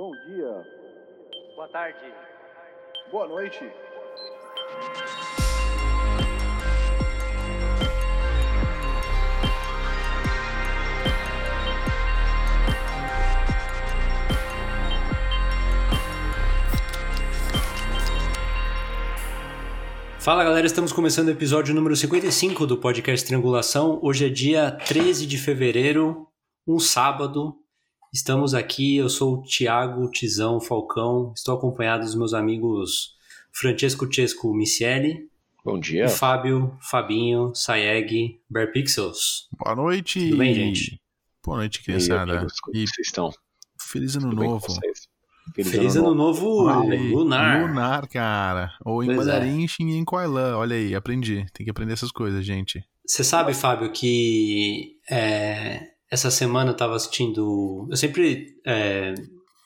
[0.00, 0.66] Bom dia.
[1.54, 1.98] Boa tarde.
[3.10, 3.70] Boa noite.
[20.18, 24.00] Fala galera, estamos começando o episódio número 55 do podcast Triangulação.
[24.02, 26.26] Hoje é dia 13 de fevereiro,
[26.66, 27.60] um sábado.
[28.12, 33.14] Estamos aqui, eu sou o Thiago Tizão Falcão, estou acompanhado dos meus amigos
[33.52, 35.28] Francesco Chesco Micieli.
[35.64, 36.06] Bom dia.
[36.06, 39.48] E Fábio, Fabinho, Sayeg, Bear Pixels.
[39.62, 40.18] Boa noite.
[40.24, 41.00] Tudo bem, gente?
[41.44, 42.32] Boa noite, E aí, criançada.
[42.38, 43.30] amigos, como E vocês estão?
[43.78, 44.66] feliz ano Tudo novo.
[45.54, 47.68] Feliz, Feliz ano novo Olha aí, lunar.
[47.68, 48.72] Lunar, cara.
[48.84, 49.32] Ou em Pois é.
[49.32, 50.56] mandarim e em Koilan.
[50.56, 51.44] Olha aí, aprendi.
[51.52, 52.82] Tem que aprender essas coisas, gente.
[53.06, 57.86] Você sabe, Fábio, que é, essa semana eu tava assistindo.
[57.90, 59.14] Eu sempre é,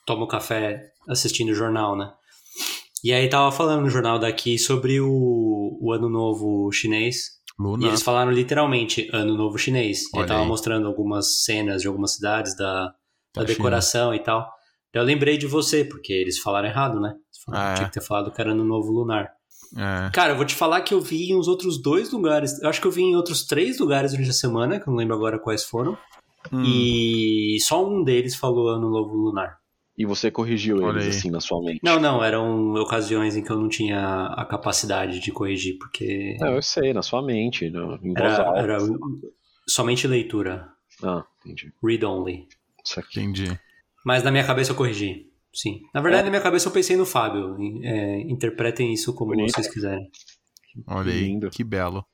[0.05, 2.11] tomo café assistindo jornal, né?
[3.03, 7.35] E aí tava falando no jornal daqui sobre o, o Ano Novo Chinês.
[7.57, 7.87] E Lunar.
[7.89, 10.03] eles falaram literalmente Ano Novo Chinês.
[10.13, 10.47] E Olha tava aí.
[10.47, 12.85] mostrando algumas cenas de algumas cidades da,
[13.33, 14.49] da Da decoração e tal.
[14.93, 17.13] Eu lembrei de você, porque eles falaram errado, né?
[17.45, 17.75] Falaram, Ah, é.
[17.75, 19.29] Tinha que ter falado que era Ano Novo Lunar.
[19.77, 20.09] É.
[20.11, 22.59] Cara, eu vou te falar que eu vi em uns outros dois lugares.
[22.61, 24.97] Eu acho que eu vi em outros três lugares durante a semana, que eu não
[24.97, 25.97] lembro agora quais foram.
[26.51, 29.57] Hum, E só um deles falou ano novo lunar.
[29.97, 31.09] E você corrigiu Olha eles aí.
[31.09, 31.79] assim na sua mente?
[31.81, 36.49] Não, não, eram ocasiões em que eu não tinha a capacidade de corrigir, porque Não,
[36.55, 38.59] eu sei, na sua mente, no- em voz era, alta.
[38.59, 38.77] era
[39.67, 40.67] somente leitura.
[41.03, 41.71] Ah, entendi.
[41.83, 42.47] Read only.
[42.83, 43.19] Isso aqui.
[43.21, 43.57] entendi.
[44.05, 45.27] Mas na minha cabeça eu corrigi.
[45.53, 45.79] Sim.
[45.93, 47.55] Na verdade, na minha cabeça eu pensei no Fábio.
[47.81, 49.53] É, interpretem isso como Bonito.
[49.53, 50.05] vocês quiserem.
[50.87, 51.49] Olha aí, Lindo.
[51.49, 52.05] que belo.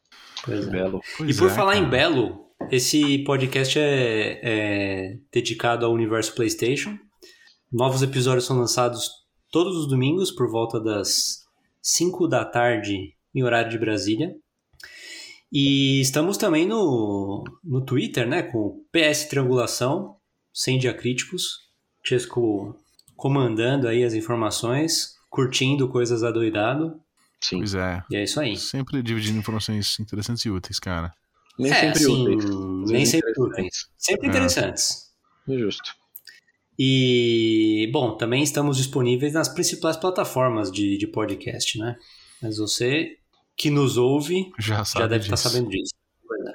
[0.46, 0.72] Pois Que é.
[0.72, 1.02] belo.
[1.16, 1.90] E Pois por é, falar em cara.
[1.90, 6.98] Belo, esse podcast é, é dedicado ao universo PlayStation.
[7.72, 9.10] Novos episódios são lançados
[9.52, 11.46] todos os domingos por volta das
[11.82, 14.34] 5 da tarde em horário de Brasília.
[15.52, 18.42] E estamos também no, no Twitter, né?
[18.42, 20.16] Com PS Triangulação,
[20.54, 21.70] sem diacríticos.
[22.04, 22.76] Chesco
[23.18, 27.00] comandando aí as informações, curtindo coisas adoidado.
[27.42, 27.58] Sim.
[27.58, 28.02] Pois é.
[28.10, 28.56] E é isso aí.
[28.56, 31.14] Sempre dividindo informações interessantes e úteis, cara.
[31.60, 32.92] Nem É, sempre assim, úteis.
[32.92, 33.80] Nem sempre interessantes.
[33.98, 34.30] Sempre É.
[34.30, 34.98] interessantes.
[35.50, 35.92] É Justo.
[36.80, 41.96] E, bom, também estamos disponíveis nas principais plataformas de, de podcast, né?
[42.42, 43.18] Mas você
[43.56, 45.50] que nos ouve Já sabe já deve estar disso.
[45.50, 45.94] sabendo disso.
[46.26, 46.54] Pois é.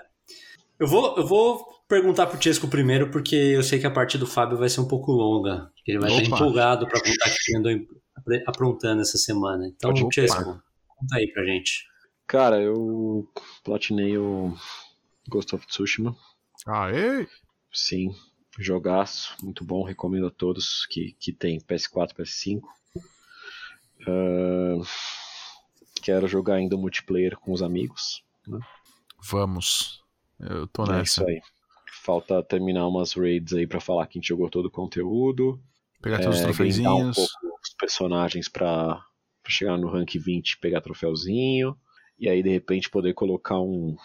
[0.80, 4.26] Eu vou, eu vou perguntar pro Chesco primeiro, porque eu sei que a parte do
[4.26, 5.70] Fábio vai ser um pouco longa.
[5.86, 6.36] Ele vai estar Opa.
[6.36, 7.86] empolgado para contar o que ele andou
[8.48, 9.66] aprontando essa semana.
[9.68, 9.94] Então.
[10.10, 10.42] Chesco,
[10.88, 11.84] conta aí pra gente.
[12.26, 13.28] Cara, eu
[13.62, 14.52] platinei o
[15.28, 16.16] Ghost of Tsushima.
[16.66, 17.26] Aê!
[17.72, 18.14] Sim,
[18.58, 22.62] jogaço, muito bom, recomendo a todos que, que tem PS4, PS5.
[24.06, 24.80] Ah,
[26.02, 28.22] quero jogar ainda multiplayer com os amigos.
[29.28, 30.02] Vamos.
[30.38, 31.02] Eu tô É nessa.
[31.22, 31.40] isso aí.
[32.02, 35.60] Falta terminar umas raids aí pra falar que a gente jogou todo o conteúdo.
[36.00, 37.16] Pegar todos os É, um troféuzinhos.
[37.16, 38.94] pouco os personagens pra,
[39.42, 41.76] pra chegar no rank 20 e pegar troféuzinho.
[42.18, 43.96] E aí, de repente, poder colocar um,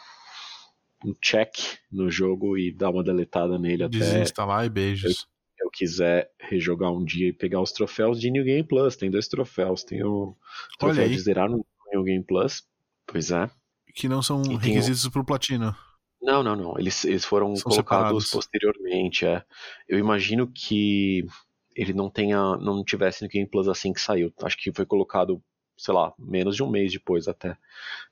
[1.05, 1.55] um check
[1.91, 5.27] no jogo e dar uma deletada nele até Desinstalar e beijos.
[5.59, 8.95] eu quiser rejogar um dia e pegar os troféus de New Game Plus.
[8.95, 9.83] Tem dois troféus.
[9.83, 10.35] Tem o
[10.79, 12.63] troféu de zerar no New Game Plus.
[13.05, 13.49] Pois é.
[13.93, 15.75] Que não são E tem o- requisitos pro platino.
[16.21, 16.77] Não, não, não.
[16.79, 18.31] Eles, eles foram São colocados separados.
[18.31, 19.25] posteriormente.
[19.25, 19.43] É.
[19.89, 21.25] Eu imagino que
[21.75, 24.31] ele não tenha, não tivesse no Game Plus assim que saiu.
[24.43, 25.41] Acho que foi colocado,
[25.77, 27.57] sei lá, menos de um mês depois até,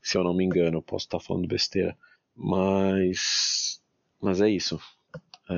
[0.02, 0.78] se eu não me engano.
[0.78, 1.96] Eu posso estar falando besteira,
[2.40, 3.82] mas,
[4.22, 4.80] mas é isso.
[5.50, 5.54] É,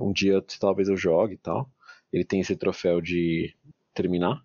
[0.00, 1.70] um dia talvez eu jogue e tal.
[2.12, 3.54] Ele tem esse troféu de
[3.94, 4.42] terminar.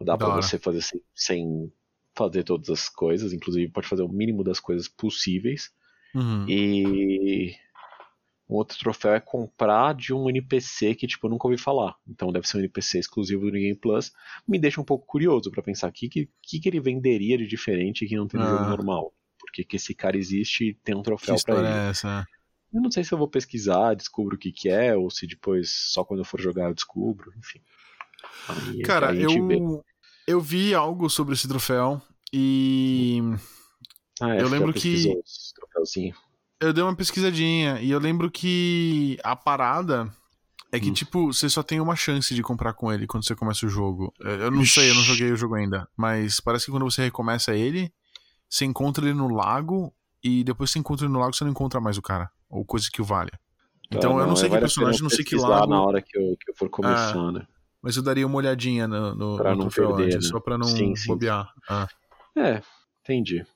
[0.00, 0.40] Dá hora.
[0.42, 1.72] você fazer sem, sem
[2.14, 5.72] fazer todas as coisas, inclusive pode fazer o mínimo das coisas possíveis.
[6.14, 6.46] Uhum.
[6.48, 7.56] E
[8.48, 11.96] um outro troféu é comprar de um NPC que tipo eu nunca ouvi falar.
[12.06, 14.12] Então deve ser um NPC exclusivo do Game Plus.
[14.46, 17.46] Me deixa um pouco curioso pra pensar o que, que, que que ele venderia de
[17.46, 18.50] diferente que não tem no Ah.
[18.50, 19.12] jogo normal.
[19.56, 21.78] Porque que esse cara existe e tem um Que troféu pra história ele.
[21.78, 22.26] é essa?
[22.74, 25.70] Eu não sei se eu vou pesquisar, descubro o que que é, ou se depois,
[25.70, 27.60] só quando eu for jogar, eu descubro, enfim.
[28.48, 29.24] Aí, Cara, aí vê.
[29.24, 29.84] eu,
[30.26, 33.20] eu vi algo sobre esse troféu e
[34.20, 35.14] Ah, é, eu lembro que-
[36.60, 40.12] eu dei uma pesquisadinha e eu lembro que a parada
[40.70, 40.94] é que, Hum.
[40.94, 44.12] tipo, você só tem uma chance de comprar com ele quando você começa o jogo.
[44.20, 47.02] Eu eu não sei, eu não joguei o jogo ainda, mas parece que quando você
[47.02, 47.90] recomeça ele,
[48.48, 51.80] você encontra ele no lago e depois você encontra ele no lago você não encontra
[51.80, 53.38] mais o cara, ou coisa que o valha.
[53.90, 55.66] Então Ah, eu não sei que personagem, não sei que lago.
[55.70, 57.46] na hora que eu, que eu for começar, né?
[57.80, 60.30] Mas eu daria uma olhadinha no, no, Pra no não troféu perder, antes, né?
[60.32, 61.08] só pra não Sim, sim.
[61.08, 61.52] bobear.
[61.68, 61.86] Ah.
[62.36, 62.60] É,
[63.02, 63.46] entendi.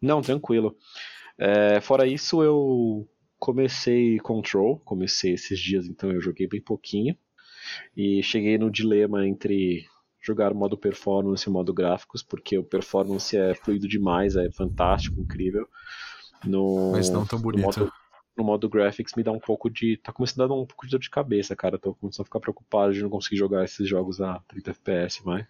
[0.00, 0.76] Não, tranquilo.
[1.38, 3.08] É, fora isso, eu
[3.38, 7.16] comecei Control, comecei esses dias, então eu joguei bem pouquinho.
[7.96, 9.86] E cheguei no dilema entre
[10.22, 14.50] jogar o modo performance e o modo gráficos, porque o performance é fluido demais, é
[14.52, 15.68] fantástico, incrível.
[16.44, 17.80] No, Mas não tão no bonito.
[17.80, 17.92] modo,
[18.36, 19.96] no modo graphics me dá um pouco de.
[19.98, 21.78] Tá começando a dar um pouco de dor de cabeça, cara.
[21.78, 25.46] Tô começando a ficar preocupado de não conseguir jogar esses jogos a 30 FPS mais.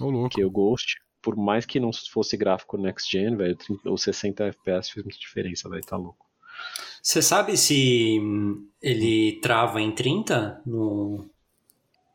[0.00, 0.28] Ô, louco.
[0.30, 4.44] Porque o Ghost, por mais que não fosse gráfico next gen, velho, 30 os 60
[4.46, 6.26] FPS fez muita diferença, velho, tá louco.
[7.02, 11.28] Você sabe se hum, ele trava em 30 no,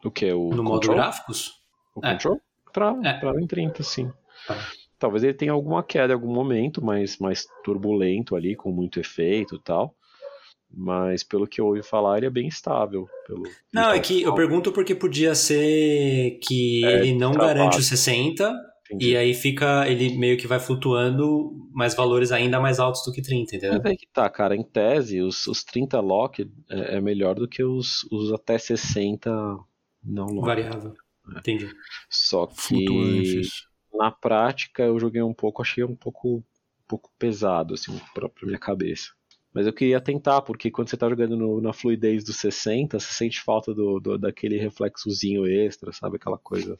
[0.04, 0.32] O que?
[0.34, 0.96] O no modo Control?
[0.96, 1.59] gráficos?
[1.96, 2.12] O É.
[2.14, 2.42] Control?
[2.74, 3.20] Trava, É.
[3.42, 4.12] em 30, sim.
[4.48, 4.58] Tá.
[4.98, 9.56] Talvez ele tenha alguma queda em algum momento, mas mais turbulento ali, com muito efeito
[9.56, 9.96] e tal.
[10.72, 13.08] Mas pelo que eu ouvi falar, ele é bem estável.
[13.26, 13.42] Pelo
[13.74, 17.58] Não, é que eu pergunto porque podia ser que É, ele não travado.
[17.58, 18.54] garante os 60
[18.86, 19.10] Entendi.
[19.12, 23.22] e aí fica, ele meio que vai flutuando, mas valores ainda mais altos do que
[23.22, 23.78] 30, entendeu?
[23.78, 24.56] Mas aí que tá, cara.
[24.56, 29.32] Em tese, os, os 30 lock é, é melhor do que os, os até 60
[30.04, 30.46] não lock.
[30.46, 30.94] Variável.
[31.36, 31.40] É.
[31.40, 31.70] Entendi.
[32.10, 33.64] Só que Flutuantes.
[33.94, 36.44] na prática eu joguei um pouco, achei um pouco, um
[36.88, 39.12] pouco pesado, assim, pra, pra minha cabeça.
[39.54, 43.12] Mas eu queria tentar, porque quando você tá jogando no- na fluidez dos 60, você
[43.14, 46.18] sente falta do, do- daquele reflexozinho extra, sabe?
[46.18, 46.78] Aquela coisa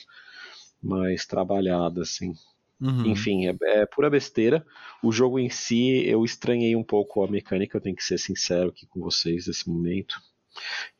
[0.82, 2.34] mais trabalhada, assim.
[2.80, 3.08] Uhum.
[3.08, 4.66] Enfim, é, é pura besteira.
[5.04, 8.70] O jogo em si, eu estranhei um pouco a mecânica, eu tenho que ser sincero
[8.70, 10.16] aqui com vocês nesse momento.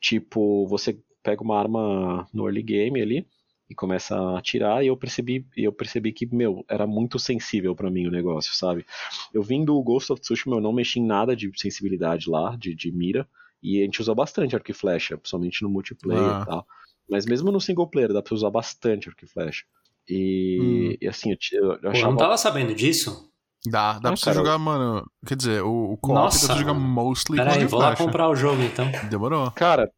[0.00, 3.26] Tipo, você pega uma arma no early game ali
[3.70, 7.74] e começa a atirar e eu percebi, e eu percebi que, meu, era muito sensível
[7.74, 8.84] pra mim o negócio, sabe?
[9.32, 12.74] Eu vim do Ghost of Tsushima, eu não mexi em nada de sensibilidade lá, de,
[12.74, 13.28] de mira,
[13.62, 16.42] e a gente usa bastante arco e flecha, principalmente no multiplayer Ah.
[16.42, 16.66] e tal.
[17.08, 19.64] Mas mesmo no single player dá pra usar bastante arco e flecha.
[20.08, 20.96] E, Hum.
[21.00, 23.30] e assim, eu, eu, eu Pô, eu achava não tava sabendo disso?
[23.66, 25.08] Dá, dá Ah, pra você cara, jogar, mano.
[25.26, 27.80] Quer dizer, o, o co-op dá pra jogar mostly com Pera aí, arco e vou
[27.80, 28.86] lá comprar o jogo então.
[29.10, 29.50] Demorou.
[29.52, 29.90] Cara,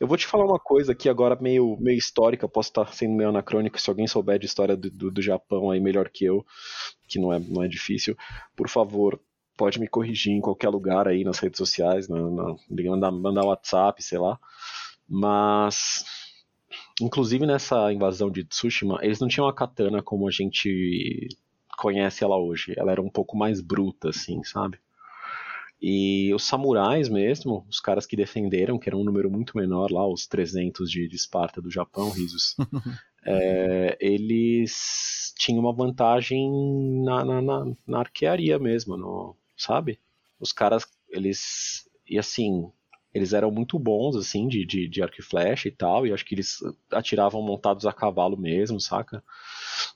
[0.00, 3.30] eu vou te falar uma coisa aqui agora meio, meio histórica, posso estar sendo meio
[3.30, 6.44] anacrônico, se alguém souber de história do, do, do Japão aí melhor que eu,
[7.08, 8.16] que não é, não é difícil,
[8.54, 9.20] por favor,
[9.56, 14.02] pode me corrigir em qualquer lugar aí nas redes sociais, na, na, mandar, mandar WhatsApp,
[14.02, 14.38] sei lá.
[15.08, 16.04] Mas,
[17.00, 21.28] inclusive nessa invasão de Tsushima, eles não tinham a katana como a gente
[21.78, 22.74] conhece ela hoje.
[22.76, 24.78] Ela era um pouco mais bruta, assim, sabe?
[25.80, 30.06] E os samurais mesmo, os caras que defenderam, que era um número muito menor lá,
[30.06, 32.56] os 300 de, de Esparta do Japão, risos,
[33.24, 36.50] é, eles tinham uma vantagem
[37.04, 40.00] na, na, na, na arquearia mesmo, no, sabe?
[40.40, 42.70] Os caras, eles, e assim,
[43.12, 46.24] eles eram muito bons, assim, de, de, de arco e flecha e tal, e acho
[46.24, 46.58] que eles
[46.90, 49.22] atiravam montados a cavalo mesmo, saca?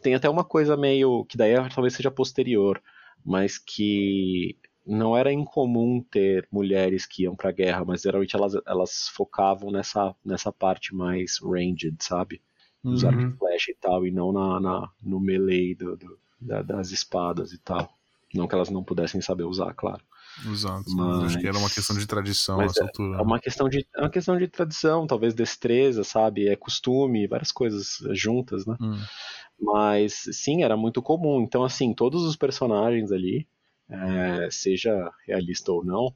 [0.03, 2.83] Tem até uma coisa meio, que daí talvez seja posterior,
[3.25, 4.57] mas que
[4.91, 10.15] não era incomum ter mulheres que iam pra guerra, mas geralmente elas, elas focavam nessa,
[10.25, 12.41] nessa parte mais ranged, sabe?
[12.83, 13.09] Dos Uhum.
[13.11, 16.91] arco e flecha e tal, e não na, na- no melee do, do- da- das
[16.91, 17.93] espadas e tal.
[18.35, 20.03] Não que elas não pudessem saber usar, claro.
[20.47, 20.89] Exato.
[20.95, 23.19] Mas- Acho que era uma questão de tradição Mas nessa altura.
[23.19, 26.49] É uma questão de, é uma questão de tradição, talvez destreza, sabe?
[26.49, 28.77] É costume, várias coisas juntas, né?
[28.81, 28.97] Hum.
[29.61, 31.43] Mas sim, era muito comum.
[31.43, 33.47] Então, assim, todos os personagens ali,
[33.91, 36.15] é, seja realista ou não,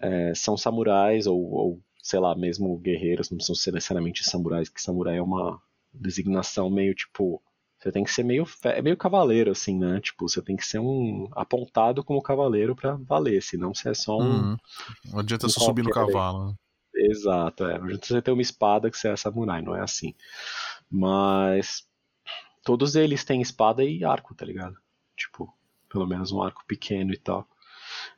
[0.00, 5.18] é, são samurais ou, ou, sei lá, mesmo guerreiros, não ser necessariamente samurais, que samurai
[5.18, 5.60] é uma
[5.92, 7.42] designação meio tipo.
[7.78, 10.00] Você tem que ser meio, é meio cavaleiro, assim, né?
[10.00, 14.18] Tipo, você tem que ser um apontado como cavaleiro pra valer, senão você é só
[14.18, 14.50] um.
[14.50, 14.56] Uhum.
[15.04, 16.48] Não adianta um só subir no cavalo.
[16.48, 16.54] né?
[16.96, 17.78] Exato, é.
[17.78, 20.12] Não adianta você ter uma espada que você é samurai, não é assim.
[20.90, 21.86] Mas
[22.64, 24.76] todos eles têm espada e arco, tá ligado?
[25.16, 25.56] Tipo,
[25.88, 27.46] pelo menos um arco pequeno e tal.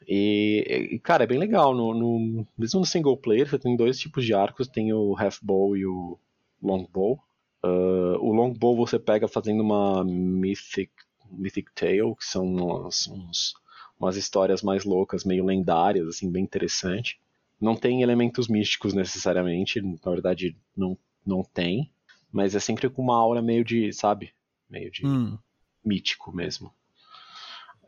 [0.09, 1.75] E, cara, é bem legal.
[1.75, 5.39] No, no- mesmo no single player, você tem dois tipos de arcos: tem o half
[5.43, 6.19] bow e o
[6.63, 7.19] long bow.
[7.63, 10.91] Ah, o long bow você pega fazendo uma mythic,
[11.31, 13.55] mythic tale, que são umas, uns-
[13.99, 17.21] umas histórias mais loucas, meio lendárias, assim, bem interessante.
[17.61, 20.97] Não tem elementos místicos necessariamente, na verdade não,
[21.27, 21.91] não tem,
[22.33, 24.33] mas é sempre com uma aura meio de, sabe,
[24.69, 25.37] meio de Hum.
[25.85, 26.73] mítico mesmo.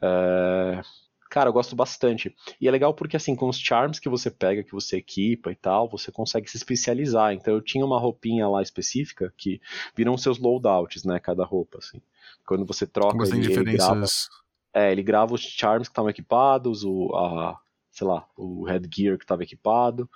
[0.02, 0.82] É,
[1.32, 2.36] Cara, eu gosto bastante.
[2.60, 5.54] E é legal porque, assim, com os charms que você pega, que você equipa e
[5.56, 7.32] tal, você consegue se especializar.
[7.32, 9.58] Então, eu tinha uma roupinha lá específica que
[9.96, 11.18] viram seus loadouts, né?
[11.18, 12.02] Cada roupa, assim.
[12.46, 14.04] Quando você troca, Mas tem ele, ele grava.
[14.74, 17.58] É, ele grava os charms que estavam equipados, o, a,
[17.90, 20.10] sei lá, o headgear que estava equipado,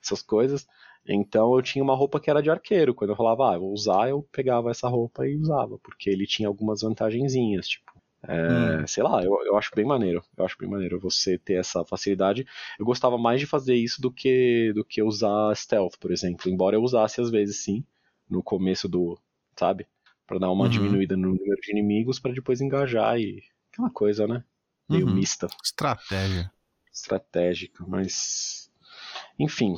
[0.00, 0.68] essas coisas.
[1.04, 2.94] Então eu tinha uma roupa que era de arqueiro.
[2.94, 6.28] Quando eu falava, ah, eu vou usar, eu pegava essa roupa e usava, porque ele
[6.28, 7.99] tinha algumas vantagenzinhas, tipo.
[8.22, 8.86] É, hum.
[8.86, 10.22] Sei lá, eu, eu acho bem maneiro.
[10.36, 12.46] Eu acho bem maneiro você ter essa facilidade.
[12.78, 16.50] Eu gostava mais de fazer isso do que do que usar stealth, por exemplo.
[16.50, 17.84] Embora eu usasse às vezes sim,
[18.28, 19.18] no começo do,
[19.56, 19.86] sabe?
[20.30, 20.70] para dar uma uhum.
[20.70, 24.44] diminuída no número de inimigos para depois engajar e aquela coisa, né?
[24.88, 25.14] Meio uhum.
[25.14, 25.48] mista.
[25.60, 26.52] Estratégia.
[26.92, 28.70] Estratégica, mas
[29.36, 29.74] enfim,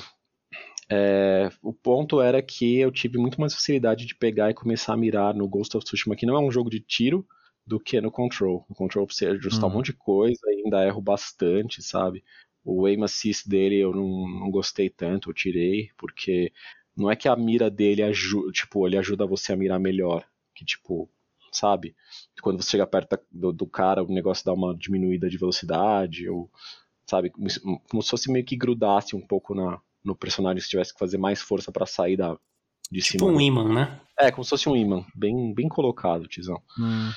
[0.91, 4.97] é, o ponto era que eu tive muito mais facilidade de pegar e começar a
[4.97, 7.27] mirar no Ghost of Tsushima, que não é um jogo de tiro,
[7.67, 8.65] do que no Control.
[8.69, 9.71] No Control você ajustar uhum.
[9.71, 12.23] um monte de coisa, ainda erro bastante, sabe?
[12.65, 16.53] O aim assist dele eu não, não gostei tanto, eu tirei, porque
[16.97, 20.65] não é que a mira dele ajuda, tipo, ele ajuda você a mirar melhor que,
[20.65, 21.09] tipo,
[21.51, 21.95] sabe?
[22.41, 26.51] Quando você chega perto do, do cara, o negócio dá uma diminuída de velocidade, ou,
[27.07, 27.31] sabe?
[27.31, 31.19] Como se fosse meio que grudasse um pouco na, no personagem, se tivesse que fazer
[31.19, 32.37] mais força para sair da,
[32.91, 33.33] de tipo cima.
[33.33, 34.01] um imã, né?
[34.19, 35.05] É, como se fosse um imã.
[35.15, 36.63] Bem, bem colocado, Tizão.
[36.79, 37.11] Hum.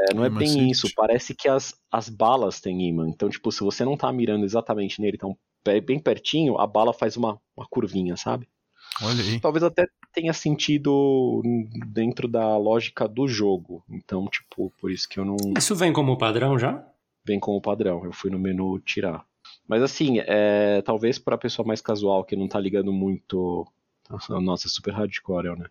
[0.00, 0.88] É, não é bem isso.
[0.94, 3.08] Parece que as, as balas têm imã.
[3.08, 5.36] Então, tipo, se você não tá mirando exatamente nele, tão
[5.84, 8.48] bem pertinho, a bala faz uma, uma curvinha, sabe?
[9.02, 9.40] Olha aí.
[9.40, 11.42] Talvez até tenha sentido
[11.86, 13.84] dentro da lógica do jogo.
[13.88, 15.36] Então, tipo, por isso que eu não.
[15.56, 16.84] Isso vem como padrão já?
[17.24, 18.04] Vem como padrão.
[18.04, 19.24] Eu fui no menu tirar.
[19.66, 23.66] Mas assim, é, talvez para pessoa mais casual que não tá ligando muito.
[24.42, 25.66] Nossa, é super hardcore, né?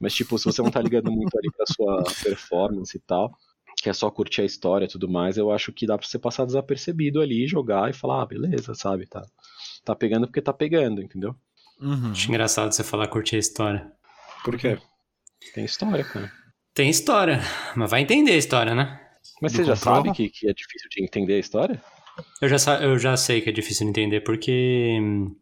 [0.00, 3.38] Mas tipo, se você não tá ligando muito ali pra sua performance e tal,
[3.76, 6.18] que é só curtir a história e tudo mais, eu acho que dá pra você
[6.18, 9.06] passar desapercebido ali, jogar e falar, ah, beleza, sabe?
[9.06, 9.22] Tá,
[9.84, 11.34] tá pegando porque tá pegando, entendeu?
[11.80, 12.10] Uhum.
[12.10, 13.92] Acho engraçado você falar curtir a história.
[14.42, 14.78] Por quê?
[15.54, 16.32] Tem história, cara.
[16.74, 17.40] Tem história,
[17.74, 19.00] mas vai entender a história, né?
[19.40, 21.82] Mas Do você já sabe que, que é difícil de entender a história?
[22.40, 25.36] Eu já, eu já sei que é difícil de entender, porque hum,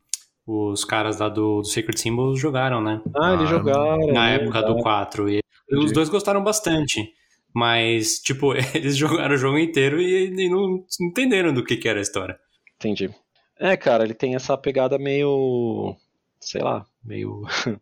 [0.46, 3.00] os caras lá do, do Sacred Symbols jogaram, né?
[3.16, 4.12] Ah, eles jogaram.
[4.12, 5.30] Na é época do 4.
[5.30, 5.40] E
[5.72, 7.12] os dois gostaram bastante.
[7.54, 11.98] Mas, tipo, eles jogaram o jogo inteiro e, e não, entenderam do que, que era
[11.98, 12.38] a história.
[12.76, 13.10] Entendi.
[13.58, 15.96] É, cara, ele tem essa pegada meio
[16.44, 17.42] sei lá, meio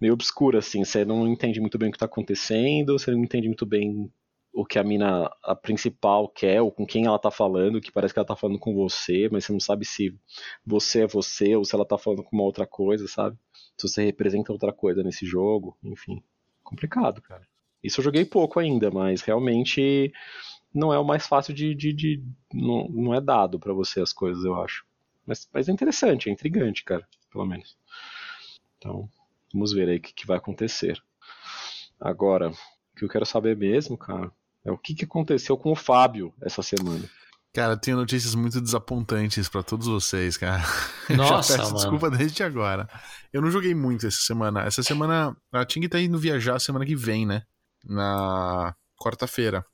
[0.00, 3.46] meio obscura assim, você não entende muito bem o que está acontecendo, você não entende
[3.46, 4.12] muito bem
[4.52, 8.12] o que a mina a principal quer, ou com quem ela tá falando, que parece
[8.12, 10.14] que ela tá falando com você, mas você não sabe se
[10.66, 13.38] você é você ou se ela tá falando com uma outra coisa, sabe?
[13.78, 16.22] Se você representa outra coisa nesse jogo, enfim.
[16.62, 17.46] Complicado, cara.
[17.82, 20.12] Isso eu joguei pouco ainda, mas realmente
[20.72, 21.74] não é o mais fácil de.
[21.74, 24.84] de, de não, não é dado para você as coisas, eu acho.
[25.26, 27.76] Mas, mas é interessante, é intrigante, cara pelo menos.
[28.78, 29.08] Então,
[29.52, 31.02] vamos ver aí o que, que vai acontecer.
[31.98, 32.54] Agora, o
[32.96, 34.30] que eu quero saber mesmo, cara,
[34.64, 37.08] é o que, que aconteceu com o Fábio essa semana.
[37.52, 40.62] Cara, tenho notícias muito desapontantes para todos vocês, cara.
[41.14, 41.76] Nossa, Já peço mano.
[41.76, 42.88] desculpa desde agora.
[43.32, 44.62] Eu não joguei muito essa semana.
[44.62, 47.42] Essa semana a Ting tá indo viajar semana que vem, né?
[47.84, 49.64] Na quarta-feira.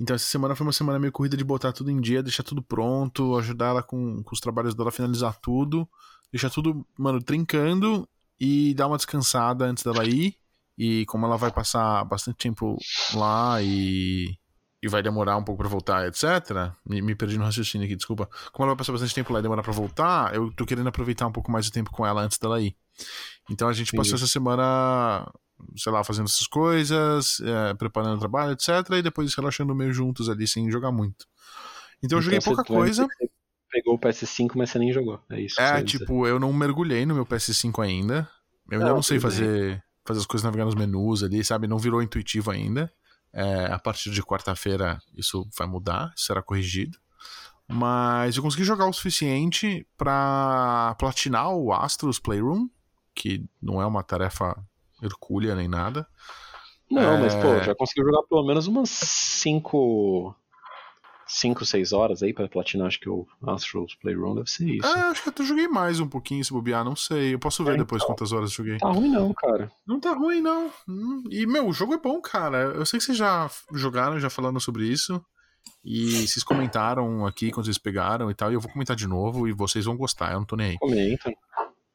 [0.00, 2.62] Então essa semana foi uma semana meio corrida de botar tudo em dia, deixar tudo
[2.62, 5.88] pronto, ajudar ela com, com os trabalhos dela, finalizar tudo
[6.32, 8.08] deixar tudo, mano, trincando
[8.40, 10.34] e dar uma descansada antes dela ir.
[10.76, 12.78] E como ela vai passar bastante tempo
[13.14, 14.34] lá e,
[14.82, 16.72] e vai demorar um pouco para voltar, etc.
[16.84, 18.28] Me, me, perdi no raciocínio aqui, desculpa.
[18.50, 21.26] Como ela vai passar bastante tempo lá e demorar para voltar, eu tô querendo aproveitar
[21.26, 22.74] um pouco mais de tempo com ela antes dela ir.
[23.50, 23.96] Então a gente Sim.
[23.98, 25.30] passou essa semana,
[25.76, 28.68] sei lá, fazendo essas coisas, é, preparando o trabalho, etc.
[28.92, 31.26] E depois relaxando meio juntos ali, sem jogar muito.
[31.98, 33.06] Então, então eu joguei pouca coisa
[33.72, 35.18] pegou o PS5, mas você nem jogou.
[35.30, 35.58] É isso.
[35.58, 38.28] É, tipo, eu não mergulhei no meu PS5 ainda.
[38.70, 41.66] Eu ainda não, não sei fazer, fazer as coisas navegar nos menus ali, sabe?
[41.66, 42.92] Não virou intuitivo ainda.
[43.32, 46.98] É, a partir de quarta-feira isso vai mudar, será corrigido.
[47.66, 52.68] Mas eu consegui jogar o suficiente para platinar o Astros Playroom,
[53.14, 54.54] que não é uma tarefa
[55.02, 56.06] hercúlea nem nada.
[56.90, 57.20] Não, é...
[57.20, 60.34] mas pô, já conseguiu jogar pelo menos umas 5
[61.32, 64.86] 5, 6 horas aí pra platinar, acho que o Astros Playroom deve ser isso.
[64.86, 67.32] Ah, acho que até joguei mais um pouquinho se bobear, não sei.
[67.34, 68.78] Eu posso ver é, depois então, quantas horas eu joguei.
[68.78, 69.72] Tá ruim não, cara.
[69.86, 70.70] Não tá ruim não.
[70.86, 72.72] Hum, e, meu, o jogo é bom, cara.
[72.74, 75.24] Eu sei que vocês já jogaram, já falando sobre isso.
[75.84, 79.48] E vocês comentaram aqui quando vocês pegaram e tal, e eu vou comentar de novo
[79.48, 80.78] e vocês vão gostar, eu não tô nem aí.
[80.78, 81.32] Comenta.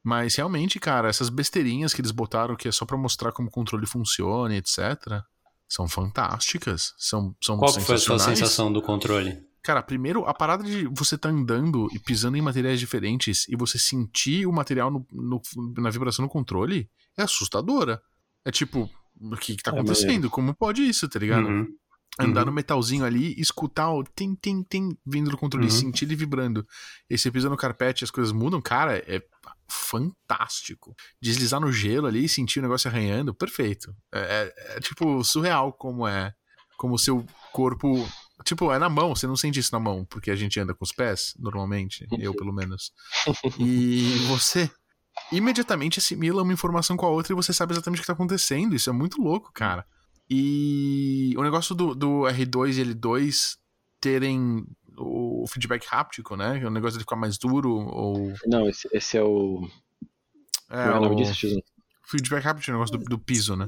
[0.07, 3.51] Mas realmente, cara, essas besteirinhas que eles botaram que é só para mostrar como o
[3.51, 5.21] controle funciona, etc
[5.67, 6.93] são fantásticas.
[6.97, 9.45] São, são Qual foi a sua sensação do controle?
[9.61, 13.77] Cara, primeiro, a parada de você tá andando e pisando em materiais diferentes e você
[13.77, 15.41] sentir o material no, no,
[15.77, 18.01] na vibração do controle é assustadora.
[18.45, 20.29] É tipo, o que, que tá é acontecendo?
[20.29, 21.47] Como pode isso, tá ligado?
[21.47, 21.67] Uhum.
[22.19, 22.45] Andar Uhum.
[22.47, 25.71] no metalzinho ali, escutar o tim, tim, tim vindo do controle, Uhum.
[25.71, 26.65] sentir ele vibrando.
[27.09, 29.21] E você pisa no carpete e as coisas mudam, cara, é
[29.69, 30.95] fantástico.
[31.21, 33.93] Deslizar no gelo ali, sentir o negócio arranhando, perfeito.
[34.13, 36.33] É, é- é, tipo surreal como é.
[36.77, 38.07] Como o seu corpo.
[38.45, 40.83] Tipo, é na mão, você não sente isso na mão, porque a gente anda com
[40.83, 42.91] os pés, normalmente, eu pelo menos.
[43.59, 44.69] E você
[45.31, 48.75] imediatamente assimila uma informação com a outra e você sabe exatamente o que tá acontecendo.
[48.75, 49.83] Isso é muito louco, cara.
[50.29, 53.55] E o negócio do, do R2 e L2
[54.01, 54.65] terem
[54.97, 56.65] o feedback háptico, né?
[56.65, 58.33] O negócio de ficar mais duro ou.
[58.45, 59.67] Não, esse, esse é o.
[60.69, 61.61] É, Como é o nome disso, Tizão?
[62.09, 63.67] feedback háptico, o negócio do, do piso, né?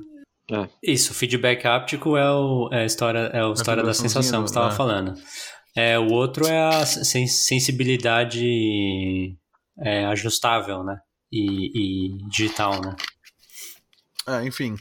[0.82, 4.48] Isso, feedback áptico é, o, é a história, é a história da vibraçãozinha sensação que
[4.48, 4.75] você estava é.
[4.75, 5.13] falando.
[5.75, 9.38] É, o outro é a sen- sensibilidade
[9.80, 11.00] é, ajustável, né?
[11.32, 12.96] E, e digital, né?
[14.28, 14.75] É, enfim.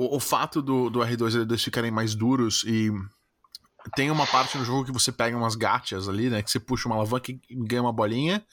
[0.00, 2.90] O, o fato do, do R2 e L2 ficarem mais duros e.
[3.96, 6.42] Tem uma parte no jogo que você pega umas gachas ali, né?
[6.42, 8.44] Que você puxa uma alavanca e ganha uma bolinha.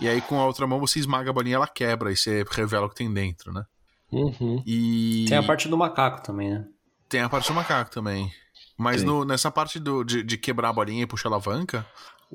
[0.00, 2.10] E aí com a outra mão você esmaga a bolinha e ela quebra.
[2.10, 3.64] E você revela o que tem dentro, né?
[4.10, 4.62] Uhum.
[4.66, 5.26] E.
[5.28, 6.66] Tem a parte do macaco também, né?
[7.08, 8.32] Tem a parte do macaco também.
[8.76, 11.86] Mas no- nessa parte do- de, de quebrar a bolinha e puxar a alavanca,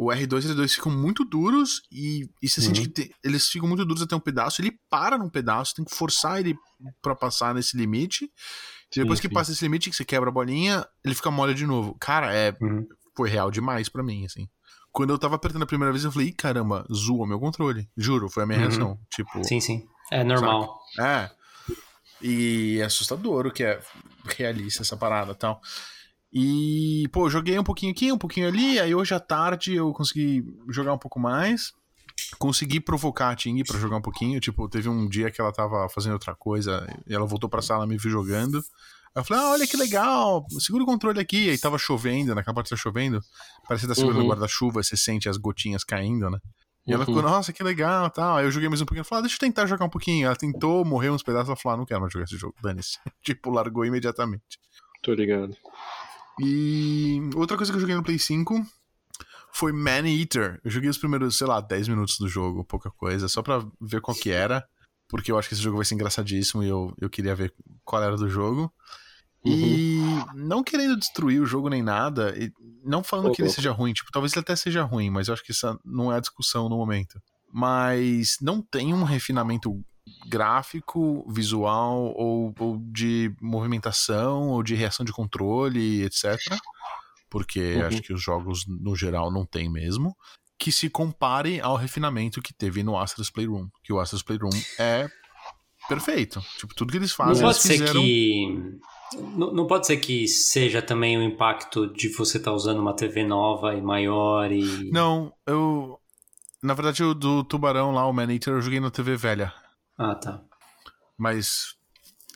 [0.02, 2.86] o R2 e L2 ficam muito duros e, e você sente Uhum.
[2.88, 5.94] que te- eles ficam muito duros até um pedaço, ele para num pedaço, tem que
[5.94, 6.56] forçar ele
[7.02, 8.32] pra passar nesse limite.
[8.96, 9.34] Depois que sim.
[9.34, 11.98] passa esse limite, que você quebra a bolinha, ele fica mole de novo.
[12.00, 12.88] Cara, é, Uhum.
[13.16, 14.48] foi real demais pra mim, assim.
[14.92, 17.90] Quando eu tava apertando a primeira vez, eu falei, "Ih, caramba, zoa meu controle.
[17.98, 18.68] Juro, foi a minha Uhum.
[18.70, 19.00] reação.
[19.12, 19.86] Tipo, Sim, sim.
[20.12, 20.80] É normal.
[21.00, 21.30] é.
[22.22, 23.82] E é assustador o que é
[24.38, 25.62] realista essa parada e tal.
[26.32, 28.80] E, pô, joguei um pouquinho aqui, um pouquinho ali.
[28.80, 31.74] Aí hoje à tarde eu consegui jogar um pouco mais.
[32.38, 34.40] Consegui provocar a Ting pra jogar um pouquinho.
[34.40, 37.88] Tipo, teve um dia que ela tava fazendo outra coisa e ela voltou pra sala
[37.88, 38.58] me viu jogando.
[39.16, 41.50] Aí eu falei, ah, olha que legal, segura o controle aqui.
[41.50, 43.20] Aí tava chovendo, naquela parte tá chovendo.
[43.68, 44.30] Parece que tá segurando o Uhum.
[44.30, 46.38] guarda-chuva, você sente as gotinhas caindo, né?
[46.86, 47.06] E ela Uhum.
[47.08, 48.38] ficou, nossa, que legal tal.
[48.38, 49.00] Aí eu joguei mais um pouquinho.
[49.02, 50.28] Ela falou, ah, deixa eu tentar jogar um pouquinho.
[50.28, 51.48] Ela tentou, morreu uns pedaços.
[51.50, 53.00] Ela falou, ah, não quero mais jogar esse jogo, dane-se.
[53.24, 54.44] tipo, largou imediatamente.
[55.02, 55.56] Tô ligado.
[56.40, 58.66] E outra coisa que eu joguei no Play 5
[59.52, 60.60] foi Man Eater.
[60.64, 64.02] Eu joguei os primeiros, sei lá, 10 minutos do jogo, pouca coisa, só pra ver
[64.02, 64.68] qual que era.
[65.08, 68.04] Porque eu acho que esse jogo vai ser engraçadíssimo e eu, eu queria ver qual
[68.04, 68.72] era do jogo.
[69.44, 70.02] E
[70.36, 72.52] não querendo destruir o jogo nem nada, e
[72.84, 73.56] não falando Ô, que ele louco.
[73.56, 76.18] seja ruim, tipo, talvez ele até seja ruim, mas eu acho que essa não é
[76.18, 77.22] a discussão no momento.
[77.52, 79.82] Mas não tem um refinamento
[80.28, 86.38] gráfico, visual, ou, ou de movimentação, ou de reação de controle, etc.
[87.30, 87.86] Porque Uhum.
[87.86, 90.16] acho que os jogos, no geral, não tem mesmo.
[90.58, 93.68] Que se compare ao refinamento que teve no Astro's Playroom.
[93.84, 95.08] Que o Astro's Playroom é
[95.88, 96.42] perfeito.
[96.58, 98.02] Tipo, tudo que eles Não fazem, pode eles ser fizeram...
[98.02, 98.80] que.
[99.36, 103.24] Não, não pode ser que seja também o impacto de você estar usando uma TV
[103.24, 104.92] nova e maior e.
[104.92, 105.98] Não, eu.
[106.62, 109.54] Na verdade, o do Tubarão lá, o Man Eater, eu joguei na TV velha.
[110.00, 110.42] Ah, tá.
[111.18, 111.76] Mas.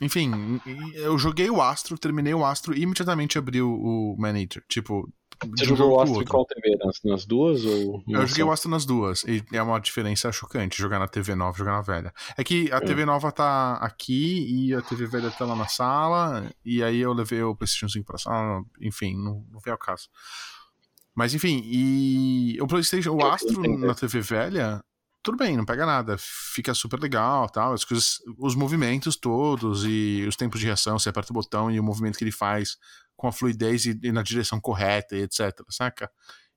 [0.02, 0.60] Enfim,
[0.94, 4.62] eu joguei o Astro, terminei o Astro e imediatamente abri o, o Man Eater.
[4.68, 5.08] Tipo.
[5.56, 6.76] Você jogou jogo o Astro em qual TV?
[6.84, 8.48] Nas, nas duas ou Eu joguei só?
[8.48, 9.24] o Astro nas duas.
[9.24, 12.14] E é uma diferença chocante jogar na TV nova e jogar na velha.
[12.36, 12.80] É que a É.
[12.80, 16.48] TV nova tá aqui e a TV velha tá lá na sala.
[16.64, 18.64] E aí eu levei o PlayStation 5 pra sala.
[18.80, 20.08] Enfim, não, não veio ao caso.
[21.14, 24.84] Mas enfim, e o PlayStation, o Astro na TV velha,
[25.24, 26.16] tudo bem, não pega nada.
[26.18, 27.72] Fica super legal tal.
[27.72, 30.98] As coisas, os movimentos todos e os tempos de reação.
[30.98, 32.76] Você aperta o botão e o movimento que ele faz
[33.16, 35.50] com a fluidez e, e na direção correta e etc.
[35.70, 36.10] Saca?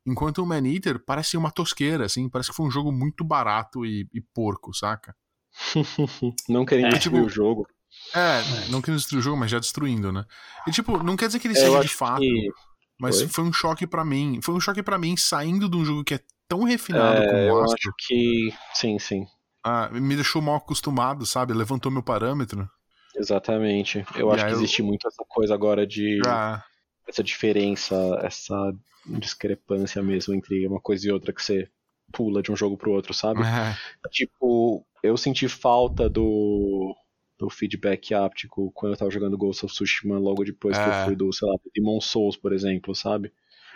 [0.05, 3.85] Enquanto o Man Eater parece uma tosqueira, assim, parece que foi um jogo muito barato
[3.85, 5.15] e, e porco, saca?
[6.47, 7.67] Não querendo É, destruir tipo, o jogo.
[8.13, 10.23] É, não querendo destruir o jogo, mas já destruindo, né?
[10.67, 12.49] E tipo, não quer dizer que ele É, seja de fato, que-
[12.99, 13.27] mas Oi?
[13.27, 14.39] foi um choque pra mim.
[14.43, 17.49] Foi um choque pra mim saindo de um jogo que é tão refinado É, como
[17.49, 17.93] eu o acho Astro.
[17.97, 18.53] que.
[18.73, 19.25] Sim, sim.
[19.63, 21.53] Ah, me deixou mal acostumado, sabe?
[21.53, 22.67] Levantou meu parâmetro.
[23.15, 24.05] Exatamente.
[24.15, 26.19] Eu E acho que eu- existe muito essa coisa agora de.
[26.25, 26.63] Ah,
[27.07, 28.73] Essa diferença, essa
[29.05, 31.69] discrepância mesmo entre uma coisa e outra que você
[32.13, 33.41] pula de um jogo pro outro, sabe?
[33.43, 33.97] é.
[34.11, 36.95] Tipo, eu senti falta do,
[37.39, 40.89] do feedback áptico quando eu tava jogando Ghost of Tsushima logo depois que É.
[40.89, 43.33] eu fui do, sei lá, Demon Souls, por exemplo, sabe?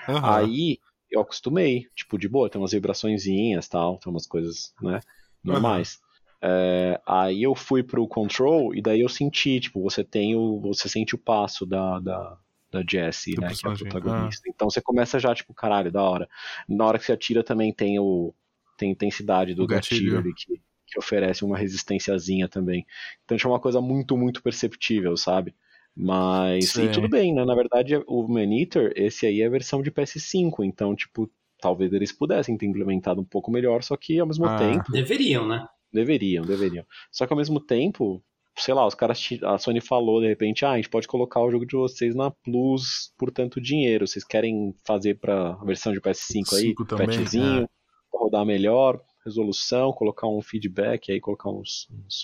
[0.08, 0.50] Aham.
[0.50, 0.80] Aí
[1.12, 5.00] eu acostumei, tipo, de boa, tem umas vibraçõezinhas tal, tem umas coisas, né,
[5.43, 6.00] normais.
[6.41, 10.60] É, aí eu fui pro Control e daí eu senti, tipo, você tem o.
[10.62, 12.38] Você sente o passo da, da,
[12.71, 13.50] da Jessie, né?
[13.54, 14.50] Que é a protagonista.
[14.50, 16.28] Então você começa já, tipo, caralho, da hora.
[16.67, 18.34] Na hora que você atira também tem o.
[18.76, 20.13] Tem a intensidade do O gatilho.
[20.13, 22.88] gatilho, ali que, que oferece uma resistênciazinha também.
[23.24, 25.54] Então tinha uma coisa muito, muito perceptível, sabe?
[25.96, 26.86] Mas, Sim.
[26.86, 27.44] e tudo bem, né?
[27.46, 32.12] Na verdade, o Maneater, esse aí é a versão de PS5, então, tipo, talvez eles
[32.12, 34.58] pudessem ter implementado um pouco melhor, só que ao mesmo Ah.
[34.58, 35.68] tempo, Deveriam, né?
[35.94, 36.86] deveriam, deveriam.
[37.12, 38.24] Só que ao mesmo tempo,
[38.58, 41.52] sei lá, os caras, a Sony falou de repente, ah, a gente pode colocar o
[41.52, 46.56] jogo de vocês na Plus por tanto dinheiro, vocês querem fazer pra versão de PS5
[46.56, 47.68] aí, Cinco também, patchzinho, é.
[48.12, 52.24] pra rodar melhor, resolução, colocar um feedback aí, colocar uns, uns.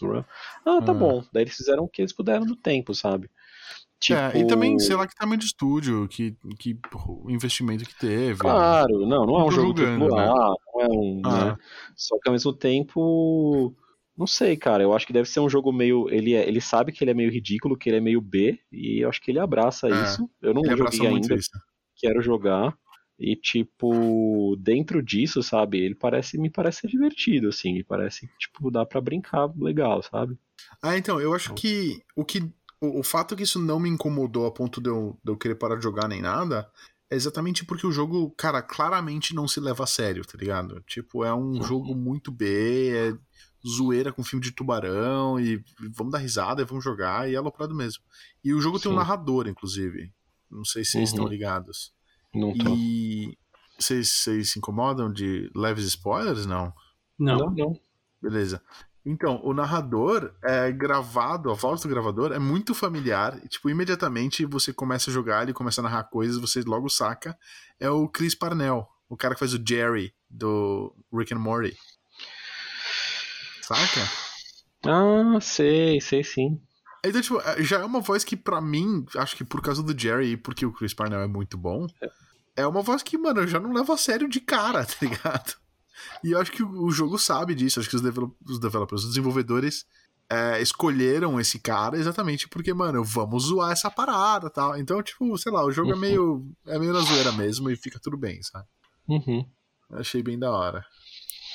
[0.66, 0.94] Ah, tá Ah.
[0.94, 1.24] bom.
[1.34, 3.30] Daí eles fizeram o que eles puderam no tempo, sabe?
[4.00, 6.78] Tipo, É, e também, sei lá, que tamanho de estúdio, que, que
[7.30, 8.40] investimento que teve.
[8.40, 10.28] Claro, não, não é um jogo julgando, triplo A, né?
[10.28, 11.46] não é um, Ah.
[11.46, 11.58] né?
[11.96, 13.76] Só que ao mesmo tempo,
[14.16, 16.92] não sei, cara, eu acho que deve ser um jogo meio, ele é- ele sabe
[16.92, 19.40] que ele é meio ridículo, que ele é meio B, e eu acho que ele
[19.40, 20.30] abraça É, isso.
[20.42, 21.50] Eu não joguei ainda, isso.
[21.96, 22.78] quero jogar.
[23.20, 28.38] E tipo, dentro disso, sabe, ele parece me parece ser divertido assim, me parece que
[28.38, 30.38] tipo dá pra brincar legal, sabe?
[30.84, 32.48] Ah, então, eu acho que o que.
[32.82, 35.56] O, o fato que isso não me incomodou a ponto de eu, de eu querer
[35.56, 36.70] parar de jogar nem nada
[37.10, 40.82] é exatamente porque o jogo, cara, claramente não se leva a sério, tá ligado?
[40.86, 43.18] Tipo, é um jogo muito B, é
[43.66, 45.64] zoeira com filme de tubarão e
[45.96, 48.04] vamos dar risada e vamos jogar e é aloprado mesmo.
[48.44, 49.00] E o jogo tem um Sim.
[49.00, 50.12] narrador, inclusive.
[50.52, 51.16] Não sei se vocês Uhum.
[51.16, 51.94] estão ligados.
[52.36, 52.76] Não tô.
[52.76, 53.38] E
[53.80, 56.46] vocês, vocês se incomodam de leves spoilers?
[56.46, 56.74] Não.
[57.18, 57.38] Não.
[57.38, 57.80] Não, não.
[58.22, 58.62] Beleza.
[59.10, 63.40] Então, o narrador é gravado, a voz do gravador é muito familiar.
[63.42, 67.38] E, tipo, imediatamente você começa a jogar, ele começa a narrar coisas, você logo saca.
[67.80, 71.78] É o Chris Parnell, o cara que faz o Jerry do Rick and Morty.
[73.62, 74.12] Saca?
[74.86, 76.62] Ah, sei, sei sim.
[77.06, 80.32] Então, tipo, já é uma voz que pra mim, acho que por causa do Jerry
[80.32, 81.88] e porque o Chris Parnell é muito bom,
[82.58, 85.56] é uma voz que, mano, eu já não levo a sério de cara, tá ligado?
[86.24, 89.10] E eu acho que o jogo sabe disso, acho que os, develop- os developers, os
[89.10, 89.86] desenvolvedores
[90.30, 94.78] é, escolheram esse cara exatamente porque, mano, vamos zoar essa parada e tal.
[94.78, 96.02] Então, tipo, sei lá, o jogo é Uhum.
[96.02, 98.66] meio, é meio na zoeira mesmo e fica tudo bem, sabe?
[99.08, 99.46] Uhum.
[99.92, 100.86] Achei bem da hora.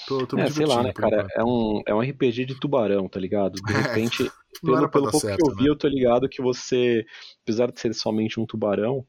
[0.07, 1.27] Tô, tô É, sei lá, né, cara?
[1.37, 3.55] É um, é um RPG de tubarão, tá ligado?
[3.61, 5.71] De repente, Não era pelo, pelo pouco certo, que eu vi, né?
[5.71, 7.05] eu tô ligado que você,
[7.43, 9.07] apesar de ser somente um tubarão,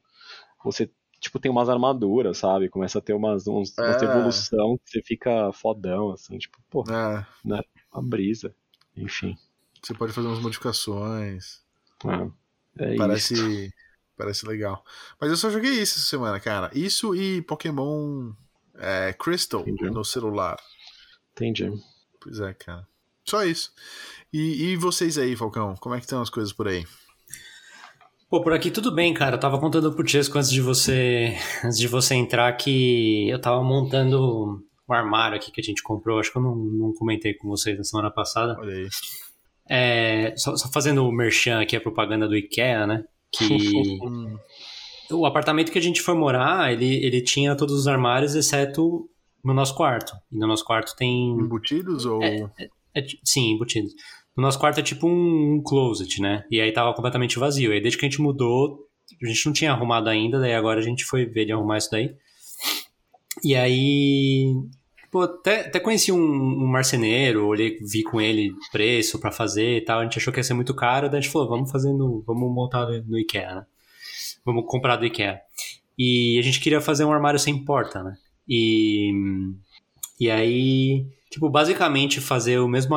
[0.64, 0.90] você,
[1.24, 2.68] tipo, tem umas armaduras, sabe?
[2.68, 4.04] Começa a ter umas, uns, É.
[4.04, 7.26] evolução que você fica fodão, assim, tipo, pô, É,
[7.92, 8.54] uma brisa.
[8.96, 9.36] Enfim.
[9.82, 11.62] você pode fazer umas modificações.
[12.78, 13.72] É, é Parece, isso.
[14.16, 14.84] parece legal.
[15.20, 16.70] Mas eu só joguei isso essa semana, cara.
[16.74, 18.32] Isso e Pokémon
[18.76, 19.90] é, Crystal Entendi.
[19.90, 20.56] no celular.
[21.32, 21.70] Entendi.
[22.20, 22.86] Pois é, cara.
[23.24, 23.72] Só isso.
[24.32, 25.74] E, e vocês aí, Falcão?
[25.76, 26.86] Como é que estão as coisas por aí?
[28.34, 29.36] Pô, por aqui tudo bem, cara.
[29.36, 33.62] Eu tava contando pro Chesco antes de você antes de você entrar que eu tava
[33.62, 36.18] montando o armário aqui que a gente comprou.
[36.18, 38.56] Acho que eu não, não comentei com vocês na semana passada.
[38.58, 38.88] Olha aí.
[39.70, 43.04] É, só, só fazendo o merchan aqui, a propaganda do IKEA, né?
[43.30, 43.46] Que
[45.14, 49.08] o apartamento que a gente foi morar, ele, ele tinha todos os armários, exceto
[49.44, 50.12] no nosso quarto.
[50.32, 51.30] E no nosso quarto tem.
[51.38, 52.20] embutidos ou.
[52.96, 53.92] é ti- sim, embutidos.
[54.36, 56.44] No nosso quarto é tipo um, um closet, né?
[56.50, 57.72] E aí tava completamente vazio.
[57.72, 58.88] E aí desde que a gente mudou,
[59.22, 61.90] a gente não tinha arrumado ainda, daí agora a gente foi ver de arrumar isso
[61.90, 62.14] daí.
[63.42, 64.54] E aí.
[65.10, 69.80] Pô, até, até conheci um, um marceneiro, olhei, vi com ele preço pra fazer e
[69.80, 70.00] tal.
[70.00, 72.22] A gente achou que ia ser muito caro, daí a gente falou, vamos fazer no.
[72.26, 73.66] Vamos montar no IKEA, né?
[74.44, 75.40] Vamos comprar do IKEA.
[75.96, 78.16] E a gente queria fazer um armário sem porta, né?
[78.48, 79.12] E.
[80.18, 82.94] E aí, tipo, basicamente fazer o mesmo,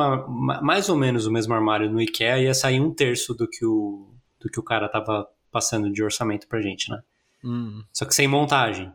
[0.62, 4.06] mais ou menos o mesmo armário no IKEA ia sair um terço do que o,
[4.40, 7.02] do que o cara tava passando de orçamento pra gente, né?
[7.44, 8.92] Hum, Só que sem montagem.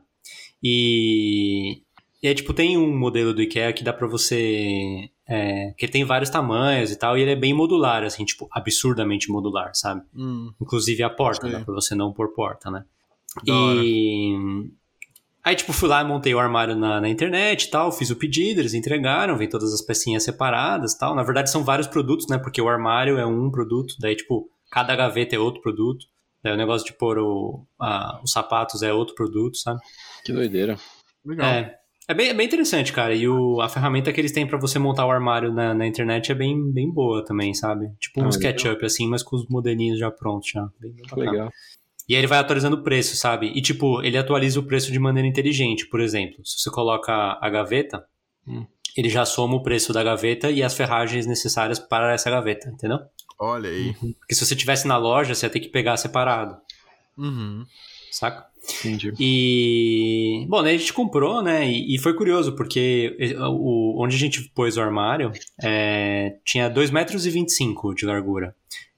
[0.64, 1.82] E,
[2.22, 5.10] e aí, tipo, tem um modelo do IKEA que dá pra você.
[5.28, 8.48] É, que ele tem vários tamanhos e tal, e ele é bem modular, assim, tipo,
[8.52, 10.04] absurdamente modular, sabe?
[10.16, 11.54] hum, Inclusive a porta, Sim.
[11.54, 12.86] dá pra você não pôr porta, né?
[13.46, 13.82] Da hora.
[15.46, 18.16] Aí, tipo, fui lá e montei o armário na, na internet e tal, fiz o
[18.16, 21.14] pedido, eles entregaram, vem todas as pecinhas separadas e tal.
[21.14, 22.38] Na verdade, são vários produtos, né?
[22.38, 26.06] Porque o armário é um produto, daí, tipo, cada gaveta é outro produto.
[26.42, 29.80] Daí o negócio de pôr o, a- os sapatos é outro produto, sabe?
[30.26, 30.78] Que doideira.
[31.26, 31.46] legal.
[31.48, 31.76] É.
[32.06, 33.16] É bem, é bem interessante, cara.
[33.16, 36.34] E o, a ferramenta que eles têm pra você montar o armário na, na internet
[36.34, 37.88] é bem, bem boa também, sabe?
[37.98, 40.68] Tipo um Ah, SketchUp, assim, mas com os modelinhos já prontos, já.
[40.82, 41.50] Bem, bem legal.
[42.08, 43.52] E aí ele vai atualizando o preço, sabe?
[43.56, 45.88] E tipo, ele atualiza o preço de maneira inteligente.
[45.88, 48.04] Por exemplo, se você coloca a gaveta,
[48.48, 48.66] Hum.
[48.98, 53.00] ele já soma o preço da gaveta e as ferragens necessárias para essa gaveta, entendeu?
[53.40, 53.94] Olha aí.
[54.20, 56.58] Porque se você tivesse na loja, você ia ter que pegar separado,
[57.18, 57.66] Uhum.
[58.12, 58.46] saca?
[58.80, 59.14] Entendi.
[59.20, 60.46] E.
[60.48, 61.70] Bom, daí a gente comprou, né?
[61.70, 63.16] E, e foi curioso, porque
[63.50, 68.56] o, onde a gente pôs o armário é, tinha 2,25 metros de largura.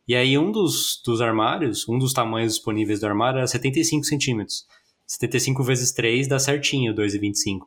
[0.07, 4.65] E aí um dos, dos armários, um dos tamanhos disponíveis do armário era 75 centímetros.
[5.07, 7.59] 75 vezes 3 dá certinho 2,25.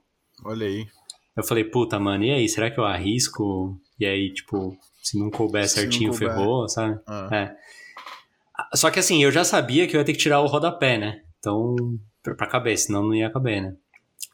[0.44, 0.86] Olha aí.
[1.36, 3.80] Eu falei, puta, mano, e aí, será que eu arrisco?
[3.98, 6.28] E aí, tipo, se não couber Se não certinho, couber.
[6.28, 6.98] ferrou, sabe?
[7.06, 7.28] Ah.
[7.32, 7.56] É.
[8.76, 11.20] Só que assim, eu já sabia que eu ia ter que tirar o rodapé, né?
[11.38, 11.76] Então,
[12.22, 13.72] pra caber, senão não ia caber, né?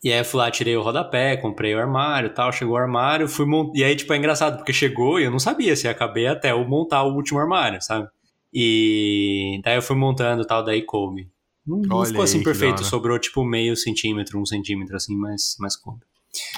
[0.05, 3.27] E aí eu fui lá, tirei o rodapé, comprei o armário tal, chegou o armário,
[3.27, 3.79] fui montar.
[3.79, 6.53] E aí, tipo, é engraçado, porque chegou e eu não sabia se ia caber até
[6.53, 8.07] eu montar o último armário, sabe?
[8.53, 11.29] E daí eu fui montando e tal, daí coube.
[11.67, 15.75] Não, não ficou assim aí, perfeito, sobrou tipo meio centímetro, um centímetro assim, mas, mas
[15.75, 16.01] coube.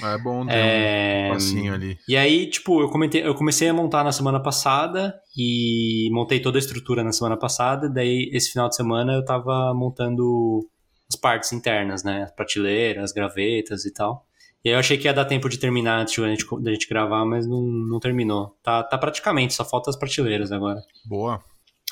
[0.03, 1.29] Ah, É bom ter É...
[1.29, 1.97] um passinho ali.
[2.09, 6.59] E aí, tipo, eu, comentei, eu comecei a montar na semana passada e montei toda
[6.59, 7.89] a estrutura na semana passada.
[7.89, 10.67] Daí, esse final de semana, eu tava montando
[11.11, 12.25] as partes internas, né?
[12.25, 14.27] As prateleiras, as gravetas e tal.
[14.65, 16.73] E aí eu achei que ia dar tempo de terminar antes de a gente, da
[16.73, 18.57] gente gravar, mas não, não terminou.
[18.63, 20.81] Tá, tá praticamente, só falta as prateleiras agora.
[21.05, 21.41] Boa.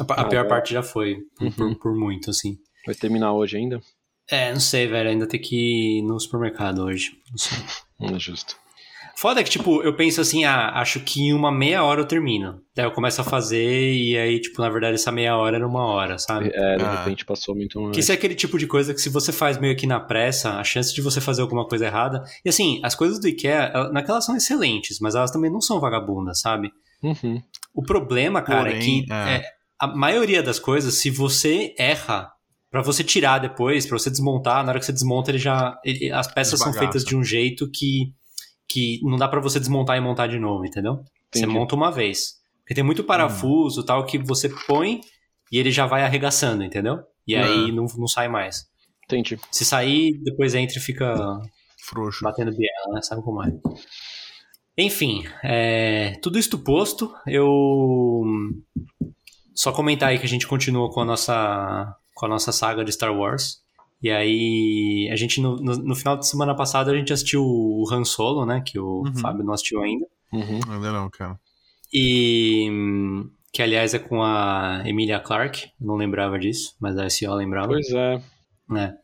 [0.01, 1.75] A, a Ah, pior parte já foi, por, por- Uhum.
[1.75, 2.59] por muito, assim.
[2.85, 3.81] Vai terminar hoje ainda?
[4.29, 5.09] É, não sei, velho.
[5.11, 7.13] Ainda tem que ir no supermercado hoje.
[7.31, 7.59] Não sei.
[8.01, 8.57] Hum, justo.
[9.17, 12.61] Foda que, tipo, eu penso assim, ah, acho que em uma meia hora eu termino.
[12.75, 15.85] Daí eu começo a fazer e aí, tipo, na verdade essa meia hora era uma
[15.87, 16.51] hora, sabe?
[16.53, 16.99] É, de Ah.
[16.99, 17.95] repente passou muito mais.
[17.95, 20.55] Que isso é aquele tipo de coisa que se você faz meio que na pressa,
[20.59, 22.23] a chance de você fazer alguma coisa errada...
[22.45, 25.31] E assim, as coisas do IKEA, ela- não é que elas são excelentes, mas elas
[25.31, 26.71] também não são vagabundas, sabe?
[27.03, 27.41] Uhum.
[27.75, 29.37] O problema, cara, é Porém, que é.
[29.37, 29.45] é,
[29.81, 32.31] a maioria das coisas, se você erra,
[32.71, 35.79] pra você tirar depois, pra você desmontar, na hora que você desmonta, ele já.
[35.85, 36.79] ele- as peças são Desbagaça.
[36.93, 38.13] feitas de um jeito que,
[38.69, 40.97] que não dá pra você desmontar e montar de novo, entendeu?
[41.33, 41.53] Você Entendi.
[41.59, 42.43] monta uma vez.
[42.61, 43.85] Porque tem muito parafuso Hum.
[43.85, 45.01] tal que você põe
[45.53, 46.99] e ele já vai arregaçando, entendeu?
[47.27, 47.73] E aí Ah.
[47.73, 48.67] não, não sai mais.
[49.05, 49.39] Entendi.
[49.51, 51.15] Se sair, depois entra e fica
[51.87, 52.25] Frouxo.
[52.25, 53.03] batendo biela, né?
[53.03, 53.53] Sabe como é?
[54.77, 58.23] Enfim, é, tudo isto posto, eu
[59.55, 62.93] só comentar aí que a gente continua com a nossa com a nossa saga de
[62.93, 63.59] Star Wars.
[64.03, 67.85] E aí, a gente no, no, no final de semana passada a gente assistiu o
[67.91, 68.63] Han Solo, né?
[68.65, 69.15] Que o Uhum.
[69.17, 70.07] Fábio não assistiu ainda.
[70.33, 70.61] Uhum.
[70.69, 71.39] Ainda não, cara.
[71.93, 72.69] E
[73.53, 77.69] que aliás é com a Emilia Clarke, não lembrava disso, mas a SEO lembrava.
[77.69, 78.21] Pois é.
[78.69, 78.95] né?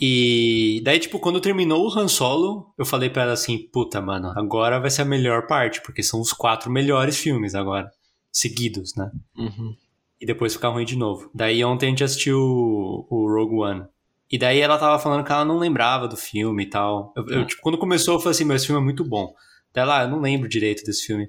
[0.00, 4.32] E daí, tipo, quando terminou o Han Solo, eu falei pra ela assim, puta, mano,
[4.36, 7.90] agora vai ser a melhor parte, porque são os quatro melhores filmes agora,
[8.32, 9.10] seguidos, né?
[9.36, 9.74] Uhum.
[10.20, 11.30] E depois ficar ruim de novo.
[11.34, 13.84] Daí ontem a gente assistiu o, o Rogue One.
[14.32, 17.12] E daí ela tava falando que ela não lembrava do filme e tal.
[17.14, 19.34] Eu, eu, tipo, quando começou, eu falei assim, meu, esse filme é muito bom.
[19.74, 21.28] Daí ela, ah, eu não lembro direito desse filme.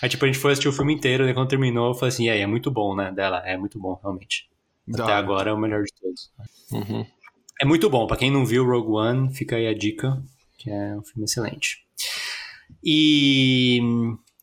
[0.00, 2.26] Aí, tipo, a gente foi assistir o filme inteiro, daí quando terminou, eu falei assim,
[2.26, 3.10] e aí, é muito bom, né?
[3.10, 4.48] Dela, é muito bom, realmente.
[4.86, 6.30] Da Até agora é o melhor de todos.
[6.70, 7.04] Uhum.
[7.60, 8.06] É muito bom.
[8.06, 10.22] Pra quem não viu Rogue One, fica aí a dica,
[10.56, 11.84] que é um filme excelente.
[12.84, 13.80] E,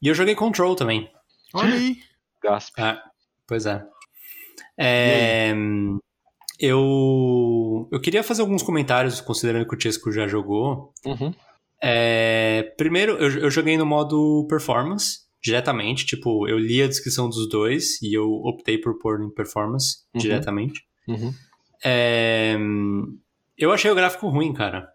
[0.01, 1.09] e eu joguei Control também.
[1.53, 1.97] Olha aí.
[2.43, 2.73] Gasp.
[2.77, 3.01] Ah,
[3.47, 3.85] pois é.
[4.77, 5.53] É,
[6.61, 10.93] eu, eu queria fazer alguns comentários, considerando que o Chesco já jogou.
[11.05, 11.33] Uhum.
[11.83, 16.05] É, primeiro, eu, eu joguei no modo performance, diretamente.
[16.05, 20.21] Tipo, eu li a descrição dos dois e eu optei por pôr em performance, Uhum.
[20.21, 20.81] diretamente.
[21.07, 21.33] Uhum.
[21.83, 22.55] É,
[23.57, 24.87] eu achei o gráfico ruim, cara.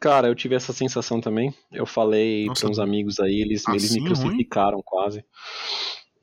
[0.00, 1.52] Cara, eu tive essa sensação também.
[1.72, 2.60] Eu falei Nossa.
[2.60, 4.14] pra uns amigos aí, eles, eles Assim, me ruim?
[4.14, 5.24] crucificaram quase.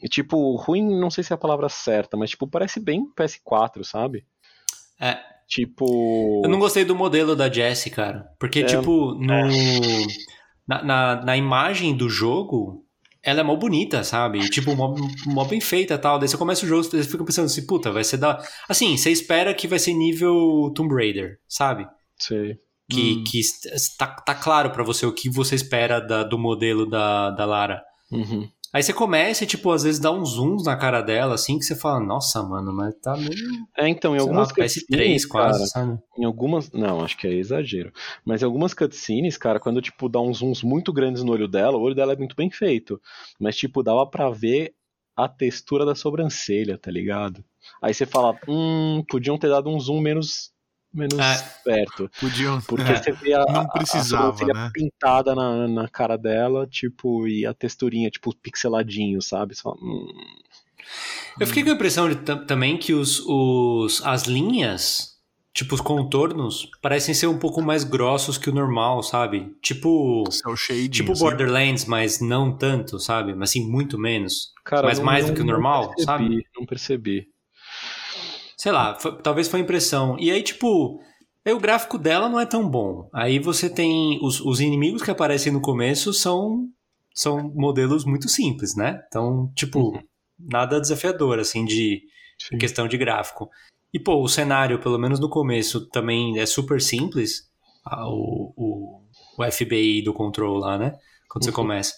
[0.01, 3.83] E, tipo, ruim, não sei se é a palavra certa, mas, tipo, parece bem PS4,
[3.83, 4.25] sabe?
[4.99, 5.17] É.
[5.47, 6.41] Tipo.
[6.43, 8.25] Eu não gostei do modelo da Jessie, cara.
[8.39, 9.27] Porque, É, tipo, no,
[10.67, 12.83] na, na, na imagem do jogo,
[13.23, 14.39] ela é mó bonita, sabe?
[14.39, 14.95] E, tipo, mó,
[15.27, 16.17] mó bem feita e tal.
[16.17, 18.41] Daí você começa o jogo, você fica pensando assim, puta, vai ser da.
[18.67, 21.85] Assim, você espera que vai ser nível Tomb Raider, sabe?
[22.17, 22.57] Sei.
[22.89, 23.23] Que, Hum.
[23.25, 23.41] que
[23.97, 27.81] tá, tá claro pra você o que você espera da, do modelo da, da Lara.
[28.11, 28.47] Uhum.
[28.75, 31.63] Aí você começa e, tipo, às vezes dá uns zooms na cara dela, assim, que
[31.63, 33.65] você fala, nossa, mano, mas tá meio.
[33.77, 35.97] É, então, em lá, algumas PS3 cutscenes, quase, sabe?
[36.17, 36.69] em algumas.
[36.73, 37.93] Não, acho que é exagero.
[38.25, 41.77] Mas em algumas cutscenes, cara, quando, tipo, dá uns zooms muito grandes no olho dela,
[41.77, 43.01] o olho dela é muito bem feito.
[43.39, 44.75] Mas, tipo, dava pra ver
[45.15, 47.45] a textura da sobrancelha, tá ligado?
[47.81, 50.51] Aí você fala, hum, podiam ter dado um zoom menos.
[50.95, 51.37] Menos É.
[51.63, 52.09] perto.
[52.19, 52.59] Podiam.
[52.61, 52.95] Porque É.
[53.01, 54.71] você vê a, Não precisava, a né?
[54.73, 59.55] pintada na, na cara dela, tipo, e a texturinha, tipo, pixeladinho, sabe?
[59.55, 60.07] Só, hum,
[61.39, 65.15] Eu fiquei com a impressão de, tam- também que os, os, as linhas,
[65.53, 69.53] tipo os contornos, parecem ser um pouco mais grossos que o normal, sabe?
[69.61, 70.23] Tipo,
[70.55, 70.89] shading.
[70.89, 71.21] tipo assim.
[71.23, 73.33] Borderlands, mas não tanto, sabe?
[73.33, 74.53] Mas assim, muito menos.
[74.63, 76.43] cara, Mas não- mais do não- que o normal, percebi, sabe?
[76.57, 77.27] Não percebi.
[78.65, 80.17] Sei lá, foi- talvez foi impressão.
[80.17, 80.99] E aí, tipo,
[81.45, 83.07] aí o gráfico dela não é tão bom.
[83.13, 84.17] Aí você tem.
[84.23, 86.65] Os, os inimigos que aparecem no começo são,
[87.13, 88.99] são modelos muito simples, né?
[89.07, 90.01] Então, tipo,
[90.39, 92.01] nada desafiador, assim, de
[92.59, 93.47] questão de gráfico.
[93.93, 97.43] E, pô, o cenário, pelo menos no começo, também é super simples.
[97.85, 99.01] Ah, o, o,
[99.37, 100.95] o FBI do control lá, né?
[101.29, 101.55] Quando você Uhum.
[101.55, 101.93] começa.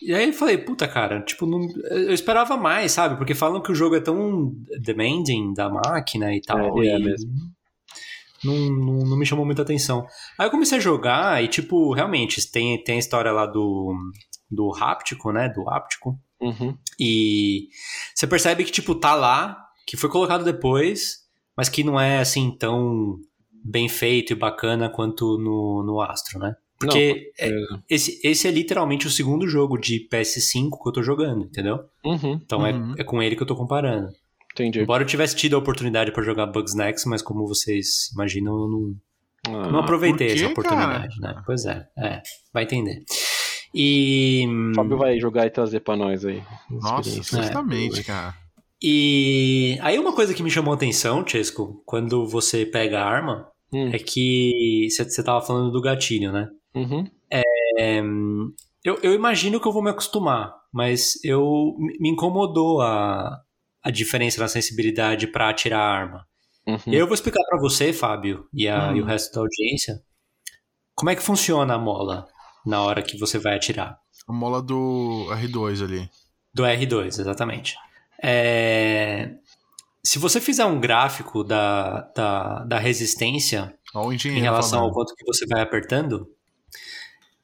[0.00, 3.16] E aí eu falei, puta, cara, tipo, não- eu esperava mais, sabe?
[3.16, 6.80] Porque falam que o jogo é tão demanding da máquina e tal.
[6.82, 7.32] É, é e mesmo.
[8.44, 10.06] Não, não, não me chamou muita atenção.
[10.38, 13.92] Aí eu comecei a jogar e, tipo, realmente, tem, tem a história lá do,
[14.50, 15.48] do háptico, né?
[15.48, 16.18] Do háptico.
[16.40, 16.76] Uhum.
[17.00, 17.68] E
[18.14, 21.24] você percebe que, tipo, tá lá, que foi colocado depois,
[21.56, 23.18] mas que não é assim tão
[23.64, 26.54] bem feito e bacana quanto no, no Astro, né?
[26.78, 27.52] Porque é- É.
[27.90, 31.80] esse, esse é literalmente o segundo jogo de PS5 que eu tô jogando, entendeu?
[32.04, 32.40] Uhum.
[32.44, 32.94] Então é- Uhum.
[32.96, 34.08] é, com ele que eu tô comparando.
[34.52, 34.80] Entendi.
[34.80, 38.94] Embora eu tivesse tido a oportunidade pra jogar Bugsnax, mas como vocês imaginam, eu não,
[39.46, 41.42] Ah, não aproveitei quê, essa oportunidade, né?
[41.46, 43.02] Pois é, é, vai entender.
[43.74, 44.44] E.
[44.72, 46.42] o Fábio vai jogar e trazer pra nós aí.
[46.70, 47.44] Nossa, experiências.
[47.46, 48.34] certamente, cara.
[48.82, 53.48] E aí uma coisa que me chamou a atenção, Chesco, quando você pega a arma,
[53.72, 53.90] Hum.
[53.92, 56.48] é que você tava falando do gatilho, né?
[56.78, 57.10] Uhum.
[57.30, 58.00] É,
[58.84, 63.38] eu, eu imagino que eu vou me acostumar, mas eu me incomodou a,
[63.82, 66.26] a diferença na sensibilidade pra atirar a arma.
[66.66, 66.78] Uhum.
[66.86, 68.96] E eu vou explicar pra você, Fábio, e, a- Hum.
[68.96, 70.00] e o resto da audiência,
[70.94, 72.26] como é que funciona a mola
[72.66, 73.98] na hora que você vai atirar.
[74.26, 76.08] A mola do R2 ali.
[76.52, 77.74] Do R2, exatamente.
[78.22, 79.30] É,
[80.04, 83.74] Se você fizer um gráfico da, da, da resistência
[84.26, 84.94] em relação ao falando.
[84.94, 86.26] quanto que você vai apertando,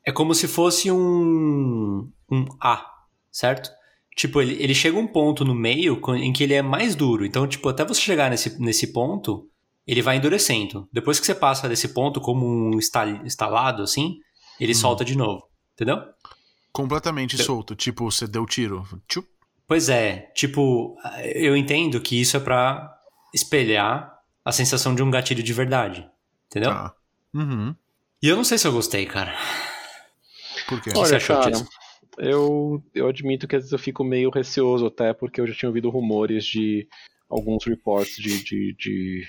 [0.05, 2.85] é como se fosse um, um A,
[3.31, 3.71] certo?
[4.17, 7.25] Tipo, ele, ele chega um ponto no meio em que ele é mais duro.
[7.27, 9.49] Então, tipo, até você chegar nesse, nesse ponto,
[9.87, 10.88] ele vai endurecendo.
[10.93, 14.19] Depois que você passa desse ponto como um estal- estalado, assim,
[14.61, 14.79] ele Uhum.
[14.79, 15.43] solta de novo.
[15.75, 15.99] Entendeu?
[16.73, 17.75] Completamente solto.
[17.75, 18.87] Tipo, você deu tiro.
[19.09, 19.29] Tchup.
[19.67, 20.97] Pois é, tipo,
[21.35, 22.95] eu entendo que isso é pra
[23.35, 24.12] espelhar
[24.45, 26.07] a sensação de um gatilho de verdade.
[26.47, 26.71] Entendeu?
[26.71, 26.95] Tá.
[27.33, 27.75] Uhum.
[28.23, 29.35] E eu não sei se eu gostei, cara.
[30.68, 30.90] Por quê?
[30.90, 31.68] que Olha, você achou cara, disso?
[32.18, 35.68] eu, eu admito que às vezes eu fico meio receoso até, porque eu já tinha
[35.68, 36.88] ouvido rumores de
[37.29, 39.27] alguns reports de, de, de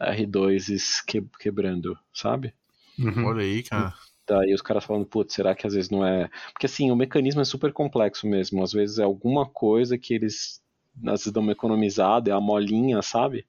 [0.00, 2.54] R2s que, quebrando, sabe?
[2.98, 3.26] Uhum.
[3.26, 3.94] Olha aí, cara.
[4.26, 6.30] Daí os caras falando, putz, será que às vezes não é.
[6.52, 8.62] Porque assim, o mecanismo é super complexo mesmo.
[8.62, 10.62] Às vezes é alguma coisa que eles
[11.06, 13.46] às vezes dão uma economizada, é a molinha, sabe?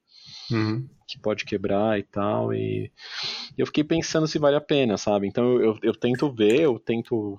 [0.50, 0.88] Uhum.
[1.06, 2.52] que pode quebrar e tal.
[2.54, 2.90] E
[3.56, 5.26] eu fiquei pensando se vale a pena, sabe?
[5.26, 7.38] Então eu, eu, tento ver, eu tento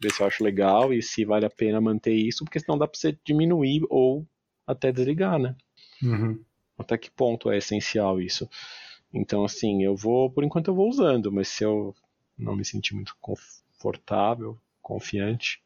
[0.00, 2.86] ver se eu acho legal e se vale a pena manter isso, porque senão dá
[2.86, 4.26] pra você diminuir ou
[4.66, 5.56] até desligar, né?
[6.02, 6.40] Uhum.
[6.78, 8.48] Até que ponto é essencial isso.
[9.12, 11.94] Então, assim, eu vou, por enquanto eu vou usando, mas se eu
[12.38, 15.62] não me sentir muito confortável, confiante.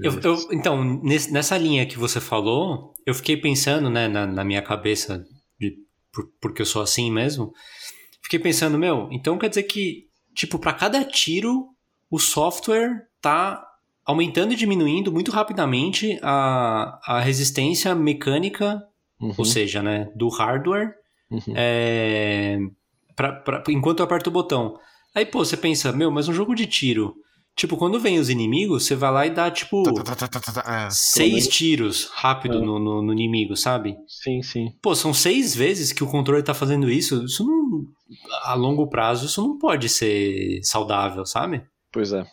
[0.00, 4.44] Eu, eu- então, nesse- nessa linha que você falou, eu fiquei pensando, né, na, na
[4.44, 5.24] minha cabeça,
[5.60, 5.76] de-
[6.12, 7.52] por- porque eu sou assim mesmo,
[8.22, 11.68] fiquei pensando, meu, então quer dizer que, tipo, para cada tiro,
[12.10, 13.64] o software tá
[14.04, 18.82] aumentando e diminuindo muito rapidamente a, a resistência mecânica,
[19.20, 20.92] Uhum, ou seja, né, do hardware,
[21.30, 21.54] uhum.
[21.54, 22.58] é,
[23.14, 24.76] pra- pra- enquanto eu aperto o botão.
[25.14, 27.14] Aí, pô, você pensa, meu, mas um jogo de tiro,
[27.56, 30.40] tipo, quando vem os inimigos, você vai lá e dá, tipo, Tá, tá, tá, tá,
[30.40, 30.90] tá, tá, é.
[30.90, 32.60] seis tiros rápido É.
[32.60, 33.96] no, no- no inimigo, sabe?
[34.06, 34.74] Sim, sim.
[34.82, 37.24] Pô, são seis vezes que o controle tá fazendo isso.
[37.24, 37.84] Isso não.
[38.44, 41.62] A longo prazo, isso não pode ser saudável, sabe?
[41.90, 42.26] Pois é.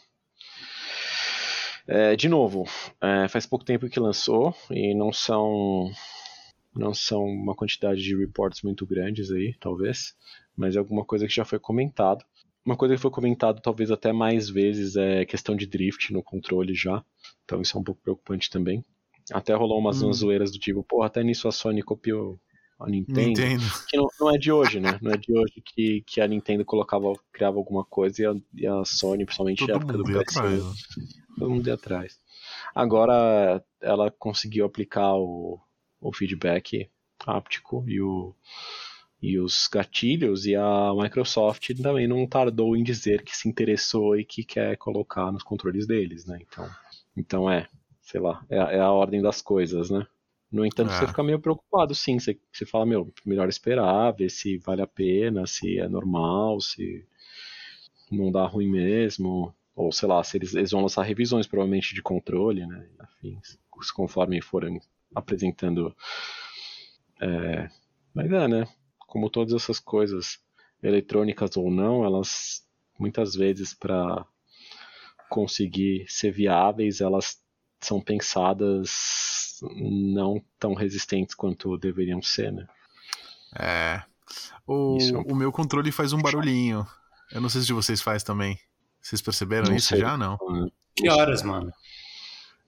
[1.88, 2.66] É, de novo,
[3.02, 5.90] é, faz pouco tempo que lançou e não são
[6.76, 10.14] não são uma quantidade de reports muito grandes aí, talvez,
[10.56, 12.24] mas é alguma coisa que já foi comentado.
[12.70, 16.76] Uma coisa que foi comentado talvez até mais vezes é questão de drift no controle
[16.76, 17.04] já,
[17.44, 18.86] então isso é um pouco preocupante também.
[19.34, 20.14] Até rolou umas Hum.
[20.14, 22.40] zoeiras do tipo, porra, até nisso a Sony copiou
[22.80, 23.28] a Nintendo.
[23.30, 23.64] Nintendo.
[23.90, 25.00] Que não, não é de hoje, né?
[25.02, 28.68] Não é de hoje que, que a Nintendo colocava, criava alguma coisa e a, e
[28.68, 30.64] a Sony, principalmente na época do mundo ia PS1, atrás.
[30.64, 30.74] né?
[31.40, 32.20] todo mundo ia atrás.
[32.76, 35.60] Agora ela conseguiu aplicar o,
[36.00, 36.88] o feedback
[37.26, 38.36] áptico e, o,
[39.22, 44.24] e os gatilhos, e a Microsoft também não tardou em dizer que se interessou e
[44.24, 46.40] que quer colocar nos controles deles, né?
[46.42, 46.70] Então,
[47.18, 47.68] então é,
[48.02, 50.06] sei lá, é, a- é a ordem das coisas, né?
[50.52, 50.94] No entanto, É.
[50.94, 52.18] você fica meio preocupado, sim.
[52.20, 57.06] Você, você fala, meu, melhor esperar, ver se vale a pena, se é normal, se
[58.12, 59.54] não dá ruim mesmo.
[59.76, 62.86] Ou sei lá, se eles, eles vão lançar revisões provavelmente de controle, né?
[63.00, 63.58] Afins,
[63.94, 64.82] conforme forem
[65.16, 65.96] apresentando.
[67.22, 67.70] É,
[68.14, 68.68] mas é, né?
[69.10, 70.40] Como todas essas coisas,
[70.82, 72.64] eletrônicas ou não, elas
[72.98, 74.26] muitas vezes para
[75.30, 77.42] conseguir ser viáveis, elas
[77.82, 82.68] são pensadas não tão resistentes quanto deveriam ser, né?
[83.58, 84.04] É.
[84.68, 85.18] O, Isso.
[85.18, 86.86] o meu controle faz um barulhinho.
[87.32, 88.60] Eu não sei se de vocês faz também.
[89.02, 90.00] Vocês perceberam Não isso sei.
[90.02, 90.18] já?
[90.18, 90.38] Não.
[90.96, 91.74] Que horas, mano?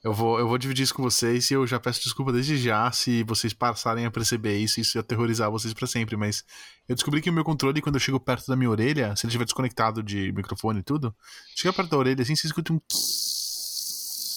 [0.04, 2.92] Eu vou, eu vou dividir isso com vocês e eu já peço desculpa desde já
[2.92, 6.44] se vocês passarem a perceber isso e isso aterrorizar vocês pra sempre, mas
[6.90, 9.30] eu descobri que o meu controle, quando eu chego perto da minha orelha, se ele
[9.30, 11.16] estiver desconectado de microfone e tudo,
[11.56, 12.80] chega perto da orelha assim, você escuta um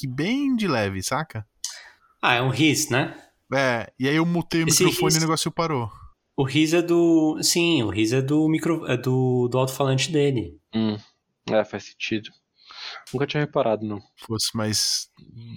[0.07, 1.47] bem de leve, saca?
[2.21, 3.19] Ah, é um RIS, né?
[3.53, 5.91] É, e aí eu mutei o Esse microfone e o negócio parou.
[6.37, 7.41] O RIS é do.
[7.43, 8.85] Sim, o RIS é do micro.
[8.87, 10.59] é do, do alto-falante dele.
[10.75, 10.99] Hum,
[11.49, 12.31] é, faz sentido.
[13.13, 14.01] Nunca tinha reparado, não.
[14.17, 15.09] Fosse, mas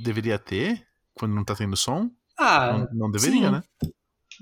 [0.04, 2.10] deveria ter quando não tá tendo som?
[2.38, 3.52] Ah, não, não deveria, sim.
[3.52, 3.64] né?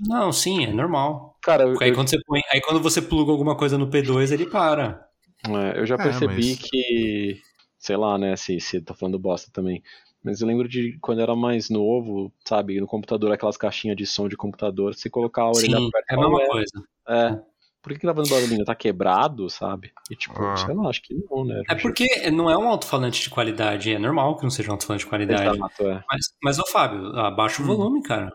[0.00, 1.36] não, sim, é normal.
[1.42, 2.40] Cara, eu, Porque aí eu- quando você põe.
[2.52, 5.08] Aí quando você pluga alguma coisa no P2, ele para.
[5.48, 7.40] é, eu já É, percebi mas- que,
[7.78, 9.82] sei lá, né, se, se tá falando bosta também.
[10.22, 14.04] Mas eu lembro de quando eu era mais novo, sabe, no computador, aquelas caixinhas de
[14.04, 16.82] som de computador, você colocar a orelha Sim, perto é a mesma "Ué, coisa.
[17.08, 17.40] É.
[17.86, 18.64] Por que, que tá fazendo barulhinho?
[18.64, 19.92] Tá quebrado, sabe?
[20.10, 20.56] E tipo, Ah.
[20.56, 21.62] sei lá, acho que não, né?
[21.70, 23.92] É porque não é um alto-falante de qualidade.
[23.92, 25.56] É normal que não seja um alto-falante de qualidade.
[25.56, 26.04] Exato, é.
[26.10, 27.68] Mas, mas, ô Fábio, abaixa o Hum.
[27.68, 28.32] volume, cara.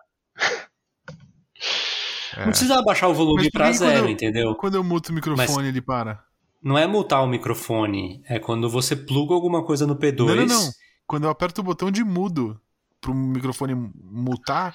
[2.38, 2.40] É.
[2.40, 4.56] Não precisa abaixar o volume Mas pra zero, eu- entendeu?
[4.56, 6.24] Quando eu muto o microfone, ele para.
[6.64, 10.28] Não é mutar o microfone, é quando você pluga alguma coisa no P2.
[10.28, 10.72] Não, não, não.
[11.06, 12.58] Quando eu aperto o botão de mudo
[13.02, 14.74] pro microfone mutar,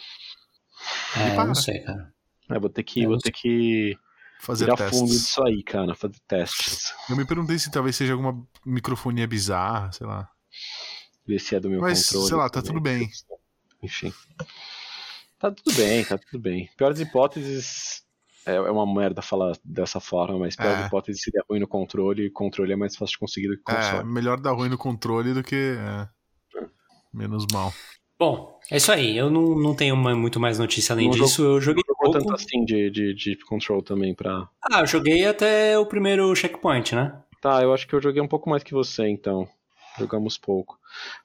[1.16, 1.46] É, para.
[1.46, 2.12] não sei, cara.
[2.50, 3.96] É, vou ter que, Eu vou ter que
[4.40, 5.10] fazer ir a fundo testes.
[5.10, 6.92] disso aí, cara, fazer testes.
[7.08, 10.28] Eu me perguntei se talvez seja alguma microfonia bizarra, sei lá.
[11.26, 12.28] Ver se é do meu Mas, controle.
[12.28, 12.72] sei lá, tá também.
[12.74, 13.10] tudo bem.
[13.82, 14.12] Enfim.
[15.38, 16.70] Tá tudo bem, tá tudo bem.
[16.76, 18.04] Piores hipóteses.
[18.46, 20.86] É, é uma merda falar dessa forma, mas piores É.
[20.86, 23.74] hipóteses seria ruim no controle, e controle é mais fácil de conseguir do que É,
[23.74, 24.04] console.
[24.08, 25.76] melhor dar ruim no controle do que.
[25.78, 26.08] é,
[27.12, 27.74] menos mal.
[28.18, 29.16] Bom, é isso aí.
[29.16, 31.42] Eu não, não tenho uma- muito mais notícia além Não disso.
[31.42, 32.18] Eu joguei Pouco.
[32.18, 34.48] tanto assim de, de, de control também pra.
[34.72, 37.22] Ah, eu joguei até o primeiro checkpoint, né?
[37.40, 39.48] Tá, eu acho que eu joguei um pouco mais que você, então.
[39.98, 40.78] Jogamos pouco.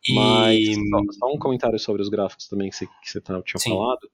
[0.07, 0.13] E.
[0.13, 3.59] Mas só, só um comentário sobre os gráficos também que você, que você tá- tinha
[3.59, 3.71] Sim.
[3.71, 4.09] falado.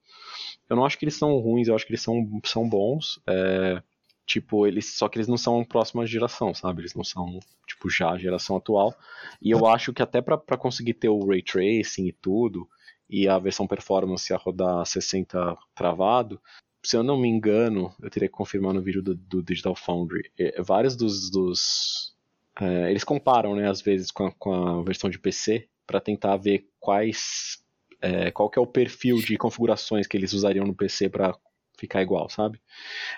[0.70, 3.20] Eu não acho que eles são ruins, eu acho que eles são, são bons.
[3.28, 3.82] é,
[4.26, 4.96] tipo, eles.
[4.98, 6.82] Só que eles não são próxima geração, sabe?
[6.82, 8.94] Eles não são, tipo, já a geração atual.
[9.42, 12.68] E eu acho que até pra conseguir ter o Ray Tracing e tudo,
[13.10, 16.42] e a versão performance a rodar 60 travado,
[16.84, 20.32] se eu não me engano, eu teria que confirmar no vídeo do, do Digital Foundry.
[20.64, 21.30] vários dos.
[21.30, 22.16] dos
[22.60, 26.38] é, eles comparam, né, às vezes, com a, com a versão de PC para tentar
[26.38, 27.64] ver quais.
[28.02, 31.36] é, qual que é o perfil de configurações que eles usariam no PC para
[31.78, 32.60] ficar igual, sabe?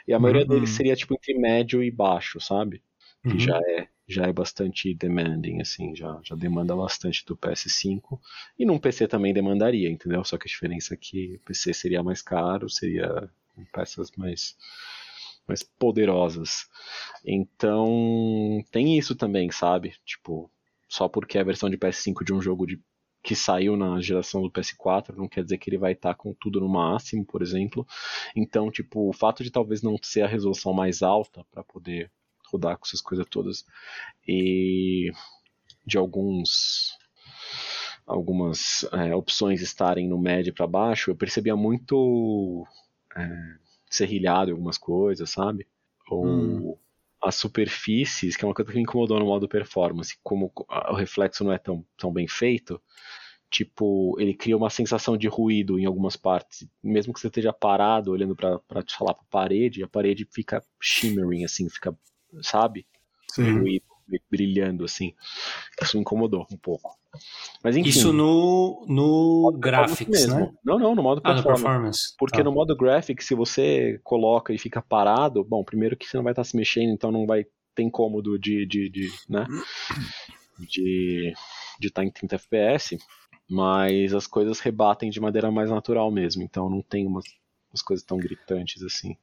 [0.08, 0.48] E a maioria Uhum.
[0.48, 2.84] deles seria tipo entre médio e baixo, sabe?
[3.28, 3.40] Que Uhum.
[3.40, 8.20] já é já é bastante demanding, assim, já, já demanda bastante do PS5.
[8.58, 10.24] E num PC também demandaria, entendeu?
[10.24, 14.58] Só que a diferença é que o PC seria mais caro, seria com peças mais,
[15.48, 16.68] mais poderosas.
[17.24, 19.94] Então, tem isso também, sabe?
[20.04, 20.52] Tipo,
[20.88, 22.82] só porque é a versão de PS5 de um jogo de,
[23.22, 26.60] que saiu na geração do PS4, não quer dizer que ele vai estar com tudo
[26.60, 27.86] no máximo, por exemplo.
[28.36, 32.12] Então, tipo, o fato de talvez não ser a resolução mais alta para poder
[32.52, 33.66] rodar com essas coisas todas
[34.28, 35.12] e
[35.86, 36.98] de alguns
[38.06, 42.66] algumas é, opções estarem no médio para baixo, eu percebia muito
[43.16, 43.56] é,
[43.90, 45.68] serrilhado em algumas coisas, sabe?
[46.10, 46.78] Ou Hum.
[47.22, 50.52] as superfícies, que é uma coisa que me incomodou no modo performance, como
[50.90, 52.82] o reflexo não é tão, tão bem feito,
[53.50, 56.68] tipo, ele cria uma sensação de ruído em algumas partes.
[56.84, 61.46] Mesmo que você esteja parado olhando para te falar para parede, a parede fica shimmering
[61.46, 61.98] assim, fica,
[62.42, 62.86] sabe?
[63.38, 63.86] Ruído,
[64.30, 65.14] brilhando assim.
[65.82, 66.98] Isso me incomodou um pouco.
[67.64, 70.40] Mas enfim, Isso no, no performance graphics, mesmo.
[70.40, 70.52] né?
[70.64, 71.64] Não, não, no modo Ah, no performance.
[71.64, 72.16] performance.
[72.18, 72.44] Porque Tá.
[72.44, 76.32] no modo graphics, se você coloca e fica parado, bom, primeiro que você não vai
[76.34, 79.46] estar se mexendo, então não vai ter incômodo de, de, de né?
[80.60, 81.34] De
[81.80, 82.98] de estar em 30 FPS,
[83.50, 87.24] mas as coisas rebatem de maneira mais natural mesmo, então não tem umas,
[87.72, 89.16] umas coisas tão gritantes assim.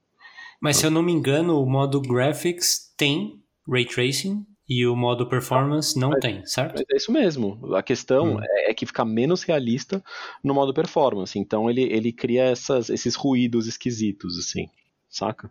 [0.61, 5.29] Mas se eu não me engano, o modo graphics tem ray tracing e o modo
[5.29, 6.81] performance não Mas- tem, certo?
[6.91, 7.75] É isso mesmo.
[7.75, 8.41] A questão Hum.
[8.43, 10.03] é, é que fica menos realista
[10.43, 11.39] no modo performance.
[11.39, 14.69] Então ele, ele cria essas, esses ruídos esquisitos, assim,
[15.09, 15.51] saca?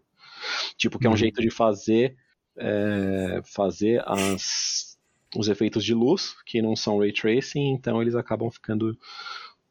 [0.77, 1.17] Tipo, que é um Hum.
[1.17, 2.15] jeito de fazer
[2.57, 4.97] é, fazer as,
[5.35, 8.95] os efeitos de luz, que não são ray tracing, então eles acabam ficando um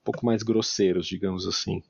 [0.05, 1.83] pouco mais grosseiros, digamos assim.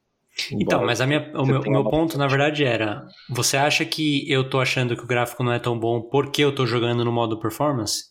[0.50, 4.28] Então, mas a minha, o meu, o meu ponto, na verdade, era: você acha que
[4.30, 7.12] eu tô achando que o gráfico não é tão bom porque eu tô jogando no
[7.12, 8.06] modo performance?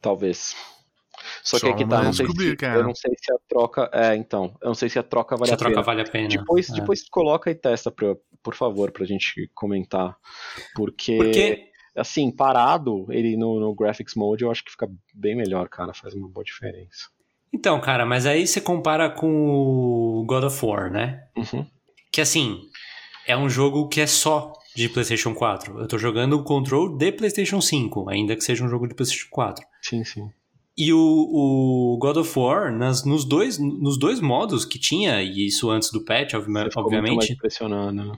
[0.00, 0.56] Talvez.
[1.42, 2.78] Só que Só aqui tá, não, sei se, cara.
[2.80, 3.90] eu não sei se a troca.
[3.92, 4.56] É, então.
[4.62, 5.82] Eu não sei se a troca vale Se a a troca pena.
[5.84, 6.28] vale a pena.
[6.28, 6.74] Depois, É.
[6.74, 10.16] depois coloca e testa, pra, por favor, pra gente comentar.
[10.74, 15.68] Porque, Porque assim, parado, ele no, no Graphics Mode, eu acho que fica bem melhor,
[15.68, 15.92] cara.
[15.94, 17.08] Faz uma boa diferença.
[17.52, 21.20] Então, cara, mas aí você compara com o God of War, né?
[21.36, 21.66] Uhum.
[22.10, 22.58] Que assim,
[23.26, 25.78] é um jogo que é só de PlayStation 4.
[25.80, 29.28] Eu tô jogando o Control de PlayStation 5, ainda que seja um jogo de PlayStation
[29.30, 29.64] 4.
[29.82, 30.28] Sim, sim.
[30.76, 35.46] E o, o God of War, nas, nos, dois, nos dois modos que tinha, e
[35.46, 38.12] isso antes do patch, obvi- Você ficou muito mais obviamente, impressionado, né?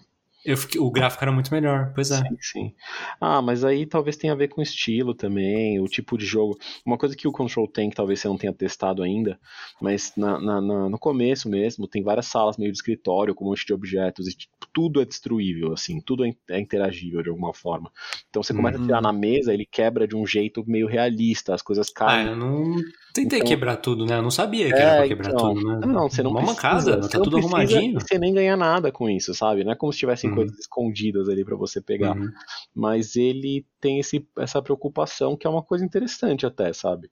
[0.44, 1.92] Eu fiquei- o gráfico era muito melhor.
[1.94, 2.16] Pois é.
[2.18, 2.74] Sim, sim.
[3.20, 6.58] Ah, mas aí talvez tenha a ver com o estilo também, o tipo de jogo.
[6.84, 9.38] Uma coisa que o Control tem, que talvez você não tenha testado ainda,
[9.80, 13.48] mas na, na- na- no começo mesmo, tem várias salas meio de escritório com um
[13.48, 17.54] monte de objetos e tipo, tudo é destruível, assim, tudo é é interagível de alguma
[17.54, 17.90] forma.
[18.28, 18.84] Então você começa Uhum.
[18.84, 22.26] a tirar na mesa, ele quebra de um jeito meio realista, as coisas Ah, caem.
[22.28, 22.74] eu não
[23.14, 24.18] tentei Então- quebrar tudo, né?
[24.18, 25.54] Eu não sabia que É, era pra quebrar então.
[25.54, 25.78] tudo, né?
[25.86, 26.56] Não, não, você não Uma precisa.
[26.90, 28.00] mancada, tá tudo arrumadinho.
[28.00, 29.62] Você nem ganha nada com isso, sabe?
[29.64, 30.42] Não é como se tivessem Uhum.
[30.42, 32.16] coisas escondidas ali pra você pegar.
[32.16, 32.30] Uhum.
[32.74, 37.10] Mas ele tem esse, essa preocupação que é uma coisa interessante até, sabe?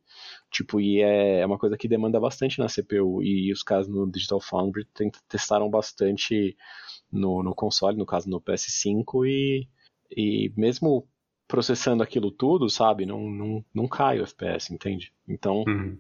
[0.50, 3.22] Tipo, e é, é uma coisa que demanda bastante na CPU.
[3.22, 6.56] E os caras no Digital Foundry tem- testaram bastante
[7.10, 9.68] no, no console, no caso no PS5, e,
[10.10, 11.08] e mesmo
[11.48, 13.04] processando aquilo tudo, sabe?
[13.06, 15.12] Não, não, não cai o FPS, entende?
[15.28, 15.98] Então, Uhum.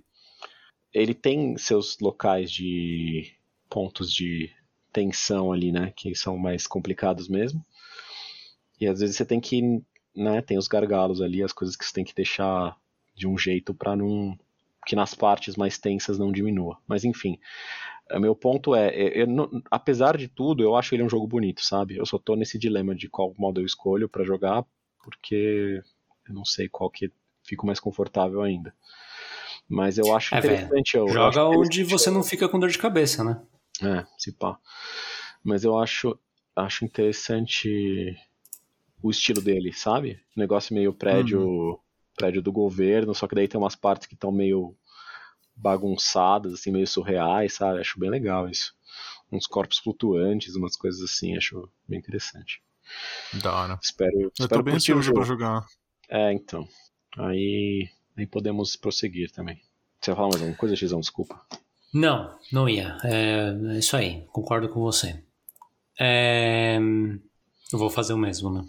[0.92, 3.32] ele tem seus locais de
[3.68, 4.50] pontos de
[4.92, 7.64] tensão ali, né, que são mais complicados mesmo.
[8.80, 9.82] E às vezes você tem que,
[10.14, 12.76] né, tem os gargalos ali, as coisas que você tem que deixar
[13.14, 14.36] de um jeito pra não
[14.84, 16.76] que nas partes mais tensas não diminua.
[16.88, 17.38] Mas enfim,
[18.12, 21.26] o meu ponto é, eu- eu não- apesar de tudo, eu acho ele um jogo
[21.26, 21.96] bonito, sabe?
[21.96, 24.64] Eu só tô nesse dilema de qual modo eu escolho pra jogar,
[25.04, 25.80] porque
[26.28, 27.12] eu não sei qual que
[27.44, 28.74] fico mais confortável ainda.
[29.68, 30.96] Mas eu acho É, interessante.
[30.96, 33.40] eu- eu Joga acho onde interessante você não fica com dor de cabeça, né?
[33.80, 34.58] É, se pá.
[35.42, 36.18] Mas eu acho,
[36.54, 38.16] acho interessante
[39.02, 40.20] o estilo dele, sabe?
[40.36, 41.80] Negócio meio prédio,
[42.16, 44.76] prédio do governo, só que daí tem umas partes que estão meio
[45.54, 47.80] bagunçadas, assim, meio surreais, sabe?
[47.80, 48.74] Acho bem legal isso.
[49.30, 52.62] Uns corpos flutuantes, umas coisas assim, acho bem interessante.
[53.42, 53.78] Da hora.
[53.82, 55.66] Espero, Eu tô bem o ansioso pra jogar.
[56.08, 56.68] É, então.
[57.16, 59.60] Aí, aí podemos prosseguir também.
[60.00, 61.00] Você vai falar mais alguma coisa, Xizão?
[61.00, 61.40] Desculpa.
[61.92, 62.96] Não, não ia.
[63.04, 65.22] É, é isso aí, concordo com você.
[66.00, 66.78] É,
[67.72, 68.64] eu vou fazer o mesmo, né?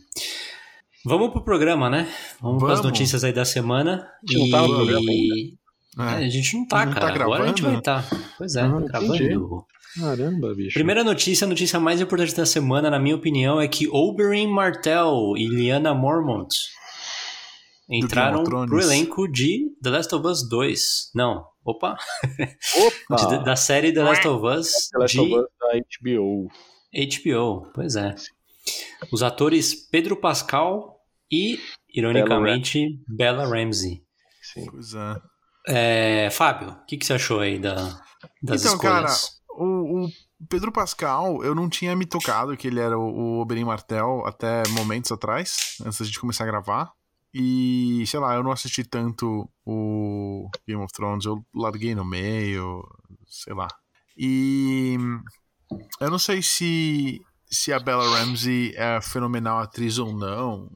[1.05, 2.07] Vamos pro programa, né?
[2.41, 2.91] Vamos, para as Vamos.
[2.91, 4.07] notícias aí da semana.
[4.29, 5.53] gente tá E...
[5.99, 6.23] É.
[6.23, 7.23] É, a gente não tá, Não tá cara.
[7.23, 8.07] Agora a gente vai estar.
[8.37, 9.27] Pois é, Ah, tá entendi.
[9.27, 9.65] gravando.
[9.99, 10.73] Caramba, bicho.
[10.73, 15.33] Primeira notícia, a notícia mais importante da semana, na minha opinião, é que Oberyn Martell
[15.37, 16.49] e Liana Mormont
[17.87, 21.11] entraram pro elenco de The Last of Us 2.
[21.13, 21.97] Não, opa,
[23.09, 23.15] Opa!
[23.27, 25.79] de- da série The Last of Us The Last de of Us da
[26.11, 26.47] HBO.
[26.93, 27.71] HBO.
[27.73, 28.15] Pois é.
[29.11, 30.99] Os atores Pedro Pascal
[31.31, 31.59] e,
[31.93, 34.03] ironicamente, Bella Ramsey.
[34.41, 34.65] Sim.
[34.69, 35.21] Pois é.
[35.65, 37.75] É, Fábio, o que, que você achou aí da,
[38.41, 39.41] das Então, cara, escolhas?
[39.55, 40.09] O, o
[40.49, 43.01] Pedro Pascal, eu não tinha me tocado que ele era o,
[43.37, 46.91] o Oberyn Martel até momentos atrás, antes da gente começar a gravar.
[47.33, 52.87] E, sei lá, eu não assisti tanto o Game of Thrones, eu larguei no meio,
[53.27, 53.67] sei lá.
[54.15, 54.95] E
[55.99, 57.19] eu não sei se,
[57.49, 60.69] se a Bella Ramsey é fenomenal atriz ou não.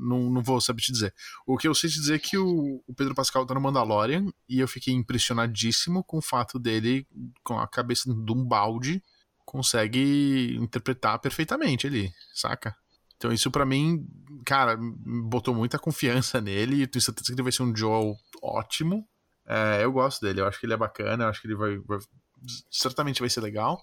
[0.00, 1.14] Não, não vou saber te dizer.
[1.46, 4.26] O que eu sei te dizer é que o, o Pedro Pascal tá no Mandalorian
[4.48, 7.06] e eu fiquei impressionadíssimo com o fato dele,
[7.42, 9.02] com a cabeça de um balde,
[9.44, 12.74] consegue interpretar perfeitamente ali, saca?
[13.24, 14.06] Então isso pra mim,
[14.44, 19.08] cara, botou muita confiança nele e tenho certeza que ele vai ser um Joel ótimo.
[19.46, 21.78] É, eu gosto dele, eu acho que ele é bacana, eu acho que ele vai,
[21.78, 22.00] vai-
[22.70, 23.82] certamente vai ser legal.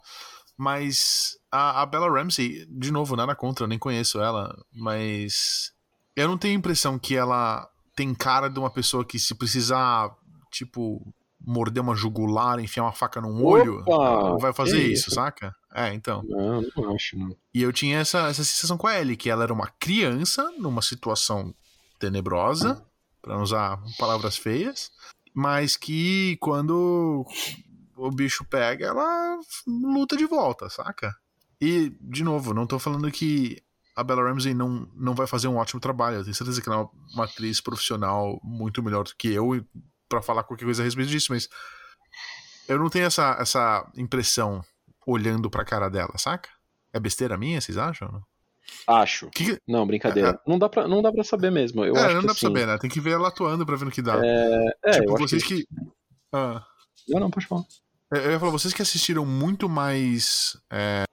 [0.55, 5.71] Mas a, a Bella Ramsey, de novo, nada contra, eu nem conheço ela, mas
[6.15, 10.15] eu não tenho a impressão que ela tem cara de uma pessoa que se precisar,
[10.51, 11.01] tipo,
[11.45, 15.11] morder uma jugular, enfiar uma faca num olho, ela vai fazer isso, isso?
[15.11, 15.55] saca?
[15.73, 16.23] É, então.
[16.23, 17.35] Não, não acho, não.
[17.53, 20.81] E eu tinha essa, essa sensação com a Ellie, que ela era uma criança numa
[20.81, 21.53] situação
[21.99, 22.83] tenebrosa,
[23.21, 24.91] pra não usar palavras feias,
[25.33, 27.25] mas que quando
[27.95, 31.15] o bicho pega, ela luta de volta, saca?
[31.59, 33.61] E, de novo, não tô falando que
[33.95, 36.17] a Bella Ramsey não, não vai fazer um ótimo trabalho.
[36.17, 39.63] Eu tenho certeza que ela é uma atriz profissional muito melhor do que eu
[40.11, 41.47] pra falar qualquer coisa a respeito disso, mas
[42.67, 44.61] eu não tenho essa, essa impressão
[45.07, 46.49] olhando pra cara dela, saca?
[46.93, 48.21] É besteira minha, vocês acham?
[48.87, 49.29] Acho.
[49.31, 50.39] Que Não, brincadeira.
[50.45, 51.83] Não dá pra, não dá pra saber mesmo.
[51.83, 52.77] Eu é, acho não que dá pra assim, saber, né?
[52.77, 54.19] Tem que ver ela atuando pra ver no que dá.
[54.23, 55.63] É, é, tipo, eu vocês que...
[55.63, 55.67] que,
[56.33, 56.63] Ah,
[57.09, 57.63] Não, não, pode falar.
[58.11, 60.55] eu ia falar, vocês que assistiram muito mais.
[60.71, 61.03] é,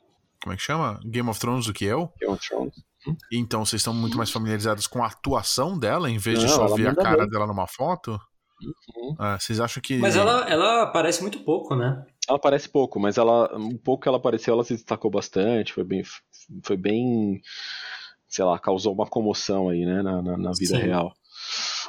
[0.43, 1.01] como é que chama?
[1.05, 2.13] Game of Thrones do que eu.
[2.21, 2.75] Game of Thrones.
[3.33, 6.67] Então vocês estão muito mais familiarizados com a atuação dela, em vez de Não, só
[6.67, 7.29] ela ver a cara bem.
[7.31, 8.21] dela numa foto?
[8.61, 9.15] Uhum.
[9.19, 9.99] Ah, vocês acham que.
[9.99, 12.05] Mas ela, ela aparece muito pouco, né?
[12.29, 15.85] Ela aparece pouco, mas ela, um pouco que ela apareceu, ela se destacou bastante, foi
[15.85, 16.03] bem,
[16.63, 17.41] foi bem,
[18.29, 20.83] sei lá, causou uma comoção aí, né, na, na, na vida Sim.
[20.83, 21.15] real.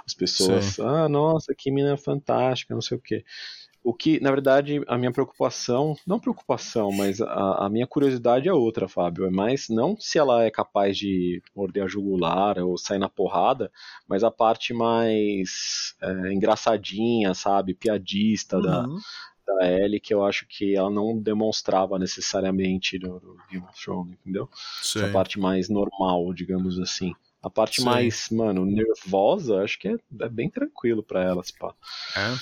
[0.05, 3.25] As pessoas, ah, nossa, que mina fantástica, não sei o quê.
[3.81, 8.53] O que, na verdade, a minha preocupação, não preocupação, mas a, a minha curiosidade é
[8.53, 9.25] outra, Fábio.
[9.25, 13.71] É mais não se ela é capaz de morder a jugular ou sair na porrada,
[14.07, 18.99] mas a parte mais é, engraçadinha, sabe, piadista da, Uhum.
[19.47, 24.13] da Ellie que eu acho que ela não demonstrava necessariamente no, no Game of Thrones,
[24.21, 24.49] entendeu?
[24.81, 25.03] Sei.
[25.03, 27.13] Essa parte mais normal, digamos assim.
[27.41, 27.85] A parte Sei.
[27.85, 31.73] mais, mano, nervosa, acho que é, é bem tranquilo pra ela, se pá.
[32.15, 32.35] É.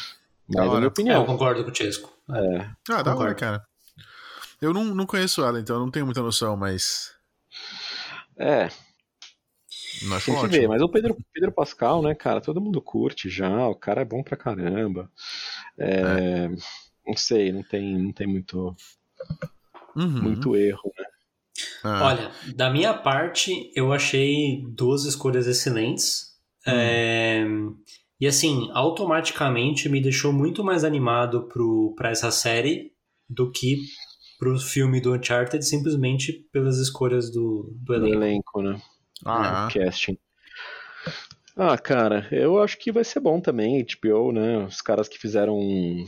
[0.48, 0.78] Mas Da é a hora.
[0.78, 1.26] minha É, eu opinião.
[1.26, 2.12] concordo com o Chesco.
[2.30, 2.58] É.
[2.90, 3.36] Ah, da hora, Concordo.
[3.36, 3.68] cara.
[4.62, 7.12] Eu não, não conheço ela, então eu não tenho muita noção, mas.
[8.38, 8.70] É,
[10.04, 10.62] Não acho tem que ótimo.
[10.62, 10.68] ver.
[10.68, 14.24] Mas o Pedro, Pedro Pascal, né, cara, todo mundo curte já, o cara é bom
[14.24, 15.12] pra caramba.
[15.78, 16.48] É,
[17.06, 18.76] Não sei, não tem, não tem muito,
[19.96, 20.22] Uhum.
[20.24, 21.06] muito erro, né?
[21.84, 26.36] Ah, Olha, da minha parte, eu achei duas escolhas excelentes.
[26.68, 26.72] Hum.
[26.72, 27.46] É,
[28.20, 32.92] E assim, automaticamente me deixou muito mais animado pro, pra essa série
[33.30, 33.78] do que
[34.40, 38.14] pro filme do Uncharted, simplesmente pelas escolhas do, do Do elenco.
[38.14, 38.82] elenco, né?
[39.26, 40.18] Ah, o casting.
[41.56, 43.84] Ah, cara, eu acho que vai ser bom também.
[43.84, 44.66] HBO, né?
[44.66, 45.58] Os caras que fizeram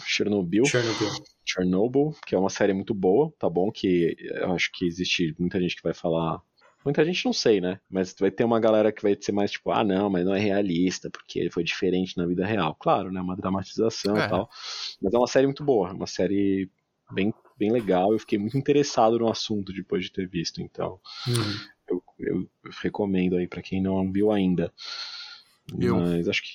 [0.06, 1.10] Chernobyl, Chernobyl.
[1.44, 3.72] Chernobyl, que é uma série muito boa, tá bom?
[3.72, 6.40] Que eu acho que existe muita gente que vai falar.
[6.86, 7.80] Muita gente não sei, né?
[7.90, 10.40] Mas vai ter uma galera que vai ser mais tipo, ah, não, mas não é
[10.40, 12.74] realista, porque ele foi diferente na vida real.
[12.80, 13.20] Claro, né?
[13.20, 14.26] Uma dramatização É.
[14.26, 14.50] e tal.
[15.02, 16.70] Mas é uma série muito boa, uma série
[17.12, 18.14] bem, bem legal.
[18.14, 21.60] Eu fiquei muito interessado no assunto depois de ter visto, então Uhum.
[21.90, 22.50] eu, eu
[22.82, 24.74] recomendo aí pra quem não viu ainda.
[25.80, 25.98] Eu.
[26.00, 26.50] Mas acho que.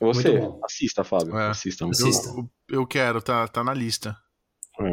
[0.00, 1.36] Você, assista, Fábio.
[1.36, 1.48] É.
[1.48, 2.28] Assista, muito Assista.
[2.32, 2.48] bom.
[2.68, 4.16] eu, eu quero, tá, tá na lista.
[4.78, 4.92] É.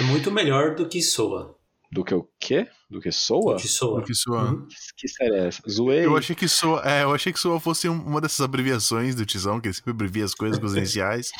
[0.00, 1.55] É muito melhor do que Soa.
[1.92, 2.66] Do que o quê?
[2.90, 3.54] Do que soa?
[3.56, 4.02] Do que Soa.
[4.02, 4.42] Que soa.
[4.50, 4.66] Uhum.
[4.96, 5.62] Que, série é essa?
[5.68, 6.04] Zoei.
[6.04, 9.24] Eu achei que soa, é, eu achei que soa fosse um- uma dessas abreviações do
[9.24, 11.30] Tizão, que ele sempre abrevia as coisas com os iniciais.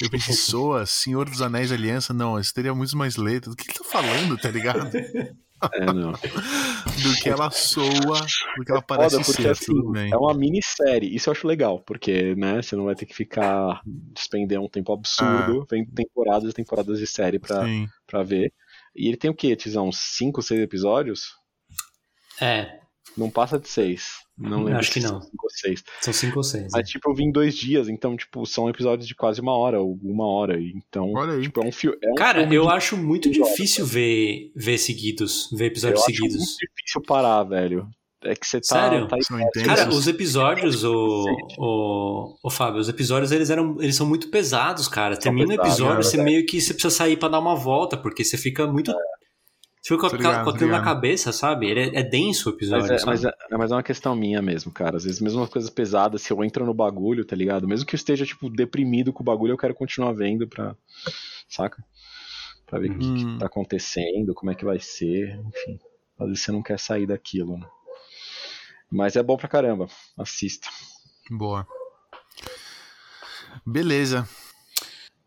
[0.00, 3.54] Eu pensei, soa, Senhor dos Anéis Aliança, não, isso teria muito mais letras.
[3.54, 4.88] Do que ele tá falando, tá ligado?
[5.74, 6.12] É, não.
[6.12, 8.20] Do que ela soa,
[8.56, 10.12] do que ela parece Foda, porque ser, assim, tudo bem.
[10.12, 11.12] é uma minissérie.
[11.12, 14.92] Isso eu acho legal, porque, né, você não vai ter que ficar despender um tempo
[14.92, 15.66] absurdo.
[15.68, 17.88] Vem temporadas e temporadas de série pra, Sim.
[18.06, 18.52] pra ver.
[18.98, 19.88] E ele tem o quê, Tizão?
[19.88, 21.28] Uns 5, 6 episódios?
[22.40, 22.80] É,
[23.16, 24.26] Não passa de 6.
[24.36, 25.08] Não lembro Acho que não.
[25.08, 25.84] são cinco ou 6.
[26.00, 26.68] são cinco ou seis.
[26.72, 29.80] Mas, tipo, eu vim em dois dias, então, tipo, são episódios de quase uma hora,
[29.80, 30.60] ou uma hora.
[30.62, 31.42] Então, Olha aí.
[31.42, 31.98] tipo, é um filme.
[32.00, 36.12] É um Cara, eu de- acho muito difícil ver, ver seguidos, ver eu episódios acho
[36.14, 36.36] seguidos.
[36.36, 37.88] muito difícil parar, velho.
[38.24, 38.66] É que você tá.
[38.66, 39.06] Sério?
[39.06, 39.38] tá São.
[39.64, 41.24] Cara, os episódios, o,
[41.56, 45.16] o, o Fábio, os episódios eles eram, eles são muito pesados, cara.
[45.16, 48.24] Termina o episódio, é você meio que você precisa sair pra dar uma volta, porque
[48.24, 48.92] você fica muito.
[49.80, 51.70] Você fica ligado, com aquilo na cabeça, sabe?
[51.70, 54.42] Ele é, é denso o episódio, Mas é, mas, é, mas é uma questão minha
[54.42, 54.96] mesmo, cara.
[54.96, 57.68] Às vezes, mesmo as coisas pesadas, se eu entro no bagulho, tá ligado?
[57.68, 60.74] Mesmo que eu esteja, tipo, deprimido com o bagulho, eu quero continuar vendo pra.
[61.48, 61.82] Saca?
[62.66, 63.14] Pra ver o que, Hum.
[63.34, 65.78] que tá acontecendo, como é que vai ser, enfim.
[66.18, 67.66] Às vezes você não quer sair daquilo, né?
[68.90, 69.86] Mas é bom pra caramba.
[70.16, 70.68] Assista.
[71.30, 71.66] Boa.
[73.66, 74.28] Beleza.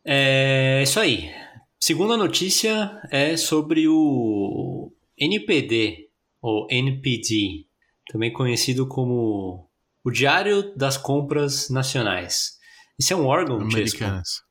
[0.04, 1.32] É isso aí.
[1.80, 6.10] Segunda notícia é sobre o NPD,
[6.42, 7.68] ou NPD,
[8.08, 9.70] também conhecido como
[10.04, 12.60] o Diário das Compras Nacionais.
[13.00, 14.04] Esse é um órgão, Chesco?
[14.04, 14.44] Americanas.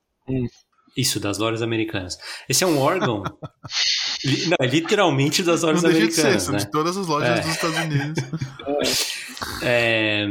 [0.97, 2.19] Isso, das lojas americanas.
[2.49, 3.23] Esse é um órgão.
[4.25, 6.43] li- não, é literalmente das lojas Não deixa de ser, americanas.
[6.43, 6.59] são né?
[6.59, 7.43] de todas as lojas É.
[7.43, 8.25] dos Estados Unidos.
[9.63, 10.27] É,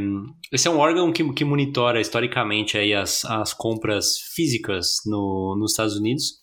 [0.52, 5.72] esse é um órgão que, que monitora historicamente aí as, as compras físicas no, nos
[5.72, 6.34] Estados Unidos.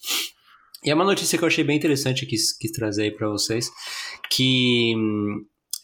[0.84, 3.70] E é uma notícia que eu achei bem interessante que quis, trazer aí para vocês,
[4.30, 4.94] que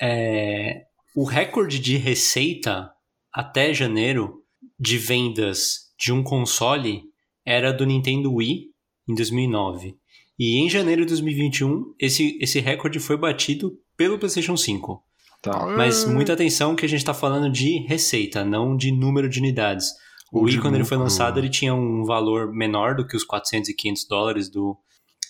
[0.01, 0.83] é,
[1.15, 2.91] o recorde de receita
[3.33, 4.43] até janeiro
[4.79, 7.03] de vendas de um console
[7.45, 8.67] era do Nintendo Wii
[9.09, 9.97] em 2009.
[10.39, 15.03] E em janeiro de 2021, esse, esse recorde foi batido pelo PlayStation 5.
[15.43, 15.67] Tá.
[15.77, 19.91] Mas muita atenção que a gente está falando de receita, não de número de unidades.
[20.33, 23.25] O Ou Wii, quando ele foi lançado, ele tinha um valor menor do que os
[23.25, 24.77] 400 e 500 dólares do,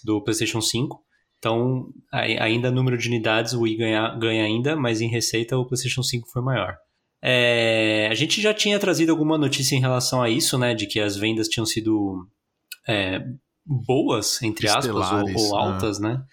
[0.05, 1.03] do PlayStation 5.
[1.39, 5.67] Então, ai- ainda número de unidades, o Wii ganha, ganha ainda, mas em receita o
[5.67, 6.77] PlayStation 5 foi maior.
[7.23, 10.75] É, a gente já tinha trazido alguma notícia em relação a isso, né?
[10.75, 12.27] De que as vendas tinham sido
[12.89, 13.23] é,
[13.65, 16.15] boas, entre aspas, ou, ou altas, né?
[16.15, 16.25] Não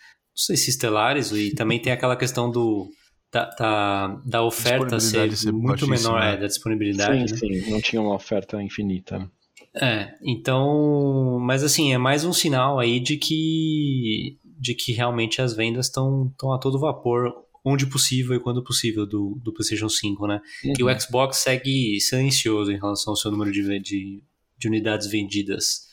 [0.46, 2.90] sei se estelares, e também tem aquela questão do
[3.32, 7.38] da, da, da oferta ser, ser muito menor, é, da disponibilidade.
[7.38, 7.62] Sim, né?
[7.62, 9.20] sim, não tinha uma oferta infinita.
[9.20, 9.30] Né?
[9.76, 15.54] É, então, mas assim, é mais um sinal aí de que de que realmente as
[15.54, 17.34] vendas estão a todo vapor
[17.64, 20.42] onde possível e quando possível do, do PlayStation 5, né?
[20.64, 20.74] Uhum.
[20.80, 24.24] E o Xbox segue silencioso em relação ao seu número de, de,
[24.58, 25.88] de unidades vendidas.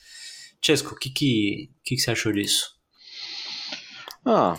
[0.65, 2.75] Chesco, o que, que, que, que você achou disso?
[4.25, 4.59] Ah.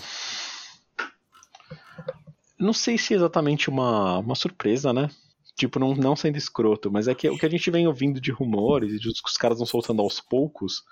[2.59, 5.09] Não sei se é exatamente uma, uma surpresa, né?
[5.55, 8.31] Tipo, não, não sendo escroto, mas é que o que a gente vem ouvindo de
[8.31, 10.83] rumores e de os caras vão soltando aos poucos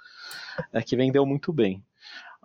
[0.74, 1.84] é que vendeu muito bem.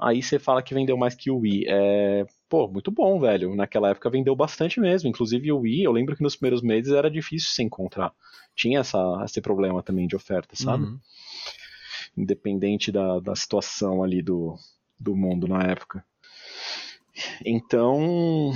[0.00, 1.66] Aí você fala que vendeu mais que o Wii.
[1.68, 3.54] É, pô, muito bom, velho.
[3.54, 5.10] Naquela época vendeu bastante mesmo.
[5.10, 8.12] Inclusive o Wii, eu lembro que nos primeiros meses era difícil se encontrar.
[8.56, 10.84] Tinha essa, esse problema também de oferta, sabe?
[10.84, 10.98] Uhum.
[12.16, 14.56] Independente da, da situação ali do,
[14.98, 16.02] do mundo na época.
[17.44, 18.52] Então,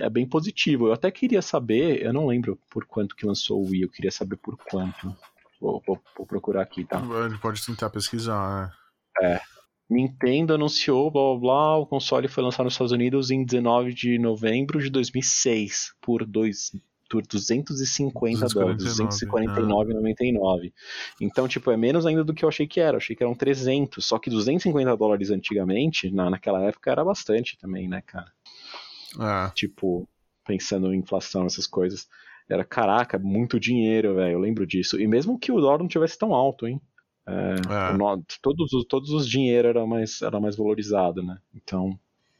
[0.00, 0.88] é bem positivo.
[0.88, 4.10] Eu até queria saber, eu não lembro por quanto que lançou o Wii, eu queria
[4.10, 5.14] saber por quanto.
[5.60, 7.00] Vou, vou, vou procurar aqui, tá?
[7.40, 8.72] Pode tentar pesquisar,
[9.20, 9.28] né?
[9.28, 9.61] É.
[9.92, 14.18] Nintendo anunciou, blá blá blá, o console foi lançado nos Estados Unidos em 19 de
[14.18, 16.72] novembro de 2006 por, dois,
[17.08, 20.66] por 250 dólares, 249,99.
[20.66, 20.70] É.
[21.20, 22.94] Então, tipo, é menos ainda do que eu achei que era.
[22.94, 27.58] Eu achei que eram 300, só que 250 dólares antigamente, na, naquela época, era bastante
[27.58, 28.32] também, né, cara?
[29.20, 29.50] É.
[29.54, 30.08] Tipo,
[30.46, 32.08] pensando em inflação, essas coisas.
[32.48, 35.00] Era, caraca, muito dinheiro, velho, eu lembro disso.
[35.00, 36.80] E mesmo que o dólar não tivesse tão alto, hein?
[37.26, 38.22] É, é.
[38.40, 41.38] todos, os, todos os dinheiro era mais, era mais valorizado, né?
[41.54, 41.98] Então,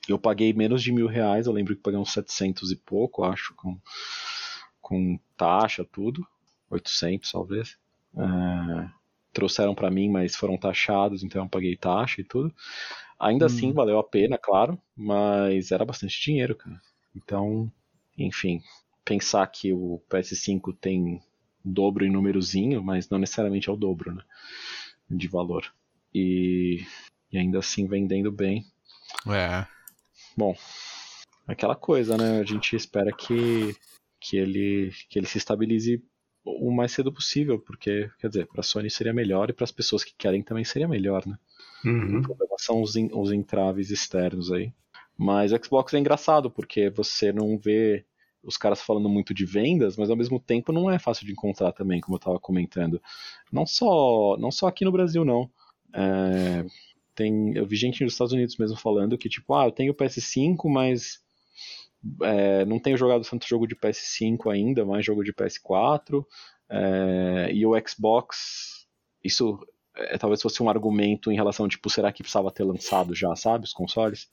[0.08, 3.54] eu paguei menos de mil reais, eu lembro que paguei uns 700 e pouco, acho,
[3.54, 3.78] com,
[4.80, 6.26] com taxa, tudo.
[6.70, 7.78] 800, talvez.
[8.16, 8.90] É,
[9.32, 12.52] trouxeram para mim, mas foram taxados, então eu paguei taxa e tudo.
[13.18, 13.58] Ainda assim, hum.
[13.58, 16.80] assim, valeu a pena, claro, mas era bastante dinheiro, cara.
[17.14, 17.70] Então,
[18.18, 18.60] enfim,
[19.04, 21.22] pensar que o PS5 tem
[21.64, 24.22] dobro em númerozinho, mas não necessariamente é o dobro, né?
[25.10, 25.72] De valor.
[26.14, 26.84] E,
[27.30, 28.64] e ainda assim vendendo bem.
[29.26, 29.66] É.
[30.36, 30.54] Bom,
[31.46, 32.40] aquela coisa, né?
[32.40, 33.74] A gente espera que,
[34.20, 36.02] que, ele, que ele se estabilize
[36.44, 39.70] o mais cedo possível, porque, quer dizer, para a Sony seria melhor e para as
[39.70, 41.38] pessoas que querem também seria melhor, né?
[41.84, 42.18] Uhum.
[42.18, 44.72] O problema são os, os entraves externos aí.
[45.16, 48.04] Mas o Xbox é engraçado, porque você não vê
[48.42, 51.72] os caras falando muito de vendas, mas ao mesmo tempo não é fácil de encontrar
[51.72, 53.00] também, como eu estava comentando.
[53.52, 55.50] Não só, não só aqui no Brasil, não.
[55.94, 56.64] É,
[57.14, 60.68] tem, eu vi gente nos Estados Unidos mesmo falando que, tipo, ah, eu tenho PS5,
[60.68, 61.20] mas
[62.22, 66.24] é, não tenho jogado tanto jogo de PS5 ainda, mais jogo de PS4.
[66.68, 68.86] É, e o Xbox,
[69.22, 69.58] isso
[69.96, 73.64] é, talvez fosse um argumento em relação, tipo, será que precisava ter lançado já, sabe,
[73.64, 74.28] os consoles?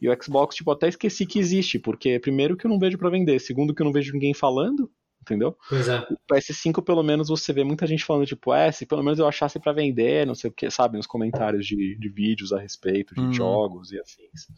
[0.00, 3.10] E o Xbox, tipo, até esqueci que existe, porque primeiro que eu não vejo para
[3.10, 4.90] vender, segundo que eu não vejo ninguém falando,
[5.20, 5.56] entendeu?
[5.68, 5.98] Pois é.
[6.10, 9.26] O PS5, pelo menos, você vê muita gente falando, tipo, é, se pelo menos eu
[9.26, 13.14] achasse para vender, não sei o que, sabe, nos comentários de, de vídeos a respeito
[13.14, 13.32] de hum.
[13.32, 14.48] jogos e afins.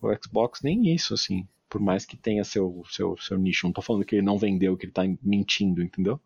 [0.00, 3.66] O Xbox nem isso, assim, por mais que tenha seu, seu, seu nicho.
[3.66, 6.20] Não tô falando que ele não vendeu, que ele tá mentindo, entendeu?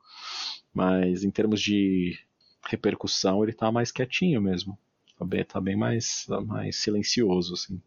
[0.73, 2.19] Mas em termos de
[2.67, 4.79] repercussão, ele tá mais quietinho mesmo.
[5.19, 7.81] Tá bem, tá bem mais, mais silencioso, assim.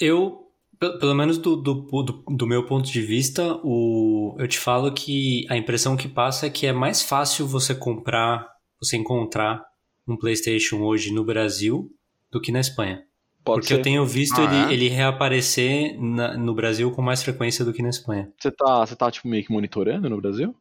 [0.00, 0.48] Eu,
[0.78, 5.46] pelo menos do, do, do, do, meu ponto de vista, o, eu te falo que
[5.48, 8.48] a impressão que passa é que é mais fácil você comprar,
[8.80, 9.64] você encontrar
[10.06, 11.92] um PlayStation hoje no Brasil
[12.30, 13.04] do que na Espanha.
[13.44, 13.80] Pode Porque ser.
[13.80, 14.72] eu tenho visto ah, ele, é?
[14.72, 18.32] ele reaparecer na, no Brasil com mais frequência do que na Espanha.
[18.38, 20.54] Você tá, você tá tipo, meio que monitorando no Brasil?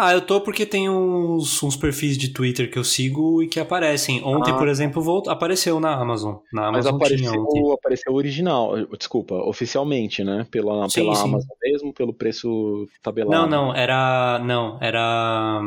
[0.00, 3.58] Ah, eu tô porque tem uns, uns perfis de Twitter que eu sigo e que
[3.58, 4.22] aparecem.
[4.22, 4.56] Ontem, ah.
[4.56, 6.36] por exemplo, voltou, apareceu na Amazon.
[6.52, 10.46] Na Amazon Mas apareceu, apareceu original, desculpa, oficialmente, né?
[10.52, 11.24] Pela, sim, pela sim.
[11.24, 13.48] Amazon mesmo, pelo preço tabelado.
[13.48, 14.38] Não, não, era.
[14.38, 15.60] Não, era.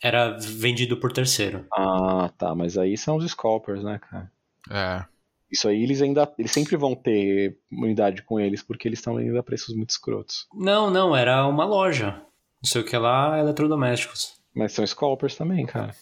[0.00, 1.66] Era vendido por terceiro.
[1.72, 2.54] Ah, tá.
[2.54, 4.30] Mas aí são os scalpers, né, cara?
[4.70, 5.04] É.
[5.50, 6.32] Isso aí eles ainda.
[6.38, 10.46] Eles sempre vão ter unidade com eles, porque eles estão ainda a preços muito escrotos.
[10.54, 12.22] Não, não, era uma loja
[12.64, 14.32] não sei o que lá, eletrodomésticos.
[14.54, 15.94] Mas são scalpers também, cara.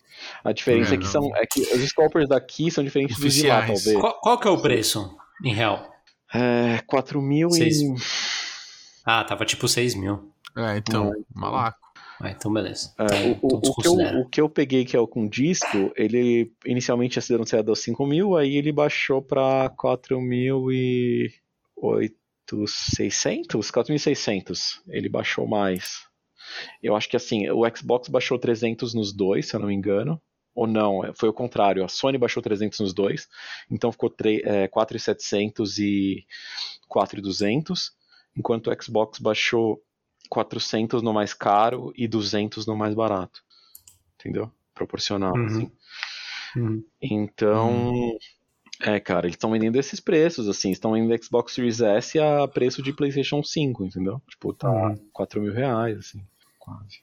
[0.45, 3.49] A diferença é, é que são é que os scalpers daqui são diferentes dos de
[3.49, 4.01] lá, talvez.
[4.01, 5.91] Qual, qual, que é o preço, em real?
[6.33, 7.95] É, 4 mil e...
[9.05, 10.33] Ah, tava tipo 6 mil.
[10.57, 11.79] É, então, é, malaco.
[12.21, 12.95] Ah, então beleza.
[12.97, 15.27] É, então, o, então o, que eu, o, que eu, peguei, que é o com
[15.27, 20.71] disco, ele inicialmente ia ser anunciado aos 5 mil, aí ele baixou pra 4 mil
[20.71, 21.33] e...
[21.77, 22.15] 8,
[22.69, 23.69] 600?
[23.73, 24.81] 4.600.
[24.87, 26.12] Ele baixou mais.
[26.83, 30.21] Eu acho que assim, o Xbox baixou 300 nos dois, se eu não me engano.
[30.55, 31.83] Ou não, foi o contrário.
[31.83, 33.27] A Sony baixou 300 nos dois.
[33.71, 36.27] Então ficou é, 4,700 e
[36.89, 37.93] 4,200.
[38.37, 39.83] Enquanto o Xbox baixou
[40.29, 43.43] 400 no mais caro e 200 no mais barato.
[44.21, 44.51] Entendeu?
[44.75, 45.47] Proporcional, Uhum.
[45.47, 45.73] assim.
[46.57, 46.85] Uhum.
[47.01, 48.19] Então,
[48.81, 52.83] é, cara, eles estão vendendo esses preços, assim, estão vendendo Xbox Series S a preço
[52.83, 54.21] de PlayStation 5, entendeu?
[54.29, 54.97] Tipo, tá Uhum.
[55.13, 56.23] 4 mil reais, assim,
[56.63, 57.03] quase.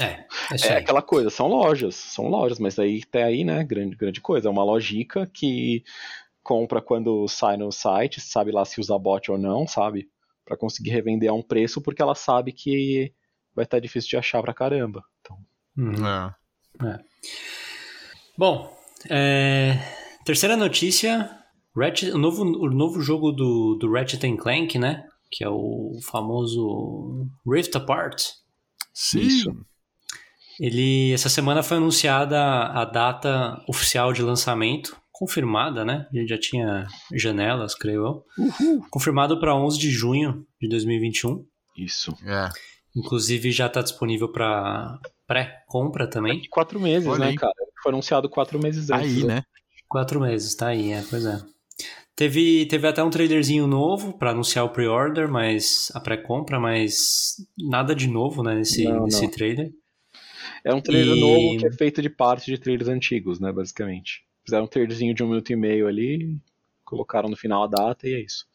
[0.00, 3.96] É, é É aquela coisa, são lojas, são lojas, mas aí até aí, né, grande,
[3.96, 4.48] grande coisa.
[4.48, 5.82] É uma logica que
[6.42, 10.08] compra quando sai no site, sabe lá se usa bot ou não, sabe?
[10.44, 13.12] Pra conseguir revender a um preço, porque ela sabe que
[13.54, 15.02] vai estar difícil de achar pra caramba.
[15.20, 15.38] Então,
[15.76, 16.32] Uhum.
[16.84, 16.98] É.
[18.36, 18.76] Bom,
[19.08, 19.78] é,
[20.24, 21.30] terceira notícia,
[21.76, 25.06] Ratchet, o, novo, o novo jogo do, do Ratchet Clank, né?
[25.30, 28.22] Que é o famoso Rift Apart.
[28.92, 29.20] Sim.
[29.20, 29.56] Isso.
[30.60, 36.08] Ele, essa semana foi anunciada a data oficial de lançamento, confirmada, né?
[36.12, 38.24] A gente já tinha janelas, creio eu.
[38.90, 41.44] Confirmado para 11 de junho de 2021.
[41.76, 42.12] isso.
[42.24, 42.48] É.
[42.96, 46.40] Inclusive já está disponível para pré-compra também.
[46.42, 47.36] E quatro meses, Olha né, aí.
[47.36, 47.52] cara?
[47.82, 49.18] Foi anunciado quatro meses antes.
[49.18, 49.42] Aí, né?
[49.88, 51.40] Quatro meses, tá aí, é, pois é.
[52.18, 57.94] Teve, teve até um trailerzinho novo para anunciar o pre-order, mas a pré-compra, mas nada
[57.94, 59.30] de novo, né, nesse, Não, nesse não.
[59.30, 59.70] trailer.
[60.64, 64.24] É um trailer E- novo que é feito de parte de trailers antigos, né, basicamente.
[64.44, 66.36] Fizeram um trailerzinho de um minuto e meio ali,
[66.84, 68.48] colocaram no final a data e é isso.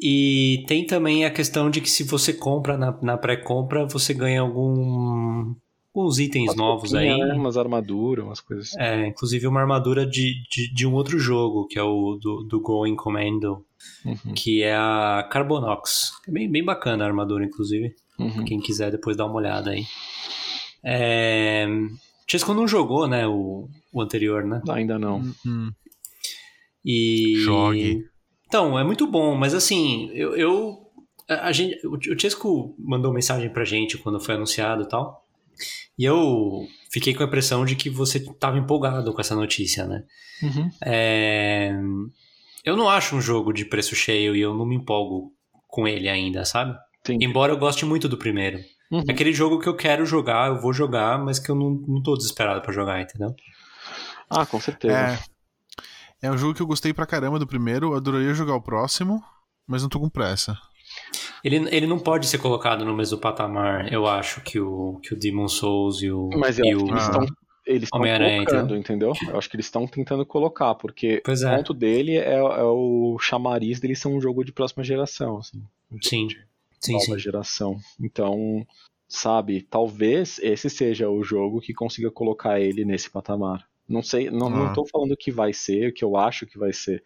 [0.00, 4.40] E tem também a questão de que se você compra na, na pré-compra, você ganha
[4.40, 5.52] algum,
[5.94, 7.08] alguns itens Umas novos aí.
[7.08, 8.80] né, Umas armaduras, umas coisas assim.
[8.80, 12.60] É, inclusive uma armadura de, de, de um outro jogo, que é o do, do
[12.60, 13.64] Going Commando,
[14.04, 16.12] Uhum, que é a Carbonox.
[16.28, 17.94] É bem, bem bacana a armadura, inclusive.
[18.18, 18.44] uhum.
[18.44, 19.84] Quem quiser depois dar uma olhada aí.
[20.84, 21.66] É...
[22.26, 24.60] Chesco não jogou, né, o, o anterior, né?
[24.68, 25.20] Ainda não.
[25.20, 25.70] Hum, hum.
[26.84, 27.36] E...
[27.44, 28.04] Jogue.
[28.46, 30.36] Então, é muito bom, mas assim, eu...
[30.36, 30.78] eu-
[31.28, 35.24] a gente, o o Chesco mandou mensagem pra gente quando foi anunciado e tal.
[35.98, 40.04] E eu fiquei com a impressão de que você tava empolgado com essa notícia, né?
[40.42, 40.70] Uhum.
[40.84, 41.72] É...
[42.64, 45.32] Eu não acho um jogo de preço cheio e eu não me empolgo
[45.66, 46.76] com ele ainda, sabe?
[47.00, 47.24] Entendi.
[47.24, 48.58] Embora eu goste muito do primeiro.
[48.90, 49.04] Uhum.
[49.08, 52.02] É aquele jogo que eu quero jogar, eu vou jogar, mas que eu não, não
[52.02, 53.34] tô desesperado pra jogar, entendeu?
[54.28, 54.94] Ah, com certeza.
[54.94, 55.18] É.
[56.22, 59.22] É um jogo que eu gostei pra caramba do primeiro, eu adoraria jogar o próximo,
[59.66, 60.58] mas não tô com pressa.
[61.44, 65.18] Ele, ele não pode ser colocado no mesmo patamar, eu acho, que o, que o
[65.18, 67.26] Demon Souls e o, Mas eu e o que eles estão
[67.66, 69.12] eles estão colocando, entendeu?
[69.28, 72.62] Eu acho que eles estão tentando colocar, porque Pois o é, ponto dele é, é
[72.64, 75.62] o chamariz dele ser um jogo de próxima geração, assim,
[76.02, 76.28] sim.
[76.80, 77.18] Sim, nova sim.
[77.18, 77.78] geração.
[78.00, 78.66] Então,
[79.06, 83.68] sabe, talvez esse seja o jogo que consiga colocar ele nesse patamar.
[83.88, 84.72] Não sei, não, não Ah.
[84.72, 87.02] tô falando que vai ser, o que eu acho que vai ser,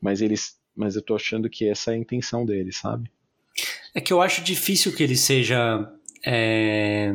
[0.00, 3.10] mas eles, mas eu tô achando que essa é a intenção deles, sabe?
[3.96, 5.88] É que eu acho difícil que ele seja
[6.24, 7.12] é,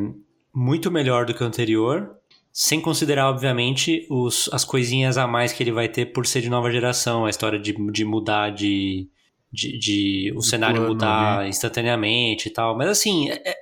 [0.53, 2.15] muito melhor do que o anterior,
[2.51, 6.49] sem considerar, obviamente, os, as coisinhas a mais que ele vai ter por ser de
[6.49, 9.07] nova geração, a história de, de mudar de.
[9.51, 12.75] de, de- o De cenário plano mudar instantaneamente e tal.
[12.77, 13.55] Mas assim, é, é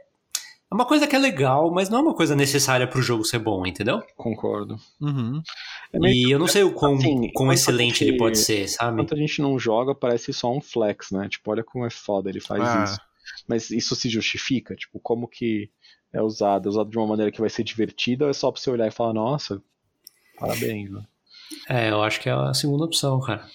[0.72, 3.66] uma coisa que é legal, mas não é uma coisa necessária pro jogo ser bom,
[3.66, 4.02] entendeu?
[4.16, 4.78] Concordo.
[5.02, 5.42] Uhum.
[5.94, 8.94] É E eu não sei o quão, assim, quão excelente gente- ele pode ser, sabe?
[8.94, 11.28] Enquanto a gente não joga, parece só um flex, né?
[11.30, 12.84] Tipo, olha como é foda, ele faz Ah.
[12.86, 13.09] isso.
[13.50, 14.76] Mas isso se justifica?
[14.76, 15.72] Tipo, como que
[16.14, 16.68] é usado?
[16.68, 18.88] É usado de uma maneira que vai ser divertida ou é só pra você olhar
[18.88, 19.62] e falar, nossa,
[20.38, 21.04] parabéns, né?
[21.68, 23.50] É, eu acho que é a segunda opção, cara.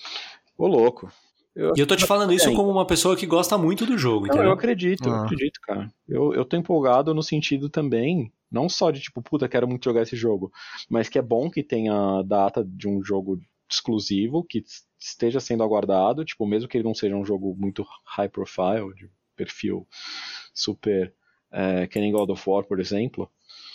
[0.59, 1.12] Ô, louco.
[1.55, 2.57] Eu, E eu tô te falando isso Bem.
[2.57, 5.24] como uma pessoa que gosta muito do jogo, não, eu acredito, eu Ah.
[5.24, 5.88] acredito, cara.
[6.09, 10.03] Eu, eu tô empolgado no sentido também, não só de tipo, puta, quero muito jogar
[10.03, 10.53] esse jogo,
[10.90, 13.40] mas que é bom que tenha data de um jogo
[13.70, 14.64] exclusivo, que
[14.99, 19.09] esteja sendo aguardado, tipo, mesmo que ele não seja um jogo muito high profile, de
[19.35, 19.87] perfil
[20.55, 21.14] super,
[21.53, 23.30] é, que nem God of War, por exemplo,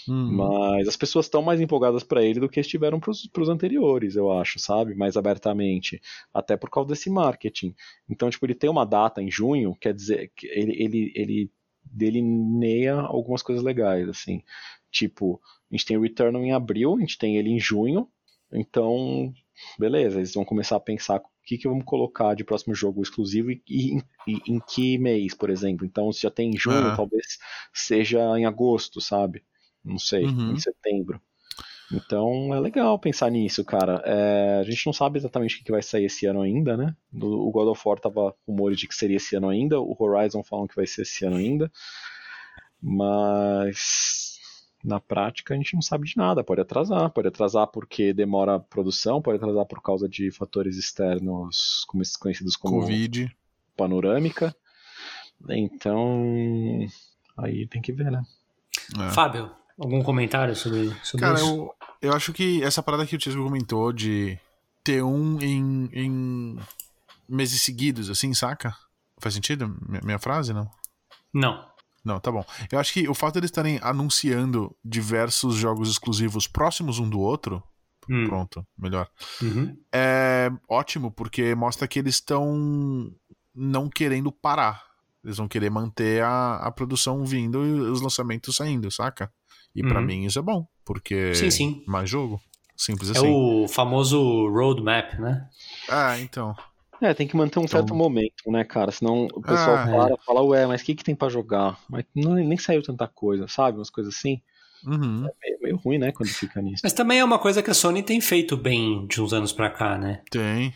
[0.08, 0.32] Hum.
[0.38, 4.32] mas as pessoas estão mais empolgadas pra ele do que estiveram pros, pros anteriores, eu
[4.32, 4.96] acho, sabe?
[4.96, 6.02] Mais abertamente.
[6.34, 7.76] Até por causa desse marketing.
[8.10, 11.52] Então, tipo, ele tem uma data em junho, quer dizer, que ele, ele, ele
[11.84, 14.42] delineia algumas coisas legais, assim.
[14.92, 15.40] Tipo,
[15.72, 18.08] a gente tem o Returnal em abril, a gente tem ele em junho,
[18.52, 19.32] então,
[19.78, 23.62] beleza, eles vão começar a pensar que, que vamos colocar de próximo jogo exclusivo e,
[23.68, 25.84] e- e em que mês, por exemplo.
[25.86, 26.96] Então, se já tem em junho, Ah.
[26.96, 27.40] talvez
[27.74, 29.44] seja em agosto, sabe?
[29.84, 30.52] Não sei, Uhum.
[30.52, 31.20] em setembro.
[31.92, 34.00] Então é legal pensar nisso, cara.
[34.06, 36.96] É, a gente não sabe exatamente o que vai sair esse ano ainda, né?
[37.14, 40.68] O God of War tava rumores de que seria esse ano ainda, o Horizon falam
[40.68, 41.72] que vai ser esse ano ainda.
[42.82, 44.29] Mas
[44.84, 46.44] na prática a gente não sabe de nada.
[46.44, 51.84] Pode atrasar, pode atrasar porque demora a produção, pode atrasar por causa de fatores externos
[51.88, 53.36] como esses conhecidos como Covid.
[53.76, 54.56] panorâmica.
[55.50, 56.86] Então,
[57.38, 58.22] aí tem que ver, né?
[59.00, 59.10] É.
[59.12, 61.48] Fábio, algum comentário sobre, sobre Cara, isso?
[61.50, 64.38] eu, eu acho que essa parada que o Tisco comentou de
[64.84, 66.60] ter um em, em
[67.28, 68.76] meses seguidos, assim, saca?
[69.18, 69.68] Faz sentido?
[69.88, 70.70] Minha, minha frase, não?
[71.34, 71.70] Não.
[72.04, 72.44] Não, tá bom.
[72.72, 77.62] Eu acho que o fato deles estarem anunciando diversos jogos exclusivos próximos um do outro,
[78.10, 78.26] Hum.
[78.28, 79.08] pronto, melhor.
[79.42, 79.78] Uhum.
[79.94, 83.12] É ótimo, porque mostra que eles estão
[83.54, 84.84] não querendo parar.
[85.24, 89.32] Eles vão querer manter a, a produção vindo e os lançamentos saindo, saca?
[89.76, 90.06] E pra Uhum.
[90.06, 91.84] mim isso é bom, porque Sim, sim.
[91.86, 92.42] mais jogo.
[92.76, 93.28] Simples É assim.
[93.30, 94.18] o famoso
[94.50, 95.48] roadmap, né?
[95.90, 96.56] Ah, então.
[97.02, 98.92] É, tem que manter um certo Então- momento, né, cara?
[98.92, 101.80] Senão o pessoal Ah, para e fala, ué, mas o que, que tem pra jogar?
[101.90, 103.78] Mas não, nem saiu tanta coisa, sabe?
[103.78, 104.42] Umas coisas assim.
[104.86, 105.28] Uhum.
[105.44, 106.82] É meio ruim, né, quando fica nisso.
[106.84, 109.70] Mas também é uma coisa que a Sony tem feito bem de uns anos pra
[109.70, 110.22] cá, né?
[110.30, 110.74] Tem.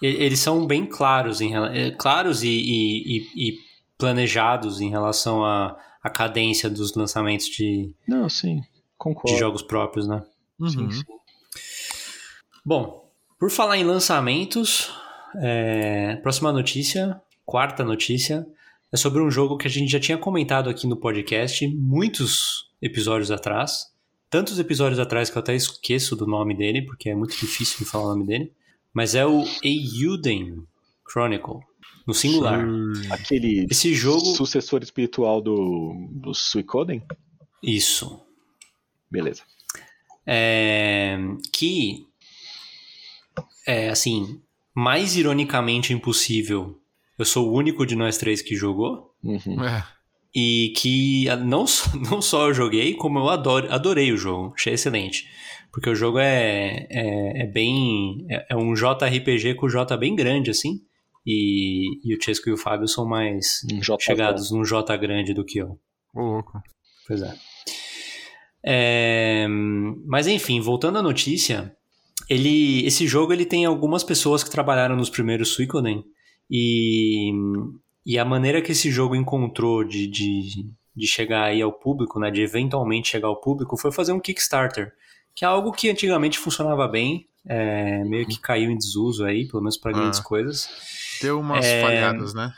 [0.00, 3.58] E- Eles são bem claros, em, eh, claros e, e- e- e
[3.98, 8.66] planejados em relação à, à cadência dos lançamentos de, Não, sim, de
[8.98, 9.38] concordo.
[9.38, 10.22] jogos próprios, né?
[10.58, 10.68] Uhum.
[10.68, 11.04] Sim, sim.
[12.64, 14.90] Bom, por falar em lançamentos,
[15.36, 18.46] é, próxima notícia, quarta notícia,
[18.92, 23.30] é sobre um jogo que a gente já tinha comentado aqui no podcast muitos episódios
[23.30, 23.86] atrás.
[24.28, 27.84] Tantos episódios atrás que eu até esqueço do nome dele, porque é muito difícil de
[27.84, 28.52] falar o nome dele.
[28.92, 30.62] Mas é o Euden
[31.10, 31.60] Chronicle,
[32.06, 32.66] no singular.
[33.10, 34.20] Aquele Esse jogo.
[34.20, 37.02] sucessor espiritual do, do Suicoden?
[37.62, 38.20] Isso.
[39.10, 39.42] Beleza.
[40.26, 41.18] É,
[41.52, 42.06] que
[43.66, 44.40] é assim,
[44.74, 46.78] mais ironicamente impossível.
[47.18, 49.62] Eu sou o único de nós três que jogou Uhum.
[49.64, 49.84] É.
[50.34, 54.74] e que não só, não só eu joguei, como eu adoro, adorei o jogo, achei
[54.74, 55.26] excelente.
[55.72, 58.26] Porque o jogo é, é, é bem.
[58.28, 60.80] É, é um JRPG com J bem grande, assim.
[61.26, 65.32] E, e o Chesco e o Fábio são mais Um J chegados num J grande
[65.32, 65.78] do que eu.
[66.14, 66.60] Ô, louco.
[67.06, 67.34] Pois é.
[68.64, 69.46] É,
[70.06, 71.74] Mas enfim, voltando à notícia,
[72.28, 76.04] ele, esse jogo ele tem algumas pessoas que trabalharam nos primeiros Suicoden
[76.50, 77.30] e,
[78.04, 82.30] e a maneira que esse jogo encontrou de, de, de chegar aí ao público, né,
[82.30, 84.92] de eventualmente chegar ao público, foi fazer um Kickstarter,
[85.34, 89.62] que é algo que antigamente funcionava bem, é, meio que caiu em desuso aí, pelo
[89.62, 90.22] menos para grandes Ah.
[90.22, 90.68] coisas.
[91.20, 91.80] Tem umas É.
[91.82, 92.52] falhadas, né?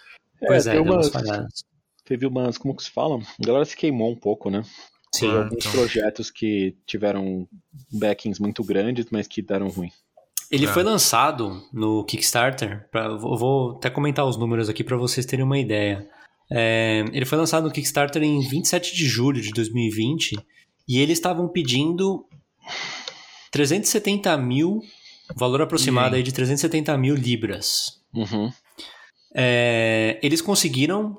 [0.47, 1.65] Pois é, tem deu umas umas, falhadas.
[2.05, 3.19] teve umas, como que se fala?
[3.19, 4.63] A galera se queimou um pouco, né?
[5.19, 5.29] Sim.
[5.31, 5.73] Ah, alguns então.
[5.73, 7.47] projetos que tiveram
[7.93, 9.91] backings muito grandes, mas que deram ruim.
[10.51, 10.69] Ele É.
[10.69, 12.89] foi lançado no Kickstarter.
[12.91, 16.09] Pra, eu vou até comentar os números aqui para vocês terem uma ideia.
[16.51, 20.37] É, ele foi lançado no Kickstarter em 27 de julho de 2020
[20.87, 22.27] e eles estavam pedindo
[23.51, 24.81] 370 mil,
[25.35, 28.01] valor aproximado aí de 370 mil libras.
[28.15, 28.51] Uhum.
[29.35, 31.19] É, eles conseguiram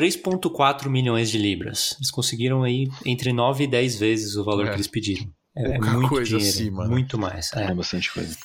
[0.00, 1.94] 3,4 milhões de libras.
[1.98, 4.68] Eles conseguiram aí entre 9 e 10 vezes o valor É.
[4.70, 5.28] que eles pediram.
[5.56, 6.90] É, é muito coisa dinheiro, acima, né?
[6.90, 7.52] muito mais.
[7.54, 7.64] é.
[7.64, 8.36] É bastante coisa.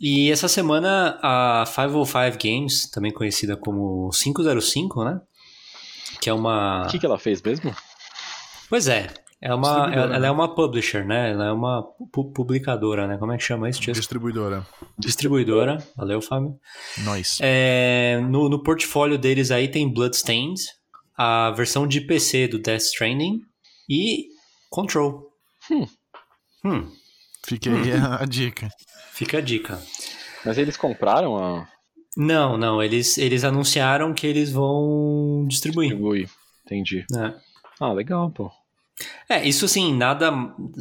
[0.00, 5.20] E essa semana a 505 Games, também conhecida como 505, né?
[6.20, 6.84] Que é uma.
[6.86, 7.74] O que, que ela fez mesmo?
[8.70, 9.08] Pois é.
[9.40, 10.26] É uma, ela, né?
[10.26, 11.30] é uma publisher, né?
[11.30, 11.82] Ela é uma
[12.12, 13.16] pu- publicadora, né?
[13.18, 13.80] Como é que chama isso?
[13.80, 14.66] Distribuidora.
[14.98, 15.78] Distribuidora.
[15.96, 16.56] Valeu, Fábio.
[17.04, 17.38] Nós.
[17.40, 20.60] É, no, no portfólio deles aí tem Bloodstained,
[21.18, 23.40] a versão de PC do Death Stranding
[23.90, 24.28] e
[24.70, 25.28] Control.
[25.70, 25.86] Hum.
[26.64, 26.90] Hum,
[27.46, 28.68] Fica aí a, a dica.
[29.12, 29.82] fica a dica.
[30.44, 31.68] Mas eles compraram a
[32.16, 35.88] Não, não, eles, eles anunciaram que eles vão distribuir.
[35.90, 36.28] Distribui.
[36.64, 37.04] Entendi.
[37.10, 37.34] né?
[37.80, 38.50] Ah, legal, pô.
[39.28, 40.32] É, isso assim, nada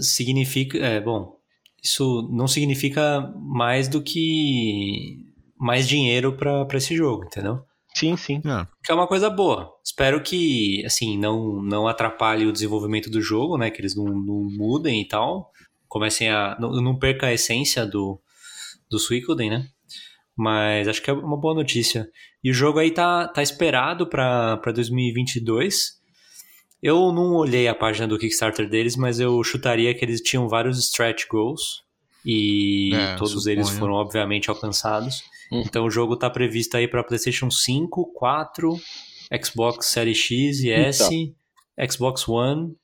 [0.01, 0.77] significa.
[0.79, 1.37] É, bom,
[1.83, 5.23] isso não significa mais do que
[5.59, 7.61] mais dinheiro pra esse jogo, entendeu?
[7.99, 8.41] Sim, sim.
[8.45, 8.65] É.
[8.83, 9.73] Que é uma coisa boa.
[9.83, 13.69] Espero que, assim, não, não atrapalhe o desenvolvimento do jogo, né?
[13.71, 15.51] Que eles não, não mudem e tal.
[15.87, 16.57] Comecem a.
[16.59, 18.19] Não, não perca a essência do,
[18.89, 19.67] do Suicoden, né?
[20.35, 22.07] Mas acho que é uma boa notícia.
[22.43, 25.97] E o jogo aí tá, tá esperado pra pra 2022.
[26.83, 30.77] Eu não olhei a página do Kickstarter deles, mas eu chutaria que eles tinham vários
[30.77, 31.81] stretch goals.
[32.23, 33.53] E É, todos suponho.
[33.53, 35.23] eles foram, obviamente, alcançados.
[35.51, 35.63] Hum.
[35.65, 38.79] Então o jogo tá previsto aí para PlayStation 5, 4,
[39.43, 41.35] Xbox Series X e S,
[41.91, 42.75] Xbox One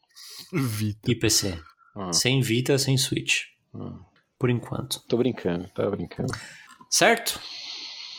[0.51, 1.11] Vita.
[1.11, 1.59] e PC.
[1.95, 3.41] Ah, Sem Vita, sem Switch.
[3.75, 3.93] ah.
[4.39, 5.01] Por enquanto.
[5.07, 6.33] Tô brincando, tá brincando.
[6.89, 7.39] Certo?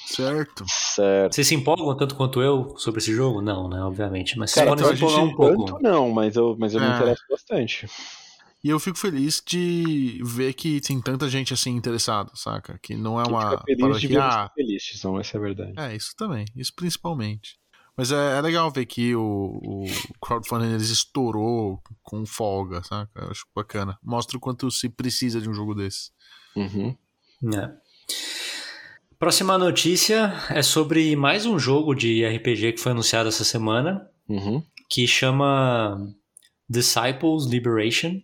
[0.07, 0.65] Certo.
[0.69, 1.35] Certo.
[1.35, 3.43] Vocês se empolgam tanto quanto eu sobre esse jogo?
[3.43, 3.83] Não, né?
[3.83, 4.39] Obviamente.
[4.39, 5.65] Mas Cara, vocês podem se empolgar um pouco.
[5.73, 6.95] tanto não, mas eu, mas eu me É.
[6.95, 7.87] interesso bastante.
[8.65, 12.79] E eu fico feliz de ver que tem tanta gente assim interessada, saca?
[12.83, 15.39] Que não é Quem uma fica feliz de que, ver ah, feliz, Tizão, essa é
[15.39, 15.73] a verdade.
[15.77, 17.59] É, isso também, isso principalmente.
[17.95, 19.85] Mas é, é legal ver que o, o
[20.19, 23.11] crowdfunding eles estourou com folga, saca?
[23.15, 23.99] Eu acho bacana.
[24.03, 26.11] Mostra o quanto se precisa de um jogo desse.
[26.57, 26.97] Uhum.
[27.55, 27.71] É.
[29.19, 34.65] Próxima notícia é sobre mais um jogo de RPG que foi anunciado essa semana, Uhum.
[34.89, 35.99] que chama
[36.69, 38.21] Disciples Liberation.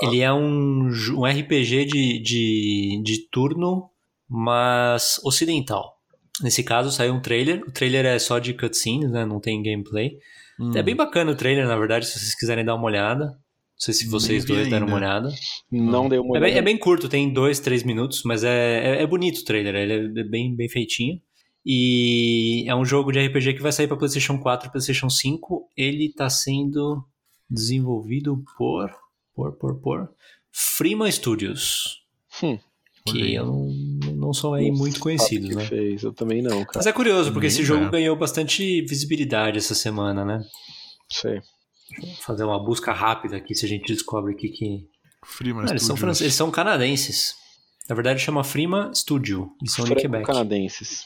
[0.00, 3.90] Ele é um, um RPG de, de, de turno,
[4.28, 5.98] mas ocidental.
[6.42, 7.62] Nesse caso, saiu um trailer.
[7.66, 9.24] O trailer é só de cutscenes, né?
[9.26, 10.16] Não tem gameplay.
[10.58, 10.72] Hum.
[10.74, 13.26] É bem bacana o trailer, na verdade, se vocês quiserem dar uma olhada.
[13.26, 13.36] Não
[13.84, 15.28] sei se vocês dois deram uma olhada.
[15.70, 16.58] Não deu uma É bem, olhada.
[16.58, 20.20] é bem curto, tem dois, três minutos, mas é, é, é bonito o trailer, ele
[20.20, 21.20] é bem, bem feitinho.
[21.66, 25.68] E é um jogo de RPG que vai sair para PlayStation 4 e PlayStation 5.
[25.76, 27.04] Ele tá sendo
[27.50, 28.90] desenvolvido por.
[29.34, 30.10] Por, por, por.
[30.52, 32.02] Freema Studios.
[32.42, 32.58] Hum.
[33.04, 33.66] Que não,
[34.14, 35.64] não são aí muito conhecidos, né?
[35.66, 36.02] fez.
[36.04, 36.72] Eu também não, cara.
[36.76, 37.90] Mas é curioso, porque Nem esse jogo é.
[37.90, 40.40] ganhou bastante visibilidade essa semana, né?
[41.10, 41.40] Sei.
[42.00, 44.86] Vou fazer uma busca rápida aqui se a gente descobre aqui que.
[45.24, 46.00] Freeman eles, são Studios.
[46.00, 47.34] franceses, eles são canadenses.
[47.88, 49.50] Na verdade, chama Freema Studio.
[49.60, 50.24] Eles são de Quebec.
[50.24, 51.02] canadenses.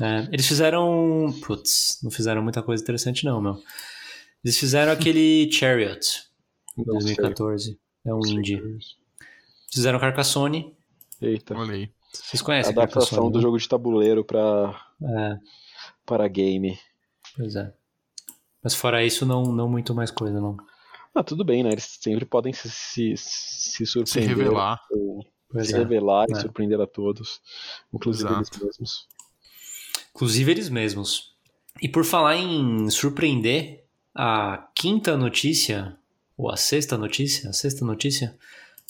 [0.00, 1.34] É, eles fizeram.
[1.44, 3.58] Putz, não fizeram muita coisa interessante, não, meu.
[4.44, 6.22] Eles fizeram aquele Chariot,
[6.78, 7.14] em Não sei.
[7.16, 7.78] 2014.
[8.04, 8.56] É um indie.
[8.56, 9.24] é.
[9.72, 10.74] Fizeram Carcassonne.
[11.20, 11.56] Eita.
[11.56, 11.90] Olha aí.
[12.12, 13.32] Vocês conhecem Adaptação Carcassonne?
[13.32, 13.42] do né?
[13.42, 15.38] jogo de tabuleiro pra, É,
[16.04, 16.78] para game.
[17.36, 17.72] pois é.
[18.62, 20.56] Mas fora isso, não, não muito mais coisa, não.
[21.14, 21.70] Ah, tudo bem, né?
[21.72, 24.36] Eles sempre podem se, se, se Se surpreender.
[24.36, 24.80] revelar.
[24.90, 25.26] ou
[25.64, 25.78] se é.
[25.78, 26.40] revelar e É.
[26.40, 27.40] surpreender a todos.
[27.92, 28.48] Inclusive Exato.
[28.56, 29.08] eles mesmos.
[30.14, 31.32] Inclusive eles mesmos.
[31.80, 35.98] E por falar em surpreender, a quinta notícia,
[36.36, 38.36] ou a sexta notícia, a sexta notícia,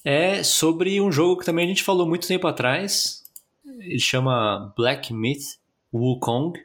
[0.05, 3.23] é sobre um jogo que também a gente falou muito tempo atrás.
[3.65, 5.59] Ele chama Black Myth
[5.93, 6.59] Wukong,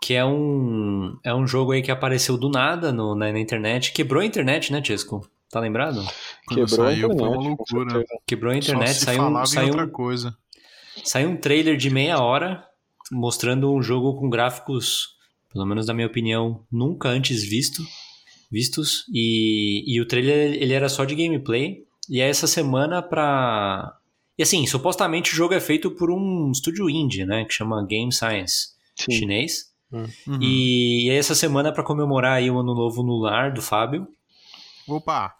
[0.00, 3.92] que é um, é um jogo aí que apareceu do nada no, na, na internet.
[3.92, 5.28] Quebrou a internet, né, Tisco?
[5.50, 6.02] Tá lembrado?
[6.46, 8.04] Quando Quebrou a saiu, foi internet, uma com loucura.
[8.26, 10.36] Quebrou a internet, Só se saiu, um- saiu, outra um- coisa.
[11.04, 12.66] Saiu um trailer de meia hora
[13.10, 15.08] mostrando um jogo com gráficos,
[15.52, 17.82] pelo menos na minha opinião, nunca antes visto,
[18.52, 19.04] vistos.
[19.12, 21.84] E, e o trailer ele era só de gameplay.
[22.08, 23.96] E é essa semana pra.
[24.38, 27.44] E assim, supostamente o jogo é feito por um estúdio indie, né?
[27.44, 29.12] Que chama Game Science Sim.
[29.12, 29.72] chinês.
[29.90, 30.38] Uhum.
[30.40, 34.06] E, e é essa semana pra comemorar aí o ano novo no lar do Fábio.
[34.88, 35.34] Opa!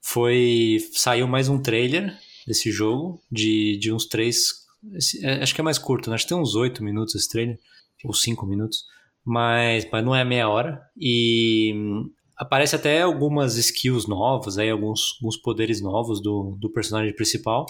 [0.00, 0.78] Foi.
[0.92, 4.66] Saiu mais um trailer desse jogo, de, de uns três.
[4.94, 6.14] esse- é, acho que é mais curto, né?
[6.14, 7.58] Acho que tem uns oito minutos esse trailer,
[8.04, 8.84] ou cinco minutos.
[9.24, 10.80] Mas, mas não é meia hora.
[10.98, 12.10] E hum,
[12.40, 17.66] aparece até algumas skills novas, aí, alguns, alguns poderes novos do, do personagem principal.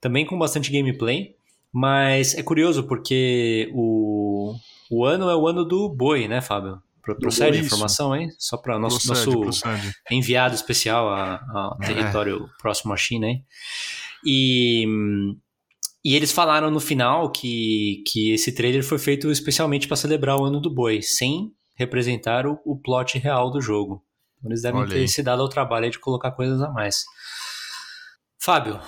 [0.00, 1.34] Também com bastante gameplay.
[1.76, 4.54] Mas é curioso porque o,
[4.90, 6.80] o ano é o ano do boi, né, Fábio?
[7.02, 8.30] Pro- Procede a informação, hein?
[8.38, 9.92] Só para nosso, procede, nosso procede.
[10.10, 11.86] enviado especial a- ao É.
[11.86, 13.44] território próximo à China, hein?
[14.24, 14.86] E,
[16.04, 20.44] e eles falaram no final que, que esse trailer foi feito especialmente para celebrar o
[20.44, 24.02] ano do boi, sem representar o, o plot real do jogo.
[24.44, 25.08] Então eles devem Olha ter aí.
[25.08, 27.06] se dado ao trabalho aí de colocar coisas a mais.
[28.38, 28.78] Fábio,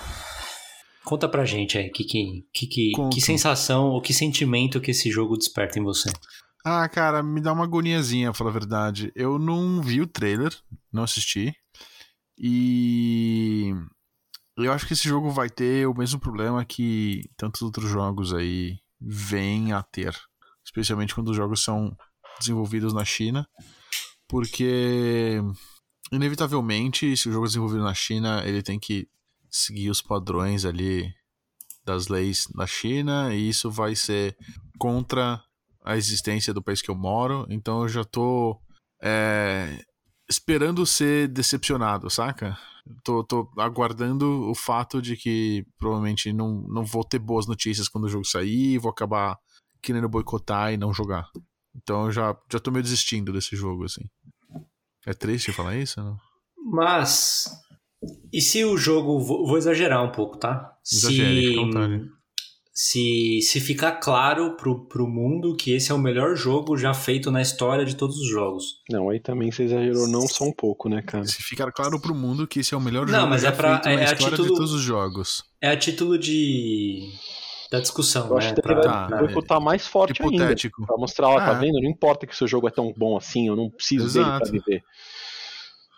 [1.03, 3.15] conta pra gente aí que, que, que, que, Conto.
[3.15, 6.11] que sensação ou que sentimento que esse jogo desperta em você.
[6.63, 9.11] Ah, cara, me dá uma agoniazinha, pra falar a verdade.
[9.15, 10.55] Eu não vi o trailer,
[10.93, 11.55] não assisti.
[12.37, 13.73] E
[14.55, 18.77] eu acho que esse jogo vai ter o mesmo problema que tantos outros jogos aí
[19.01, 20.15] vêm a ter.
[20.63, 21.97] Especialmente quando os jogos são
[22.39, 23.47] desenvolvidos na China.
[24.27, 25.41] Porque,
[26.11, 29.07] inevitavelmente, se o jogo é desenvolvido na China, ele tem que
[29.49, 31.09] seguir os padrões ali
[31.85, 33.33] das leis da China.
[33.33, 34.35] E isso vai ser
[34.77, 35.41] contra
[35.87, 38.59] a existência do país que eu moro, então eu já tô
[39.01, 39.81] é,
[40.29, 42.57] esperando ser decepcionado, saca?
[43.05, 48.03] Tô, tô aguardando o fato de que provavelmente não, não vou ter boas notícias quando
[48.03, 49.37] o jogo sair vou acabar
[49.81, 51.29] querendo boicotar e não jogar.
[51.77, 54.03] Então eu já, já tô meio desistindo desse jogo, assim.
[55.05, 55.99] É triste falar isso?
[56.01, 56.17] Não?
[56.69, 57.49] Mas,
[58.33, 59.19] e se o jogo.
[59.19, 60.73] Vou, vou exagerar um pouco, tá?
[60.91, 62.11] Exagere, se, fica vontade.
[62.73, 67.31] se, se ficar claro pro, pro mundo que esse é o melhor jogo já feito
[67.31, 68.81] na história de todos os jogos.
[68.89, 71.25] Não, aí também você exagerou não só um pouco, né, cara?
[71.25, 73.51] Se ficar claro pro mundo que esse é o melhor Não, jogo mas já é
[73.51, 75.43] pra- feito é- na é a história título- de todos os jogos.
[75.61, 76.99] É a título de.
[77.71, 78.55] Da discussão, Eu acho né?
[78.55, 79.33] que vai, Tá, vai é.
[79.33, 80.35] botar mais forte ainda.
[80.35, 80.85] Hipotético.
[80.85, 81.59] Pra mostrar, ó, tá É.
[81.59, 81.81] vendo?
[81.81, 84.43] Não importa que o seu jogo é tão bom assim, eu não preciso dele Exato.
[84.43, 84.83] pra viver.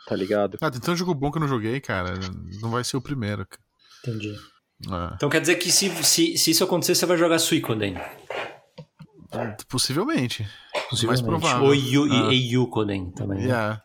[0.07, 0.57] Tá ligado?
[0.61, 2.13] Ah, tem tanto jogo bom que eu não joguei, cara.
[2.61, 3.45] Não vai ser o primeiro.
[3.45, 3.61] cara.
[4.03, 4.33] Entendi.
[4.33, 5.13] É.
[5.15, 7.95] Então quer dizer que se, se, se isso acontecer, você vai jogar Suicoden.
[9.67, 10.47] Possivelmente.
[10.89, 11.05] Possivelmente.
[11.05, 11.67] Mais provável.
[11.67, 12.33] Ou Yu, Ah.
[12.33, 13.39] e Yukoden também.
[13.39, 13.45] né?
[13.45, 13.83] Yeah.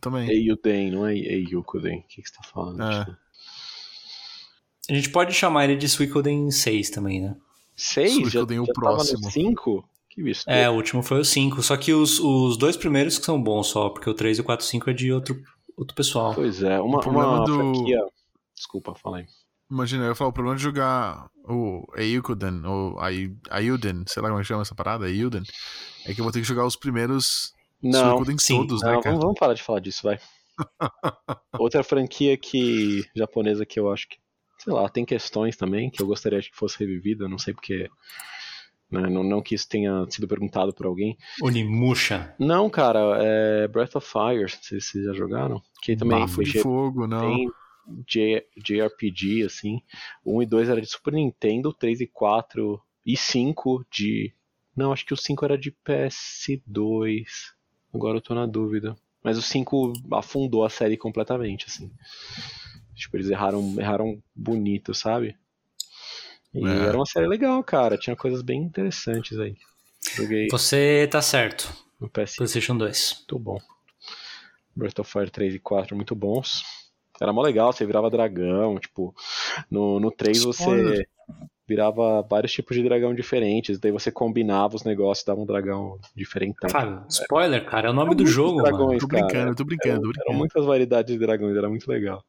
[0.00, 0.28] Também.
[0.28, 2.00] Eiyuden, não é Eiyukuden.
[2.00, 2.82] O que, que você tá falando?
[2.82, 3.04] É.
[3.04, 3.16] Tipo,
[4.90, 7.36] A gente pode chamar ele de Suicoden 6 também, né?
[7.76, 8.14] Seis?
[8.14, 9.20] Já, Suicoden, o já próximo.
[9.24, 9.88] no cinco?
[10.10, 10.42] Que bicho.
[10.48, 11.62] É, o último foi o 5.
[11.62, 14.44] Só que os, os dois primeiros que são bons só, porque o 3 e o
[14.44, 15.40] 4 e 5 é de outro,
[15.76, 16.34] outro pessoal.
[16.34, 17.98] Pois é, uma, O problema uma do- franquia...
[18.54, 19.26] Desculpa, fala aí.
[19.70, 22.96] Imagina, eu ia falar, o problema de jogar o Eiyukuden, ou
[23.50, 25.42] Ayuden, sei lá como é que chama essa parada, Ayuden,
[26.06, 27.52] é que eu vou ter que jogar os primeiros
[27.82, 28.56] Não, Suicoden sim.
[28.56, 29.10] todos, Não, né, cara?
[29.10, 30.18] vamos, vamos parar de falar disso, vai.
[31.58, 34.16] Outra franquia que japonesa que eu acho que,
[34.58, 37.88] sei lá, tem questões também que eu gostaria que fosse revivida, não sei porque,
[38.90, 41.16] né, não, não que isso tenha sido perguntado por alguém.
[41.42, 42.34] Onimusha.
[42.38, 46.34] Não, cara, é Breath of Fire, não sei se vocês já jogaram, que também Bafo
[46.34, 47.20] foi de fogo, não.
[47.20, 47.50] bem
[48.06, 49.80] J- JRPG, assim.
[50.22, 54.34] O 1 e 2 era de Super Nintendo, 3 e 4 e 5 de.
[54.76, 57.24] Não, acho que o 5 era de PS2.
[57.94, 58.94] Agora eu tô na dúvida.
[59.24, 61.90] Mas o 5 afundou a série completamente, assim.
[62.98, 65.36] Tipo, eles erraram, erraram bonito, sabe?
[66.52, 66.86] E É.
[66.88, 67.96] era uma série legal, cara.
[67.96, 69.56] Tinha coisas bem interessantes aí.
[70.16, 71.72] Joguei Você tá certo.
[72.00, 73.14] no PS PlayStation 2.
[73.18, 73.58] muito bom.
[74.74, 76.62] Breath of Fire 3 e 4 muito bons.
[77.20, 79.12] Era mó legal, você virava dragão, tipo,
[79.70, 81.08] no, no 3 você Spoiler.
[81.66, 86.56] Virava vários tipos de dragão diferentes, daí você combinava os negócios, dava um dragão diferente.
[86.70, 88.72] Fábio, spoiler, cara, é o nome do jogo, mano.
[88.72, 89.22] dragões, Tô cara.
[89.22, 90.38] brincando, tô brincando, tô Eram, eram brincando.
[90.38, 92.24] muitas variedades de dragões, era muito legal.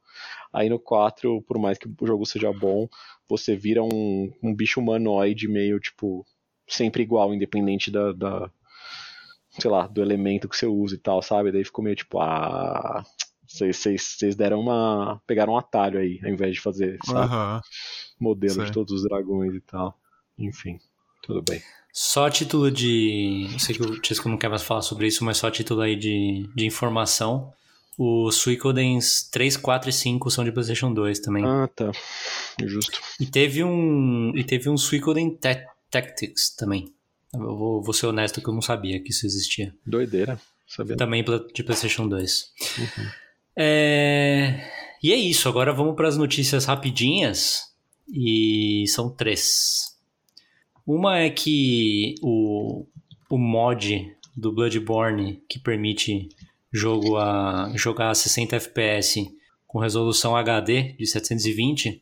[0.51, 2.87] Aí no 4, por mais que o jogo seja bom,
[3.29, 6.25] você vira um, um bicho humanoide meio, tipo,
[6.67, 8.51] sempre igual, independente da, da-
[9.51, 11.51] sei lá, do elemento que você usa e tal, sabe?
[11.51, 13.03] Daí ficou meio tipo, ah,
[13.49, 17.19] vocês- deram uma, pegaram um atalho aí, ao invés de fazer, sabe?
[17.19, 17.61] Aham.
[18.19, 18.65] Modelo Sei.
[18.65, 19.97] de todos os dragões e tal.
[20.37, 20.79] Enfim,
[21.21, 21.61] tudo bem.
[21.91, 23.49] Só a título de.
[23.51, 25.81] Eu sei que o Tisco não quer mais falar sobre isso, mas só a título
[25.81, 27.51] aí de, de informação.
[27.97, 31.43] Os Suicodens 3, 4 e 5 são de PlayStation 2 também.
[31.43, 31.91] Ah, tá.
[32.65, 33.01] Justo.
[33.19, 34.31] E teve um.
[34.35, 36.93] E teve um Suicoden Ta- Tactics também.
[37.33, 39.75] Eu vou, vou ser honesto que eu não sabia que isso existia.
[39.85, 40.39] Doideira.
[40.67, 40.95] Sabia?
[40.95, 41.23] Também
[41.53, 42.51] de PlayStation 2.
[42.77, 43.09] Uhum.
[43.61, 44.61] É,
[45.03, 47.69] E é isso, agora vamos para as notícias rapidinhas.
[48.11, 49.95] E são três.
[50.87, 52.85] Uma é que o,
[53.29, 56.29] o mod do Bloodborne que permite
[56.71, 59.29] jogo a, jogar a 60 FPS
[59.67, 62.01] com resolução HD de 720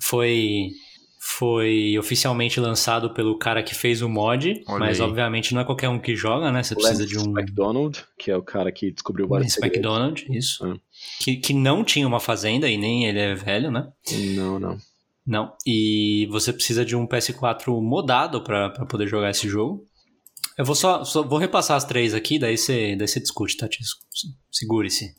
[0.00, 0.70] foi,
[1.18, 5.06] foi oficialmente lançado pelo cara que fez o mod, Olha mas aí.
[5.06, 6.62] obviamente não é qualquer um que joga, né?
[6.62, 9.76] Você precisa Lance de um McDonald, que é o cara que descobriu vários Vince segredos.
[9.78, 10.66] McDonald, isso.
[10.66, 10.76] Ah.
[11.20, 13.88] Que, que não tinha uma fazenda e nem ele é velho, né?
[14.34, 14.78] Não, não.
[15.26, 15.52] Não.
[15.66, 19.84] E você precisa de um PS4 modado para poder jogar esse jogo.
[20.56, 23.68] Eu vou só, só vou repassar as três aqui, daí você, daí discute, tá?
[24.50, 25.14] Segure-se.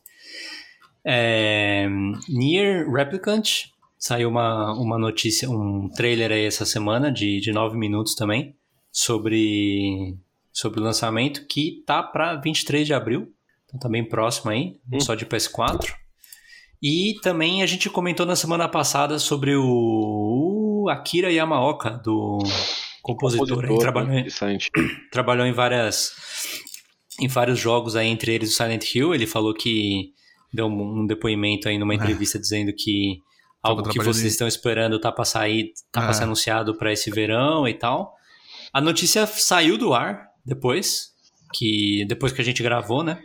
[1.06, 1.88] É,
[2.30, 3.66] Nier Replicant.
[4.00, 8.56] Saiu uma, uma notícia, um trailer aí essa semana de, de 9 minutos também
[8.92, 10.16] sobre,
[10.54, 13.34] sobre o lançamento que tá para 23 de abril.
[13.68, 15.00] Então tá bem próximo aí, Hum.
[15.00, 15.94] só de PS4.
[16.82, 22.38] E também a gente comentou na semana passada sobre o, Akira Yamaoka, do
[23.02, 23.66] compositor.
[23.66, 24.28] Ele trabalhou, em-
[25.12, 26.12] trabalhou em várias
[27.20, 29.14] em vários jogos aí, entre eles o Silent Hill.
[29.14, 30.14] Ele falou que
[30.54, 33.20] deu um, depoimento aí numa entrevista dizendo que
[33.64, 36.14] algo que vocês estão esperando tá para sair, tá para É.
[36.14, 38.14] ser anunciado para esse verão e tal.
[38.72, 41.08] A notícia saiu do ar depois,
[41.56, 43.20] que depois que a gente gravou, né?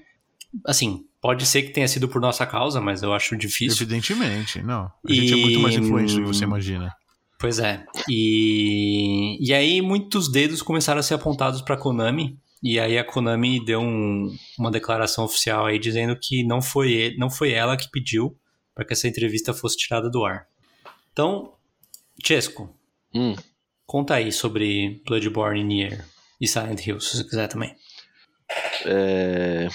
[0.67, 3.85] Assim, pode ser que tenha sido por nossa causa, mas eu acho difícil.
[3.85, 4.85] Evidentemente, não.
[4.85, 6.95] A E- gente é muito mais influente do que você imagina.
[7.39, 7.85] Pois é.
[8.09, 12.39] E, e aí muitos dedos começaram a ser apontados para Konami.
[12.63, 17.17] E aí a Konami deu um- uma declaração oficial aí dizendo que não foi, ele-
[17.19, 18.37] não foi ela que pediu
[18.75, 20.47] para que essa entrevista fosse tirada do ar.
[21.13, 21.53] Então,
[22.25, 22.73] Chesco,
[23.15, 23.35] Hum,
[23.85, 26.07] conta aí sobre Bloodborne, Nier
[26.41, 27.75] e Silent Hill, se você quiser também.
[28.87, 29.69] é...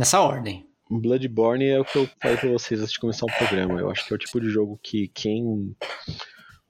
[0.00, 0.66] Nessa ordem.
[0.90, 3.78] Bloodborne é o que eu falei pra vocês antes de começar o programa.
[3.78, 5.76] Eu acho que é o tipo de jogo que quem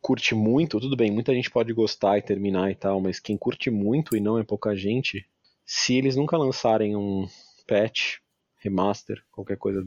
[0.00, 3.70] curte muito, tudo bem, muita gente pode gostar e terminar e tal, mas quem curte
[3.70, 5.24] muito e não é pouca gente,
[5.64, 7.24] se eles nunca lançarem um
[7.68, 8.16] patch,
[8.56, 9.86] remaster, qualquer coisa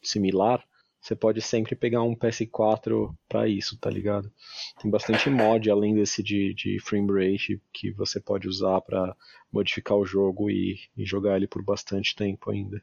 [0.00, 0.64] similar,
[1.04, 4.32] você pode sempre pegar um PS4 para isso, tá ligado?
[4.80, 9.14] Tem bastante mod além desse de, de frame rate que você pode usar para
[9.52, 12.82] modificar o jogo e, e, jogar ele por bastante tempo ainda.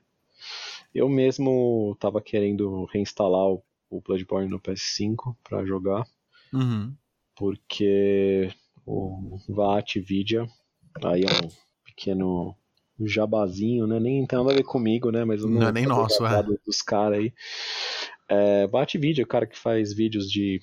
[0.94, 6.06] Eu mesmo tava querendo reinstalar o, o Bloodborne no PS5 para jogar,
[6.54, 6.94] uhum.
[7.36, 8.54] porque
[8.86, 10.46] o VAT Vidia,
[11.04, 11.50] aí é um
[11.84, 12.56] pequeno
[13.08, 14.00] jabazinho, né?
[14.00, 15.24] Nem tem nada a ver comigo, né?
[15.26, 16.44] Mas não, é nem nosso, é.
[16.66, 17.34] dos caras aí.
[18.30, 20.60] É, bate vídeo, o cara que faz vídeos de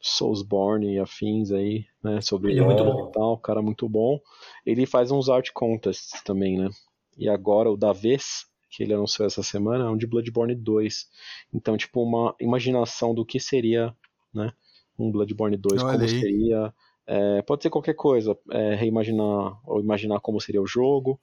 [0.00, 2.20] Soulsborne e afins aí, né?
[2.20, 3.08] Sobre ele é muito bom.
[3.08, 4.20] e tal, cara muito bom.
[4.66, 6.70] Ele faz uns art contests também, né?
[7.16, 11.06] E agora o da vez que ele anunciou essa semana é um de Bloodborne 2.
[11.52, 13.94] Então, tipo, uma imaginação do que seria,
[14.34, 14.52] né?
[14.98, 16.20] Um Bloodborne 2, Olha como aí.
[16.20, 16.74] seria.
[17.06, 21.20] É, pode ser qualquer coisa, é, reimaginar ou imaginar como seria o jogo,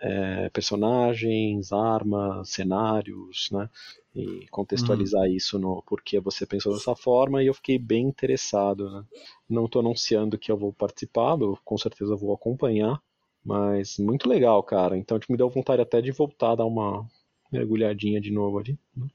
[0.00, 3.68] é, personagens, armas, cenários, né?
[4.14, 5.34] E contextualizar Uhum.
[5.36, 9.04] isso no porquê você pensou dessa forma e eu fiquei bem interessado, né?
[9.48, 13.00] Não estou anunciando que eu vou participar, eu com certeza vou acompanhar,
[13.44, 14.96] mas muito legal, cara.
[14.96, 17.06] Então tipo, me deu vontade até de voltar a dar uma
[17.52, 19.06] mergulhadinha de novo ali, né?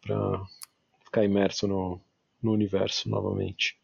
[0.00, 0.44] Pra
[1.04, 2.00] ficar imerso no,
[2.42, 3.76] no universo novamente.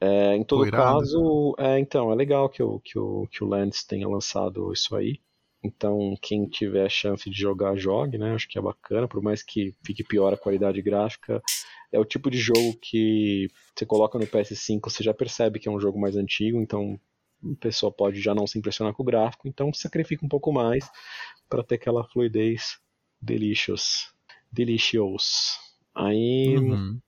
[0.00, 3.86] É, em todo caso, é, então, é legal que o, que, o, que o Lance
[3.86, 5.20] tenha lançado isso aí.
[5.62, 8.34] Então, quem tiver a chance de jogar, jogue, né?
[8.34, 11.42] Acho que é bacana, por mais que fique pior a qualidade gráfica.
[11.90, 15.72] É o tipo de jogo que você coloca no PS5, você já percebe que é
[15.72, 17.00] um jogo mais antigo, então
[17.42, 20.88] a pessoa pode já não se impressionar com o gráfico, então sacrifica um pouco mais
[21.48, 22.78] para ter aquela fluidez
[23.20, 24.12] delicious.
[24.52, 25.58] Delicious.
[25.94, 27.00] Aí, Uhum.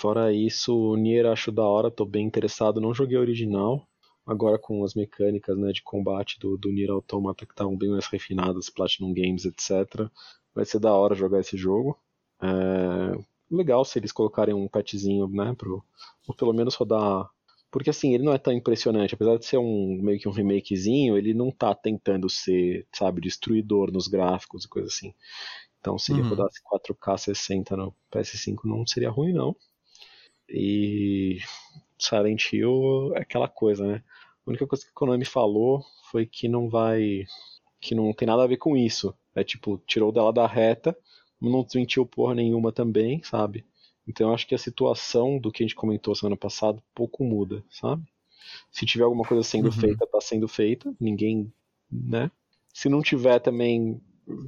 [0.00, 2.80] Fora isso, o Nier acho da hora, tô bem interessado.
[2.80, 3.86] Não joguei o original,
[4.30, 8.06] agora com as mecânicas né, de combate do, do Nier Automata que estavam bem mais
[8.06, 10.10] refinadas, Platinum Games, etc.
[10.54, 11.98] Vai ser da hora jogar esse jogo.
[12.42, 13.18] É,
[13.50, 15.84] legal se eles colocarem um patchzinho, né, pro,
[16.28, 17.28] ou pelo menos rodar.
[17.70, 21.16] Porque assim, ele não é tão impressionante, apesar de ser um meio que um remakezinho,
[21.16, 25.14] ele não tá tentando ser, sabe, destruidor nos gráficos e coisa assim.
[25.80, 26.28] Então, se ele Uhum.
[26.28, 29.56] rodasse 4K 60 no PS5, não seria ruim, não.
[30.48, 31.38] E
[31.98, 34.04] Silent Hill é aquela coisa, né?
[34.50, 37.24] A única coisa que a Konami falou foi que não vai.
[37.80, 39.14] que não tem nada a ver com isso.
[39.34, 40.96] É tipo, tirou dela da reta,
[41.40, 43.64] não desmentiu porra nenhuma também, sabe?
[44.08, 47.64] Então eu acho que a situação do que a gente comentou semana passada pouco muda,
[47.70, 48.04] sabe?
[48.72, 49.72] Se tiver alguma coisa sendo Uhum.
[49.72, 51.52] feita, tá sendo feita, ninguém,
[51.90, 52.30] né?
[52.74, 54.00] Se não tiver também,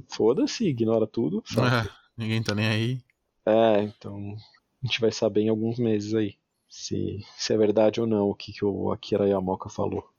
[0.09, 1.77] foda-se, ignora tudo, sabe?
[1.77, 3.01] É, ninguém tá nem aí.
[3.45, 4.35] É, então
[4.83, 6.35] a gente vai saber em alguns meses aí
[6.73, 10.09] se, se é verdade ou não o que, que o Akira Yamaoka falou.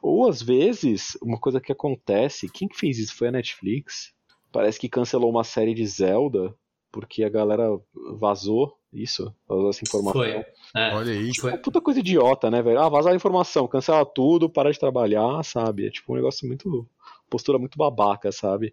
[0.00, 4.14] Ou às vezes, uma coisa que acontece, quem que fez isso foi a Netflix.
[4.52, 6.54] Parece que cancelou uma série de Zelda
[6.92, 7.68] porque a galera
[8.16, 10.12] vazou isso, vazou essa informação.
[10.12, 10.30] Foi.
[10.30, 11.36] É, Olha aí.
[11.36, 11.50] foi.
[11.50, 12.78] Uma puta coisa idiota, né, velho?
[12.80, 15.88] Ah, vazar a informação, cancela tudo, para de trabalhar, sabe?
[15.88, 16.88] É tipo um negócio muito.
[17.28, 18.72] postura muito babaca, sabe?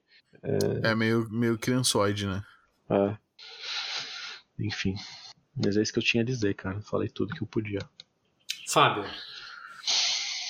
[0.83, 2.43] É meio, meio criançoide, né?
[2.91, 3.17] É.
[4.59, 4.93] Enfim.
[5.55, 6.81] Mas é isso que eu tinha a dizer, cara.
[6.81, 7.79] Falei tudo que eu podia.
[8.67, 9.03] Fábio,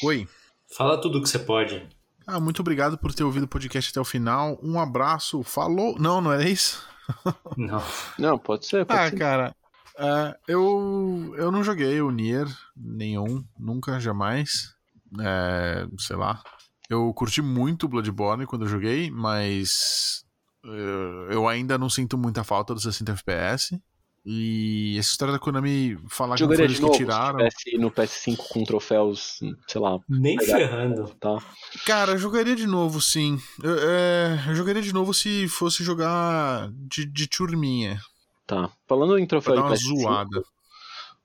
[0.03, 0.27] Oi.
[0.75, 1.87] fala tudo que você pode.
[2.25, 4.59] Ah, muito obrigado por ter ouvido o podcast até o final.
[4.61, 5.41] Um abraço.
[5.43, 5.97] Falou.
[5.99, 6.85] Não, não era isso?
[7.57, 7.83] Não.
[8.17, 9.17] Não, pode ser, pode Ah, ser.
[9.17, 9.55] cara.
[9.97, 12.47] é, eu, eu não joguei o Nier
[12.77, 14.73] nenhum, nunca, jamais.
[15.19, 16.41] É, sei lá.
[16.89, 20.23] Eu curti muito o Bloodborne quando eu joguei, mas
[20.65, 23.81] eh, eu ainda não sinto muita falta dos 60 FPS.
[24.23, 27.39] E essa história da Konami falar que não foi Jogaria eles de que novo tiraram.
[27.57, 30.57] se no PS5 com troféus, sei lá, Nem Legal.
[30.59, 31.15] ferrando.
[31.19, 31.37] tá?
[31.85, 33.39] Cara, eu jogaria de novo, sim.
[33.63, 37.99] Eu, é, eu jogaria de novo se fosse jogar de, de turminha.
[38.45, 38.69] Tá.
[38.87, 40.43] Falando em Pra troféu dar de uma PS5, zoada.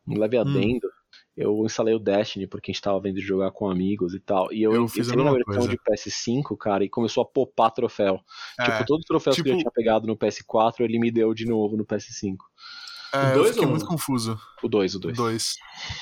[0.09, 0.41] um leve Hum.
[0.41, 0.89] adendo,
[1.37, 4.51] eu instalei o Destiny porque a gente tava vendo de jogar com amigos e tal.
[4.51, 5.69] E eu, Eu fiz a entrei na versão coisa.
[5.69, 8.21] de PS5, cara, e começou a popar troféu.
[8.59, 11.35] É, tipo, todos os troféus que eu tipo- tinha pegado no PS4, ele me deu
[11.35, 12.37] de novo no PS5.
[13.17, 13.89] É, O eu dois fiquei ou muito um?
[13.89, 14.41] confuso.
[14.63, 15.17] O 2, o O 2.
[15.17, 15.55] dois.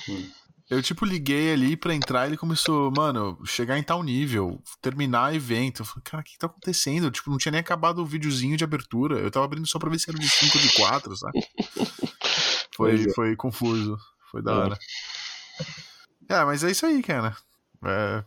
[0.08, 0.30] Hum.
[0.70, 5.34] Eu, tipo, liguei ali pra entrar e ele começou, mano, chegar em tal nível, terminar
[5.34, 5.82] evento.
[5.82, 7.10] Eu falei, cara, o que tá acontecendo?
[7.10, 9.18] Tipo, não tinha nem acabado o videozinho de abertura.
[9.18, 11.40] Eu tava abrindo só pra ver se era de 5 ou de 4, sabe?
[12.76, 13.12] Foi, é.
[13.14, 13.96] foi confuso.
[14.32, 14.54] Foi da É.
[14.56, 14.78] hora.
[16.28, 17.36] É, mas é isso aí, cara.
[17.84, 18.24] É,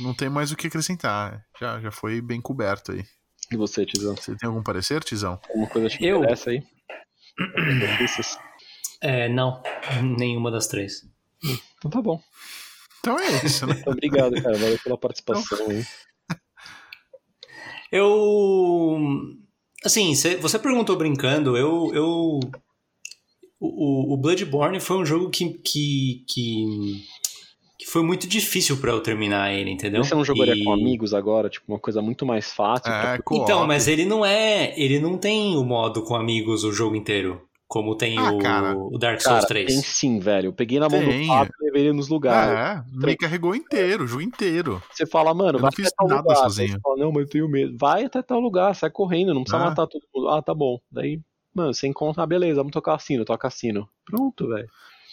[0.00, 1.44] não tem mais o que acrescentar.
[1.60, 3.04] Já, já foi bem coberto aí.
[3.50, 4.16] E você, Tizão?
[4.16, 5.38] Você tem algum parecer, Tizão?
[5.48, 6.18] Alguma coisa te Eu?
[6.20, 6.62] interessa aí?
[9.00, 9.62] É, não.
[10.18, 11.02] Nenhuma das três.
[11.78, 12.20] Então tá bom.
[13.00, 13.82] Então é isso, né?
[13.86, 14.56] Obrigado, cara.
[14.56, 15.84] Valeu pela participação aí.
[17.90, 18.98] Eu.
[19.84, 21.90] Assim, cê- você perguntou brincando, eu.
[21.92, 22.40] eu
[23.60, 27.04] o, o Bloodborne foi um jogo que, que, que
[27.92, 30.02] foi muito difícil pra eu terminar ele, entendeu?
[30.02, 31.48] Você não jogaria E- com amigos agora?
[31.50, 32.90] Tipo, uma coisa muito mais fácil.
[32.90, 33.36] É, pra-.
[33.36, 34.72] Então, mas ele não é.
[34.80, 37.42] Ele não tem o modo com amigos o jogo inteiro.
[37.68, 38.76] Como tem Ah, o, cara.
[38.76, 39.66] o Dark Souls Cara, 3.
[39.72, 40.48] tem sim, velho.
[40.48, 41.22] Eu peguei na mão Tem.
[41.22, 42.84] do Fábio e levei ele nos lugares.
[42.84, 44.82] É, me carregou inteiro, o jogo inteiro.
[44.92, 46.36] Você fala, mano, Eu vai não fiz até tal nada lugar.
[46.36, 46.72] sozinho.
[46.72, 47.74] Você fala, não, mas eu tenho medo.
[47.78, 49.68] Vai até tal lugar, sai correndo, não precisa Ah.
[49.70, 50.28] matar todo mundo.
[50.28, 50.78] Ah, tá bom.
[50.90, 51.18] Daí,
[51.54, 53.88] mano, você encontra, ah, beleza, vamos tocar cassino, toca cassino.
[54.04, 54.68] Pronto, velho.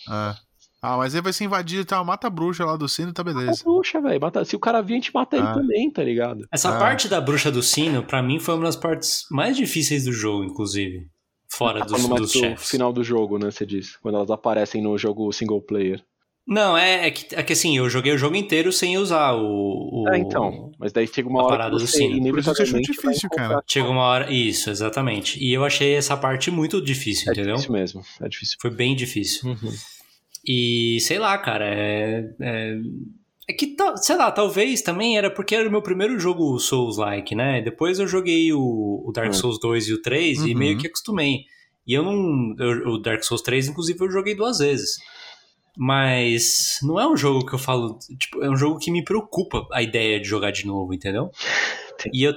[0.10, 0.49] É.
[0.82, 3.22] Ah, mas aí vai ser invadido e tal, mata a bruxa lá do sino, tá
[3.24, 3.64] beleza.
[3.64, 4.20] Puxa, velho.
[4.22, 5.54] mata- Se o cara vir, a gente mata ele Ah.
[5.54, 6.48] também, tá ligado?
[6.52, 6.80] Essa Ah.
[6.80, 10.44] parte da bruxa do sino, pra mim, foi uma das partes mais difíceis do jogo,
[10.46, 11.08] inclusive.
[11.52, 12.70] Fora Tá dos, mais dos do chefes.
[12.70, 13.52] final do jogo, né?
[13.52, 13.98] Você diz.
[13.98, 16.02] Quando elas aparecem no jogo single player.
[16.48, 20.04] Não, é, é, que, é que assim, eu joguei o jogo inteiro sem usar o.
[20.04, 20.72] o Ah, então.
[20.80, 22.30] Mas daí chega uma a hora parada que do você sino.
[22.30, 23.62] Por isso que achou difícil, cara.
[23.68, 24.32] Chega uma hora.
[24.32, 25.38] Isso, exatamente.
[25.44, 27.56] E eu achei essa parte muito difícil, É entendeu?
[27.56, 28.02] difícil mesmo.
[28.22, 28.58] É difícil.
[28.62, 29.50] Foi bem difícil.
[29.50, 29.72] Uhum.
[30.52, 32.24] E sei lá, cara, é.
[32.42, 32.76] É,
[33.50, 37.62] é que, sei lá, talvez também era porque era o meu primeiro jogo Souls-like, né?
[37.62, 39.34] Depois eu joguei o, o Dark Hum.
[39.34, 40.58] Souls 2 e o 3 e Uhum.
[40.58, 41.42] meio que acostumei.
[41.86, 42.56] E eu não.
[42.58, 44.98] eu- o Dark Souls 3, inclusive, eu joguei duas vezes.
[45.78, 47.98] Mas não é um jogo que eu falo.
[48.20, 51.30] Tipo, é um jogo que me preocupa a ideia de jogar de novo, entendeu?
[52.14, 52.34] E eu.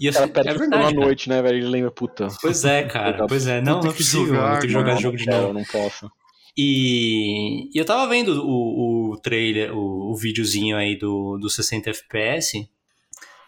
[0.00, 0.74] E eu cara é verdade.
[0.74, 0.92] à cara.
[0.92, 1.58] noite, né, velho?
[1.58, 2.28] Ele lembra, puta.
[2.40, 3.26] Pois é, cara.
[3.26, 3.60] Pois é.
[3.60, 4.26] Não, não é possível.
[4.26, 5.48] jogar, Vou ter que jogar esse jogo de não, novo.
[5.50, 6.10] Eu não posso.
[6.56, 11.90] E, e eu tava vendo o, o trailer, o, o videozinho aí do, do 60
[11.90, 12.68] FPS.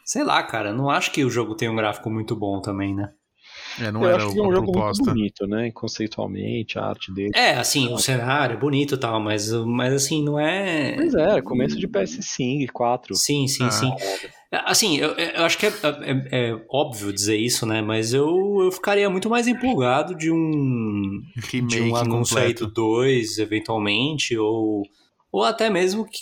[0.05, 3.13] Sei lá, cara, não acho que o jogo tem um gráfico muito bom também, né?
[3.81, 5.05] É, não eu era acho que é um jogo muito proposta.
[5.05, 5.71] bonito, né?
[5.73, 7.31] Conceitualmente, a arte dele.
[7.35, 10.97] É, assim, o cenário é bonito e tal, mas, mas assim, não é.
[10.97, 13.15] Mas é, começo de PS5, 4.
[13.15, 13.71] Sim, sim, Ah.
[13.71, 13.91] sim.
[14.51, 17.83] Assim, eu, eu acho que é, é- é óbvio dizer isso, né?
[17.83, 22.67] Mas eu, eu ficaria muito mais empolgado de um, de Remake um anúncio aí completo.
[22.67, 24.85] do 2, eventualmente, ou,
[25.31, 26.21] ou até mesmo que.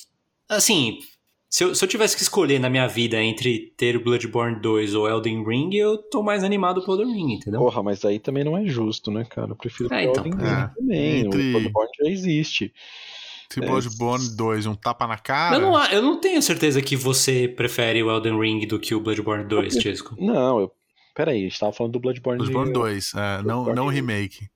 [0.49, 0.99] Assim,
[1.49, 4.95] se eu, se eu tivesse que escolher na minha vida entre ter o Bloodborne 2
[4.95, 7.61] ou Elden Ring, eu tô mais animado pro Elden Ring, entendeu?
[7.61, 9.51] Porra, mas aí também não é justo, né, cara?
[9.53, 10.25] Eu prefiro É, então.
[10.25, 10.55] Elden É.
[10.55, 11.21] Ring também.
[11.27, 12.73] Entre- O Bloodborne já existe.
[13.49, 13.67] Se É.
[13.67, 15.57] Bloodborne 2, um tapa na cara.
[15.57, 19.01] eu, não, eu não tenho certeza que você prefere o Elden Ring do que o
[19.01, 20.17] Bloodborne 2, Eu- Tisco.
[20.19, 20.73] Não, eu.
[21.15, 22.39] Peraí, a gente tava falando do Bloodborne.
[22.39, 24.49] Bloodborne de- 2, é, não, Bloodborne não o de- remake.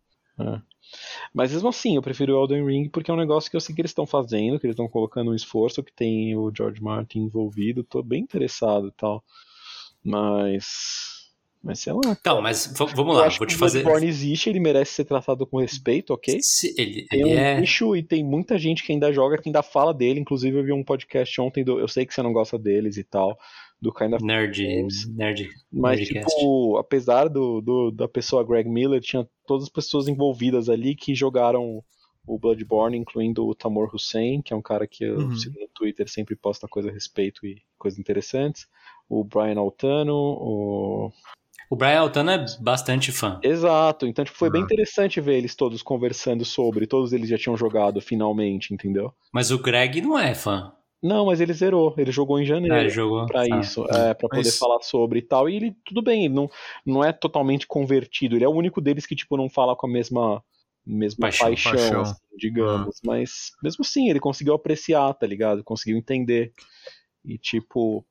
[1.32, 3.74] Mas mesmo assim, eu prefiro o Elden Ring porque é um negócio que eu sei
[3.74, 7.20] que eles estão fazendo, que eles estão colocando um esforço, que tem o George Martin
[7.20, 7.85] envolvido.
[7.85, 9.23] Tô bem interessado e tal.
[10.05, 11.20] Mas.
[11.62, 12.01] Mas sei lá.
[12.19, 13.82] Então, mas vamos eu lá, acho vou que te o fazer.
[13.82, 16.39] Bloodborne existe, ele merece ser tratado com respeito, ok?
[16.40, 17.61] Se- ele, Tem ele um é.
[17.61, 20.20] nicho e tem muita gente que ainda joga, que ainda fala dele.
[20.20, 23.05] Inclusive, eu vi um podcast ontem, do, eu sei que você não gosta deles e
[23.05, 23.39] tal,
[23.81, 25.07] do Kind of Nerd, Games.
[25.09, 26.35] nerd, Mas, Nerdcast.
[26.36, 31.15] tipo, apesar do, do- da pessoa Greg Miller, tinha todas as pessoas envolvidas ali que
[31.15, 31.82] jogaram
[32.27, 35.35] o Bloodborne, incluindo o Tamor Hussein, que é um cara que eu Uhum.
[35.36, 38.66] sigo no Twitter, sempre posta coisa a respeito e coisas interessantes.
[39.09, 41.12] O Brian Altano, o.
[41.70, 43.39] O Brian Altano é bastante fã.
[43.44, 44.65] Exato, então tipo, foi bem Ah.
[44.65, 49.12] interessante ver eles todos conversando sobre, todos eles já tinham jogado finalmente, entendeu?
[49.32, 50.73] Mas o Greg não é fã.
[51.02, 52.74] Não, mas ele zerou, ele jogou em janeiro.
[52.74, 53.24] Ah, ele jogou.
[53.27, 53.60] Pra Ah.
[53.60, 55.48] isso, é, pra poder Mas- falar sobre e tal.
[55.48, 56.51] E ele, tudo bem, ele não,
[56.85, 58.36] não é totalmente convertido.
[58.36, 60.44] Ele é o único deles que, tipo, não fala com a mesma,
[60.85, 61.47] mesma Paixão.
[61.48, 62.01] paixão, Paixão.
[62.02, 63.01] assim, digamos.
[63.05, 65.64] Mas, mesmo assim, ele conseguiu apreciar, tá ligado?
[65.64, 66.52] Conseguiu entender.
[67.24, 68.05] E, tipo,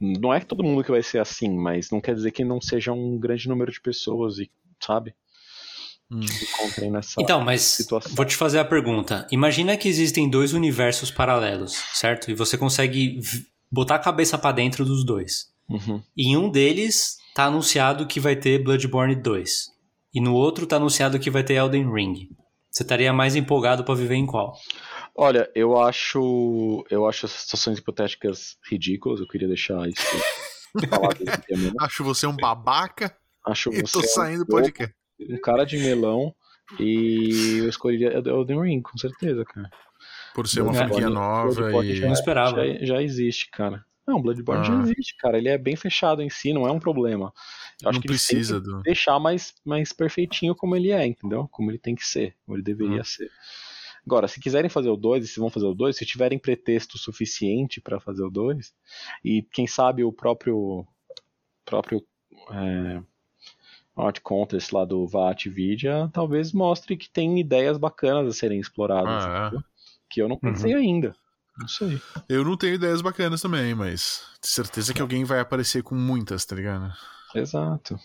[0.00, 2.60] não é que todo mundo que vai ser assim, mas não quer dizer que não
[2.60, 4.48] seja um grande número de pessoas, e,
[4.80, 5.12] sabe?
[6.10, 6.20] Hum.
[6.20, 8.12] Encontrem nessa Então, mas situação.
[8.14, 9.26] vou te fazer a pergunta.
[9.30, 12.30] Imagina que existem dois universos paralelos, certo?
[12.30, 13.20] E você consegue
[13.70, 15.46] botar a cabeça pra dentro dos dois.
[15.68, 16.00] Uhum.
[16.16, 19.66] E em um deles tá anunciado que vai ter Bloodborne 2.
[20.14, 22.28] E no outro tá anunciado que vai ter Elden Ring.
[22.70, 24.54] Você estaria mais empolgado pra viver em qual?
[25.14, 26.84] Olha, eu acho.
[26.90, 30.02] Eu acho essas situações hipotéticas ridículas, eu queria deixar isso
[30.88, 31.72] falar desse tema.
[31.80, 33.16] Acho você um babaca
[33.46, 34.94] Acho e você tô um saindo do podcast.
[35.20, 36.34] Um cara de melão
[36.80, 39.70] e eu escolheria Elden Ring, com certeza, cara.
[40.34, 40.76] Por ser uma É.
[40.76, 41.96] franquia nova Bloodborne e.
[41.96, 42.66] já, Não esperava.
[42.66, 43.84] já, já existe, cara.
[44.06, 44.64] Não, Bloodborne Ah.
[44.64, 45.38] já existe, cara.
[45.38, 47.32] Ele é bem fechado em si, não é um problema.
[47.82, 48.80] Eu acho Não que precisa que do.
[48.82, 51.48] deixar mais, mais perfeitinho como ele é, entendeu?
[51.50, 53.04] Como ele tem que ser, como ele deveria Ah.
[53.04, 53.30] ser.
[54.04, 56.96] Agora, se quiserem fazer o 2, e se vão fazer o 2, se tiverem pretexto
[56.96, 58.72] suficiente pra fazer o 2,
[59.24, 60.86] e quem sabe o próprio
[61.64, 62.04] próprio
[62.52, 63.02] é,
[63.96, 69.24] Art Contest lá do VAT Vidia talvez mostre que tem ideias bacanas a serem exploradas,
[69.24, 69.58] Ah, é.
[70.10, 71.14] que eu não pensei ainda.
[71.58, 71.98] Não sei.
[72.28, 76.54] Eu não tenho ideias bacanas também, mas certeza que alguém vai aparecer com muitas, tá
[76.54, 76.92] ligado?
[77.34, 77.98] Exato.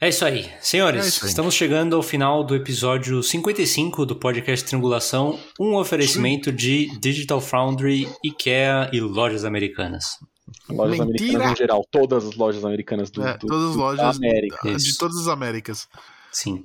[0.00, 0.48] É isso aí.
[0.60, 1.28] Senhores, É isso aí.
[1.28, 8.08] estamos chegando ao final do episódio 55 do podcast Triangulação, um oferecimento de Digital Foundry,
[8.24, 10.16] IKEA e lojas americanas.
[10.68, 11.02] Lojas Mentira!
[11.30, 14.26] americanas em geral, todas as lojas americanas do, É, do- todas as do- lojas da
[14.26, 14.76] América.
[14.76, 15.88] de todas as Américas.
[16.32, 16.64] Sim.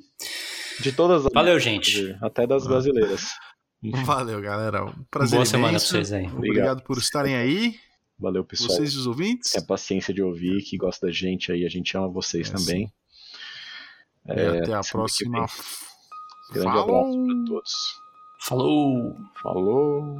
[0.79, 2.17] De todas as Valeu, Américas, gente.
[2.21, 3.31] Até das brasileiras.
[3.81, 4.85] Enfim, Valeu, galera.
[4.85, 6.25] Um prazer Boa semana pra vocês aí.
[6.27, 7.75] Obrigado por estarem aí,
[8.19, 8.69] Valeu, pessoal.
[8.69, 9.51] vocês os ouvintes.
[9.51, 11.65] Tem a paciência de ouvir, que gosta da gente aí.
[11.65, 12.91] A gente ama vocês É, também.
[14.27, 15.45] E até a próxima.
[16.51, 16.83] Grande Falou!
[17.05, 17.71] abraço para todos.
[18.39, 19.15] Falou!
[19.41, 20.17] Falou!